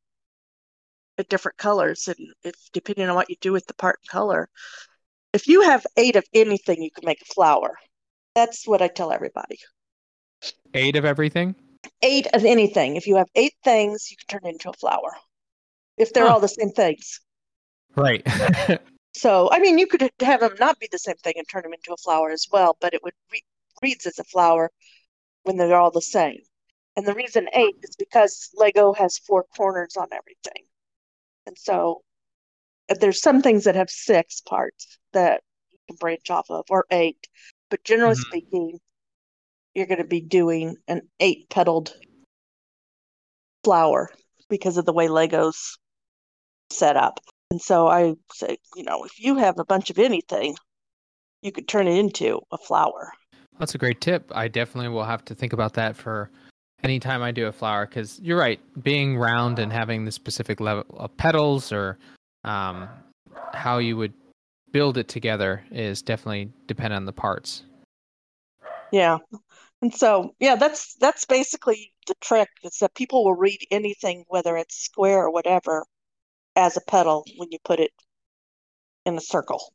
and 1.19 1.27
different 1.29 1.59
colors. 1.59 2.09
And 2.09 2.17
if 2.45 2.55
depending 2.73 3.09
on 3.09 3.15
what 3.15 3.31
you 3.31 3.37
do 3.41 3.53
with 3.53 3.67
the 3.67 3.75
part 3.75 3.99
and 4.03 4.09
color, 4.11 4.49
if 5.33 5.47
you 5.49 5.63
have 5.63 5.87
eight 5.97 6.17
of 6.17 6.25
anything, 6.35 6.83
you 6.83 6.91
can 6.91 7.05
make 7.07 7.23
a 7.23 7.35
flower. 7.35 7.77
That's 8.35 8.67
what 8.67 8.83
I 8.83 8.89
tell 8.89 9.13
everybody. 9.13 9.59
Eight 10.75 10.97
of 10.97 11.05
everything. 11.05 11.55
Eight 12.03 12.27
of 12.33 12.45
anything. 12.45 12.97
If 12.97 13.07
you 13.07 13.17
have 13.17 13.29
eight 13.35 13.55
things, 13.65 14.11
you 14.11 14.17
can 14.17 14.27
turn 14.41 14.49
it 14.49 14.55
into 14.55 14.71
a 14.71 14.75
flower. 14.75 15.17
If 15.97 16.13
they're 16.13 16.27
Huh. 16.27 16.35
all 16.35 16.41
the 16.41 16.49
same 16.49 16.71
things. 16.71 17.21
Right. 17.97 18.27
So, 19.15 19.51
I 19.51 19.59
mean, 19.59 19.79
you 19.79 19.87
could 19.87 20.11
have 20.21 20.41
them 20.41 20.55
not 20.59 20.79
be 20.79 20.89
the 20.91 20.99
same 20.99 21.17
thing 21.17 21.35
and 21.37 21.47
turn 21.49 21.63
them 21.63 21.73
into 21.75 21.93
a 21.93 21.97
flower 21.97 22.31
as 22.31 22.47
well, 22.51 22.77
but 22.81 22.95
it 22.95 23.03
would 23.03 23.15
re 23.33 23.43
reads 23.83 24.07
as 24.07 24.19
a 24.19 24.25
flower 24.25 24.71
when 25.45 25.57
they're 25.57 25.77
all 25.77 25.91
the 25.91 26.03
same. 26.03 26.41
And 26.97 27.07
the 27.07 27.15
reason 27.15 27.49
eight 27.55 27.77
is 27.83 27.97
because 27.97 28.51
Lego 28.55 28.93
has 28.93 29.19
four 29.19 29.45
corners 29.57 29.97
on 29.97 30.09
everything. 30.13 30.65
And 31.47 31.57
so 31.59 32.03
there's 33.01 33.23
some 33.23 33.41
things 33.43 33.65
that 33.65 33.77
have 33.77 33.91
six 33.91 34.41
parts 34.41 34.99
that 35.13 35.43
you 35.73 35.79
can 35.89 35.97
branch 35.97 36.31
off 36.31 36.51
of, 36.51 36.67
or 36.69 36.87
eight. 36.91 37.27
But 37.71 37.85
generally 37.85 38.17
Mhm. 38.17 38.21
speaking, 38.21 38.81
you're 39.75 39.87
going 39.87 39.99
to 39.99 40.05
be 40.05 40.21
doing 40.21 40.77
an 40.89 41.09
eight 41.21 41.49
petaled 41.49 41.97
flower 43.65 44.11
because 44.49 44.77
of 44.77 44.85
the 44.85 44.93
way 44.93 45.09
Lego's 45.09 45.79
set 46.71 46.97
up. 46.97 47.21
And 47.51 47.61
so 47.61 47.89
I 47.89 48.15
say, 48.33 48.59
you 48.77 48.85
know, 48.85 49.05
if 49.05 49.19
you 49.19 49.37
have 49.37 49.59
a 49.59 49.65
bunch 49.65 49.91
of 49.91 49.99
anything, 49.99 50.57
you 51.43 51.53
could 51.53 51.67
turn 51.67 51.89
it 51.89 51.99
into 51.99 52.41
a 52.53 52.59
flower. 52.59 53.13
That's 53.59 53.75
a 53.75 53.79
great 53.79 54.01
tip. 54.01 54.31
I 54.35 54.49
definitely 54.49 54.91
will 54.91 55.05
have 55.05 55.25
to 55.27 55.35
think 55.35 55.53
about 55.53 55.75
that 55.75 55.97
for 55.97 56.31
anytime 56.83 57.23
I 57.23 57.31
do 57.31 57.47
a 57.47 57.53
flower 57.53 57.87
because 57.87 58.21
you're 58.21 58.39
right. 58.39 58.61
Being 58.83 59.19
round 59.19 59.59
and 59.59 59.73
having 59.73 60.05
the 60.05 60.13
specific 60.13 60.61
level 60.61 60.85
of 60.97 61.15
petals 61.17 61.73
or 61.73 61.99
um, 62.45 62.89
how 63.53 63.79
you 63.79 63.97
would 63.97 64.15
build 64.73 64.97
it 64.97 65.09
together 65.09 65.65
is 65.73 66.03
definitely 66.03 66.51
dependent 66.67 66.99
on 66.99 67.05
the 67.05 67.13
parts. 67.13 67.65
Yeah. 68.93 69.19
And 69.83 69.95
so, 69.95 70.35
yeah, 70.39 70.57
that's 70.57 70.95
that's 70.97 71.25
basically 71.25 71.93
the 72.07 72.15
trick 72.21 72.49
is 72.63 72.79
that 72.81 72.95
people 72.95 73.25
will 73.25 73.35
read 73.35 73.61
anything, 73.71 74.25
whether 74.29 74.57
it's 74.57 74.77
square 74.77 75.25
or 75.25 75.31
whatever, 75.31 75.85
as 76.57 76.77
a 76.77 76.81
petal 76.81 77.25
when 77.37 77.51
you 77.51 77.59
put 77.65 77.81
it 77.81 77.93
in 79.07 79.17
a 79.17 79.21
circle. 79.21 79.73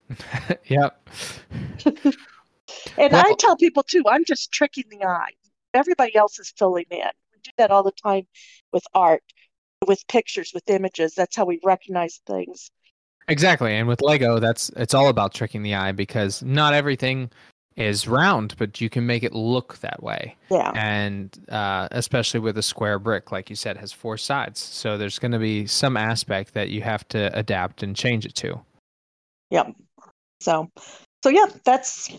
yep. 0.66 1.08
And 2.98 3.14
I 3.14 3.34
tell 3.38 3.56
people 3.56 3.82
too, 3.82 4.02
I'm 4.06 4.24
just 4.24 4.52
tricking 4.52 4.84
the 4.90 5.04
eye. 5.04 5.32
Everybody 5.74 6.14
else 6.16 6.38
is 6.38 6.52
filling 6.56 6.86
in. 6.90 6.98
We 6.98 7.40
do 7.42 7.50
that 7.58 7.70
all 7.70 7.82
the 7.82 7.92
time 7.92 8.26
with 8.72 8.84
art, 8.94 9.22
with 9.86 10.06
pictures, 10.08 10.52
with 10.54 10.68
images. 10.68 11.14
That's 11.14 11.36
how 11.36 11.44
we 11.44 11.60
recognize 11.64 12.20
things. 12.26 12.70
Exactly. 13.28 13.74
And 13.74 13.88
with 13.88 14.02
Lego, 14.02 14.38
that's 14.38 14.68
it's 14.76 14.94
all 14.94 15.08
about 15.08 15.32
tricking 15.32 15.62
the 15.62 15.74
eye 15.74 15.92
because 15.92 16.42
not 16.42 16.74
everything 16.74 17.30
is 17.76 18.06
round, 18.06 18.54
but 18.58 18.80
you 18.80 18.90
can 18.90 19.06
make 19.06 19.22
it 19.22 19.32
look 19.32 19.78
that 19.78 20.02
way. 20.02 20.36
Yeah. 20.50 20.70
And 20.74 21.36
uh, 21.48 21.88
especially 21.90 22.40
with 22.40 22.58
a 22.58 22.62
square 22.62 22.98
brick, 22.98 23.32
like 23.32 23.48
you 23.48 23.56
said, 23.56 23.76
has 23.78 23.92
four 23.92 24.18
sides. 24.18 24.60
So 24.60 24.98
there's 24.98 25.18
going 25.18 25.32
to 25.32 25.38
be 25.38 25.66
some 25.66 25.96
aspect 25.96 26.54
that 26.54 26.70
you 26.70 26.82
have 26.82 27.06
to 27.08 27.36
adapt 27.36 27.82
and 27.82 27.96
change 27.96 28.26
it 28.26 28.34
to. 28.36 28.60
Yep. 29.50 29.74
So, 30.40 30.70
so 31.22 31.30
yeah, 31.30 31.46
that's 31.64 32.10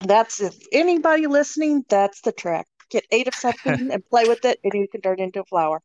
that's 0.00 0.40
if 0.40 0.56
anybody 0.72 1.26
listening, 1.26 1.84
that's 1.88 2.20
the 2.22 2.32
trick. 2.32 2.66
Get 2.90 3.04
eight 3.10 3.28
of 3.28 3.34
something 3.34 3.90
and 3.92 4.08
play 4.08 4.24
with 4.26 4.44
it, 4.44 4.58
and 4.64 4.72
you 4.72 4.88
can 4.88 5.00
turn 5.00 5.20
it 5.20 5.24
into 5.24 5.40
a 5.40 5.44
flower. 5.44 5.82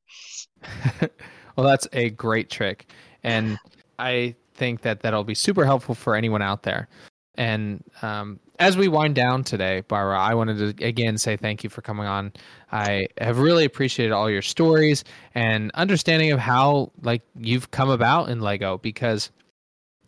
well, 1.56 1.68
that's 1.68 1.88
a 1.92 2.12
great 2.12 2.50
trick. 2.50 2.90
And 3.24 3.58
I 4.00 4.36
think 4.54 4.82
that 4.82 5.02
that'll 5.02 5.24
be 5.24 5.36
super 5.36 5.66
helpful 5.66 5.96
for 5.96 6.16
anyone 6.16 6.42
out 6.42 6.64
there. 6.64 6.88
And 7.36 7.84
um, 8.02 8.40
as 8.60 8.78
we 8.78 8.88
wind 8.88 9.16
down 9.16 9.44
today, 9.44 9.82
Barbara, 9.88 10.20
I 10.20 10.36
wanted 10.36 10.78
to 10.78 10.86
again 10.86 11.18
say 11.18 11.36
thank 11.36 11.64
you 11.64 11.70
for 11.70 11.82
coming 11.82 12.06
on. 12.06 12.32
I 12.72 13.08
have 13.20 13.40
really 13.40 13.66
appreciated 13.66 14.14
all 14.14 14.30
your 14.30 14.42
stories 14.42 15.04
and 15.34 15.72
understanding 15.74 16.32
of 16.32 16.40
how 16.40 16.92
like 17.02 17.24
you've 17.36 17.72
come 17.72 17.90
about 17.90 18.30
in 18.30 18.40
Lego 18.40 18.78
because 18.78 19.32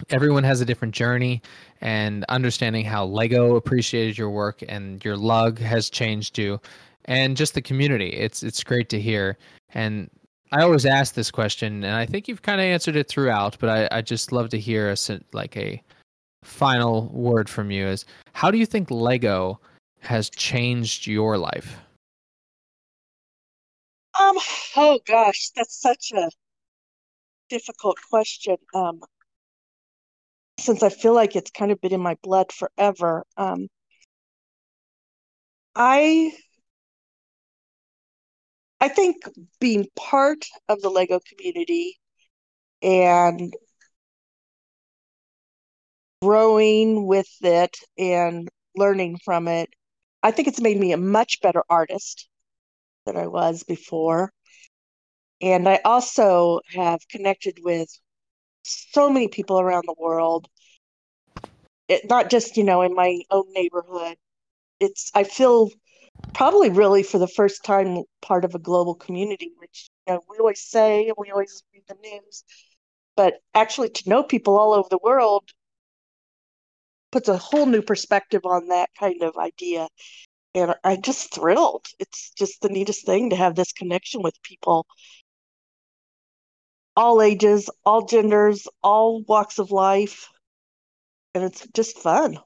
everyone 0.09 0.43
has 0.43 0.61
a 0.61 0.65
different 0.65 0.93
journey 0.93 1.41
and 1.82 2.26
understanding 2.30 2.86
how 2.86 3.05
Lego 3.05 3.55
appreciated 3.55 4.17
your 4.17 4.30
work 4.30 4.63
and 4.67 5.03
your 5.03 5.17
lug 5.17 5.59
has 5.59 5.89
changed 5.89 6.38
you 6.38 6.59
and 7.05 7.36
just 7.36 7.55
the 7.55 7.61
community. 7.61 8.09
It's 8.09 8.43
it's 8.43 8.63
great 8.63 8.89
to 8.89 9.01
hear. 9.01 9.38
And 9.73 10.09
I 10.51 10.61
always 10.61 10.86
ask 10.86 11.15
this 11.15 11.32
question 11.32 11.84
and 11.84 11.95
I 11.95 12.05
think 12.05 12.28
you've 12.28 12.43
kind 12.43 12.61
of 12.61 12.65
answered 12.65 12.95
it 12.95 13.07
throughout, 13.07 13.57
but 13.59 13.69
I, 13.69 13.97
I 13.97 14.01
just 14.01 14.32
love 14.32 14.49
to 14.49 14.59
hear 14.59 14.91
a 14.91 14.95
like 15.34 15.57
a 15.57 15.82
final 16.45 17.09
word 17.09 17.49
from 17.49 17.71
you 17.71 17.87
is 17.87 18.05
how 18.33 18.51
do 18.51 18.57
you 18.57 18.65
think 18.65 18.91
Lego 18.91 19.59
has 19.99 20.29
changed 20.29 21.07
your 21.07 21.37
life? 21.37 21.77
Um, 24.19 24.37
oh 24.77 24.99
gosh, 25.05 25.49
that's 25.55 25.79
such 25.81 26.11
a 26.13 26.29
difficult 27.49 27.97
question. 28.09 28.57
Um, 28.73 29.01
since 30.59 30.83
I 30.83 30.89
feel 30.89 31.13
like 31.13 31.35
it's 31.35 31.51
kind 31.51 31.71
of 31.71 31.81
been 31.81 31.93
in 31.93 32.01
my 32.01 32.17
blood 32.23 32.51
forever. 32.51 33.25
Um, 33.37 33.67
I 35.75 36.31
I 38.79 38.87
think 38.87 39.17
being 39.59 39.87
part 39.95 40.45
of 40.69 40.81
the 40.81 40.89
Lego 40.89 41.19
community 41.27 41.97
and 42.81 43.53
growing 46.26 47.05
with 47.05 47.30
it 47.41 47.78
and 47.99 48.49
learning 48.76 49.19
from 49.23 49.47
it, 49.47 49.69
I 50.23 50.32
think 50.32 50.47
it's 50.47 50.59
made 50.59 50.80
me 50.80 50.91
a 50.91 50.97
much 50.97 51.39
better 51.39 51.63
artist 51.69 52.28
than 53.05 53.15
I 53.15 53.28
was 53.28 53.61
before. 53.61 54.32
And 55.39 55.69
I 55.69 55.82
also 55.86 56.61
have 56.73 57.07
connected 57.09 57.59
with 57.61 57.89
so 58.63 59.07
many 59.07 59.28
people 59.28 59.59
around 59.59 59.84
the 59.86 59.93
world. 59.99 60.47
It, 61.88 62.09
not 62.09 62.32
just, 62.32 62.57
you 62.57 62.63
know, 62.63 62.82
in 62.82 62.95
my 62.95 63.19
own 63.30 63.45
neighborhood. 63.53 64.17
It's, 64.80 65.11
I 65.13 65.26
feel 65.26 65.69
probably 66.34 66.71
really 66.71 67.03
for 67.03 67.19
the 67.19 67.28
first 67.28 67.63
time 67.63 68.01
part 68.23 68.45
of 68.45 68.55
a 68.55 68.59
global 68.59 68.95
community, 68.95 69.51
which, 69.59 69.91
you 70.07 70.15
know, 70.15 70.21
we 70.28 70.39
always 70.39 70.61
say 70.61 71.05
and 71.05 71.15
we 71.19 71.30
always 71.30 71.61
read 71.71 71.84
the 71.88 71.95
news, 72.01 72.43
but 73.15 73.36
actually 73.53 73.89
to 73.89 74.09
know 74.09 74.23
people 74.23 74.57
all 74.57 74.73
over 74.73 74.88
the 74.89 74.97
world 75.03 75.51
puts 77.16 77.30
a 77.30 77.38
whole 77.38 77.66
new 77.66 77.82
perspective 77.82 78.41
on 78.43 78.68
that 78.68 78.89
kind 78.99 79.24
of 79.24 79.38
idea. 79.38 79.88
And 80.53 80.76
I'm 80.84 81.01
just 81.01 81.34
thrilled. 81.34 81.86
It's 81.97 82.32
just 82.38 82.61
the 82.61 82.68
neatest 82.68 83.05
thing 83.05 83.30
to 83.30 83.38
have 83.38 83.55
this 83.55 83.72
connection 83.72 84.22
with 84.22 84.34
people, 84.43 84.86
all 86.97 87.22
ages, 87.22 87.70
all 87.86 88.05
genders, 88.05 88.68
all 88.84 89.24
walks 89.30 89.59
of 89.59 89.72
life. 89.72 90.28
And 91.34 91.45
it's 91.45 91.66
just 91.74 91.99
fun. 91.99 92.38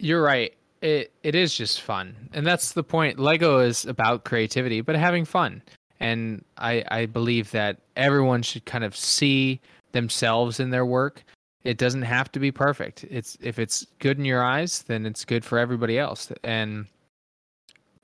You're 0.00 0.22
right. 0.22 0.52
It 0.80 1.12
it 1.22 1.36
is 1.36 1.54
just 1.54 1.82
fun. 1.82 2.28
And 2.32 2.44
that's 2.44 2.72
the 2.72 2.82
point. 2.82 3.20
Lego 3.20 3.60
is 3.60 3.86
about 3.86 4.24
creativity, 4.24 4.80
but 4.80 4.96
having 4.96 5.24
fun. 5.24 5.62
And 6.00 6.44
I 6.58 6.82
I 6.88 7.06
believe 7.06 7.52
that 7.52 7.78
everyone 7.94 8.42
should 8.42 8.64
kind 8.64 8.82
of 8.82 8.96
see 8.96 9.60
themselves 9.92 10.58
in 10.58 10.70
their 10.70 10.86
work. 10.86 11.22
It 11.64 11.78
doesn't 11.78 12.02
have 12.02 12.30
to 12.32 12.40
be 12.40 12.50
perfect. 12.50 13.04
It's 13.10 13.38
if 13.40 13.58
it's 13.58 13.86
good 13.98 14.18
in 14.18 14.24
your 14.24 14.42
eyes, 14.42 14.82
then 14.82 15.06
it's 15.06 15.24
good 15.24 15.44
for 15.44 15.58
everybody 15.58 15.98
else. 15.98 16.32
And 16.42 16.86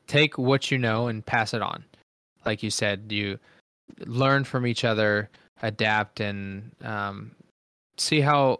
take 0.06 0.38
what 0.38 0.70
you 0.70 0.78
know 0.78 1.08
and 1.08 1.24
pass 1.24 1.54
it 1.54 1.62
on. 1.62 1.84
Like 2.44 2.62
you 2.62 2.70
said, 2.70 3.10
you 3.10 3.38
learn 4.06 4.44
from 4.44 4.66
each 4.66 4.84
other, 4.84 5.28
adapt, 5.62 6.20
and 6.20 6.70
um, 6.82 7.32
see 7.96 8.20
how 8.20 8.58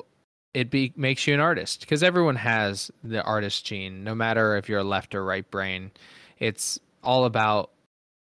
it 0.55 0.70
be 0.70 0.92
makes 0.96 1.26
you 1.26 1.34
an 1.34 1.40
artist 1.40 1.80
because 1.80 2.03
everyone 2.03 2.34
has 2.34 2.90
the 3.05 3.22
artist 3.22 3.66
gene 3.66 4.03
no 4.03 4.14
matter 4.14 4.57
if 4.57 4.66
you're 4.66 4.78
a 4.78 4.84
left 4.84 5.14
or 5.14 5.22
right 5.22 5.49
brain 5.51 5.90
it's 6.38 6.80
all 7.05 7.26
about 7.26 7.70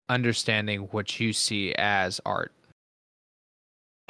understanding 0.09 0.83
what 0.93 1.19
you 1.19 1.33
see 1.33 1.75
as 1.75 2.21
art 2.25 2.53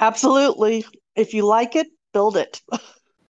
Absolutely. 0.03 0.85
If 1.15 1.33
you 1.33 1.45
like 1.45 1.77
it, 1.77 1.87
build 2.13 2.37
it. 2.37 2.61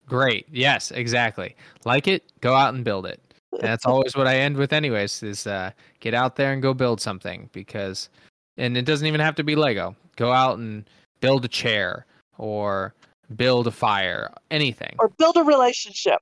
great 0.07 0.45
yes 0.51 0.91
exactly 0.91 1.55
like 1.85 2.07
it 2.07 2.23
go 2.41 2.55
out 2.55 2.73
and 2.73 2.83
build 2.83 3.05
it 3.05 3.21
And 3.53 3.61
that's 3.61 3.85
always 3.91 4.15
what 4.15 4.27
i 4.27 4.35
end 4.37 4.57
with 4.57 4.73
anyways 4.73 5.23
is 5.23 5.47
uh, 5.47 5.71
get 5.99 6.13
out 6.13 6.35
there 6.35 6.51
and 6.51 6.61
go 6.61 6.73
build 6.73 6.99
something 6.99 7.49
because 7.53 8.09
and 8.57 8.75
it 8.77 8.85
doesn't 8.85 9.07
even 9.07 9.21
have 9.21 9.35
to 9.35 9.43
be 9.43 9.55
lego 9.55 9.95
go 10.17 10.31
out 10.31 10.57
and 10.57 10.89
build 11.21 11.45
a 11.45 11.47
chair 11.47 12.05
or 12.37 12.93
build 13.37 13.67
a 13.67 13.71
fire 13.71 14.29
anything 14.51 14.95
Or 14.99 15.09
build 15.17 15.37
a 15.37 15.43
relationship. 15.43 16.19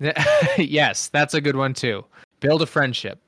yes, 0.58 1.08
that's 1.08 1.34
a 1.34 1.40
good 1.40 1.56
one 1.56 1.72
too. 1.72 2.04
Build 2.40 2.62
a 2.62 2.66
friendship. 2.66 3.20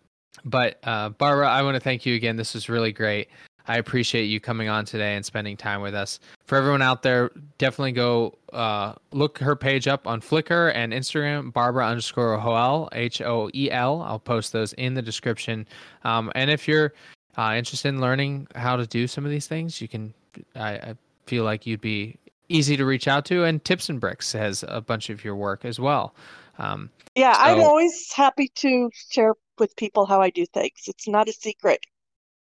But 0.44 0.78
uh, 0.84 1.10
Barbara, 1.10 1.48
I 1.48 1.62
want 1.62 1.76
to 1.76 1.80
thank 1.80 2.04
you 2.04 2.14
again. 2.16 2.36
This 2.36 2.54
was 2.54 2.68
really 2.68 2.92
great. 2.92 3.28
I 3.68 3.78
appreciate 3.78 4.24
you 4.24 4.40
coming 4.40 4.68
on 4.68 4.84
today 4.84 5.16
and 5.16 5.24
spending 5.24 5.56
time 5.56 5.80
with 5.80 5.94
us. 5.94 6.20
For 6.44 6.56
everyone 6.56 6.82
out 6.82 7.02
there, 7.02 7.30
definitely 7.58 7.92
go 7.92 8.38
uh, 8.52 8.94
look 9.12 9.38
her 9.38 9.56
page 9.56 9.88
up 9.88 10.06
on 10.06 10.20
Flickr 10.20 10.72
and 10.74 10.92
Instagram, 10.92 11.52
Barbara 11.52 11.86
underscore 11.86 12.38
Hoel, 12.38 12.88
H 12.92 13.20
O 13.22 13.50
E 13.54 13.70
L. 13.70 14.02
I'll 14.02 14.18
post 14.18 14.52
those 14.52 14.72
in 14.74 14.94
the 14.94 15.02
description. 15.02 15.66
Um, 16.04 16.30
and 16.34 16.50
if 16.50 16.68
you're 16.68 16.94
uh, 17.36 17.54
interested 17.56 17.88
in 17.88 18.00
learning 18.00 18.48
how 18.54 18.76
to 18.76 18.86
do 18.86 19.06
some 19.06 19.24
of 19.24 19.30
these 19.30 19.46
things, 19.46 19.80
you 19.80 19.88
can. 19.88 20.14
I, 20.54 20.70
I 20.74 20.94
feel 21.26 21.44
like 21.44 21.66
you'd 21.66 21.80
be 21.80 22.16
easy 22.48 22.76
to 22.76 22.84
reach 22.84 23.08
out 23.08 23.24
to. 23.26 23.44
And 23.44 23.64
Tips 23.64 23.88
and 23.88 24.00
Bricks 24.00 24.32
has 24.32 24.64
a 24.68 24.80
bunch 24.80 25.10
of 25.10 25.24
your 25.24 25.36
work 25.36 25.64
as 25.64 25.80
well. 25.80 26.14
Um, 26.58 26.90
Yeah, 27.14 27.34
I'm 27.36 27.60
always 27.60 28.12
happy 28.12 28.48
to 28.56 28.90
share 29.10 29.34
with 29.58 29.74
people 29.76 30.06
how 30.06 30.20
I 30.20 30.30
do 30.30 30.46
things. 30.46 30.84
It's 30.86 31.08
not 31.08 31.28
a 31.28 31.32
secret. 31.32 31.80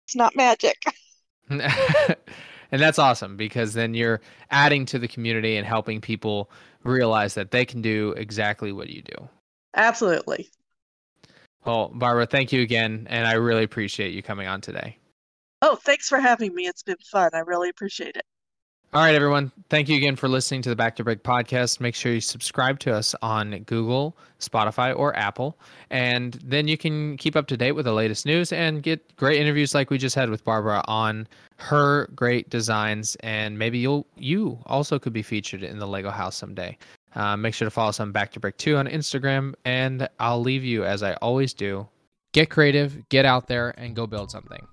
It's 0.04 0.16
not 0.16 0.36
magic. 0.36 0.76
and 1.50 2.80
that's 2.80 2.98
awesome 2.98 3.36
because 3.36 3.74
then 3.74 3.94
you're 3.94 4.20
adding 4.50 4.86
to 4.86 4.98
the 4.98 5.08
community 5.08 5.56
and 5.56 5.66
helping 5.66 6.00
people 6.00 6.50
realize 6.84 7.34
that 7.34 7.50
they 7.50 7.64
can 7.64 7.82
do 7.82 8.12
exactly 8.16 8.72
what 8.72 8.88
you 8.88 9.02
do. 9.02 9.28
Absolutely. 9.74 10.50
Well, 11.64 11.90
Barbara, 11.94 12.26
thank 12.26 12.52
you 12.52 12.60
again, 12.62 13.06
and 13.08 13.26
I 13.26 13.34
really 13.34 13.62
appreciate 13.62 14.12
you 14.12 14.22
coming 14.22 14.48
on 14.48 14.60
today. 14.60 14.98
Oh, 15.60 15.76
thanks 15.76 16.08
for 16.08 16.18
having 16.18 16.54
me. 16.54 16.66
It's 16.66 16.82
been 16.82 16.96
fun. 17.10 17.30
I 17.34 17.38
really 17.40 17.68
appreciate 17.68 18.16
it. 18.16 18.24
All 18.94 19.00
right, 19.00 19.14
everyone. 19.14 19.50
Thank 19.70 19.88
you 19.88 19.96
again 19.96 20.16
for 20.16 20.28
listening 20.28 20.60
to 20.62 20.68
the 20.68 20.76
Back 20.76 20.96
2 20.96 21.04
Brick 21.04 21.22
podcast. 21.22 21.80
Make 21.80 21.94
sure 21.94 22.12
you 22.12 22.20
subscribe 22.20 22.78
to 22.80 22.94
us 22.94 23.14
on 23.22 23.60
Google, 23.60 24.18
Spotify, 24.38 24.94
or 24.94 25.16
Apple. 25.16 25.58
And 25.88 26.34
then 26.44 26.68
you 26.68 26.76
can 26.76 27.16
keep 27.16 27.34
up 27.34 27.46
to 27.46 27.56
date 27.56 27.72
with 27.72 27.86
the 27.86 27.94
latest 27.94 28.26
news 28.26 28.52
and 28.52 28.82
get 28.82 29.16
great 29.16 29.40
interviews 29.40 29.74
like 29.74 29.88
we 29.88 29.96
just 29.96 30.14
had 30.14 30.28
with 30.28 30.44
Barbara 30.44 30.84
on 30.88 31.26
her 31.56 32.10
great 32.14 32.50
designs. 32.50 33.16
And 33.20 33.58
maybe 33.58 33.78
you'll 33.78 34.06
you 34.18 34.58
also 34.66 34.98
could 34.98 35.14
be 35.14 35.22
featured 35.22 35.62
in 35.62 35.78
the 35.78 35.86
Lego 35.86 36.10
house 36.10 36.36
someday. 36.36 36.76
Uh, 37.14 37.34
make 37.34 37.54
sure 37.54 37.64
to 37.64 37.70
follow 37.70 37.88
us 37.88 37.98
on 37.98 38.12
Back 38.12 38.32
2 38.32 38.40
Brick 38.40 38.58
2 38.58 38.76
on 38.76 38.86
Instagram. 38.88 39.54
And 39.64 40.06
I'll 40.20 40.42
leave 40.42 40.64
you, 40.64 40.84
as 40.84 41.02
I 41.02 41.14
always 41.14 41.54
do, 41.54 41.88
get 42.32 42.50
creative, 42.50 43.08
get 43.08 43.24
out 43.24 43.48
there, 43.48 43.70
and 43.78 43.96
go 43.96 44.06
build 44.06 44.30
something. 44.30 44.68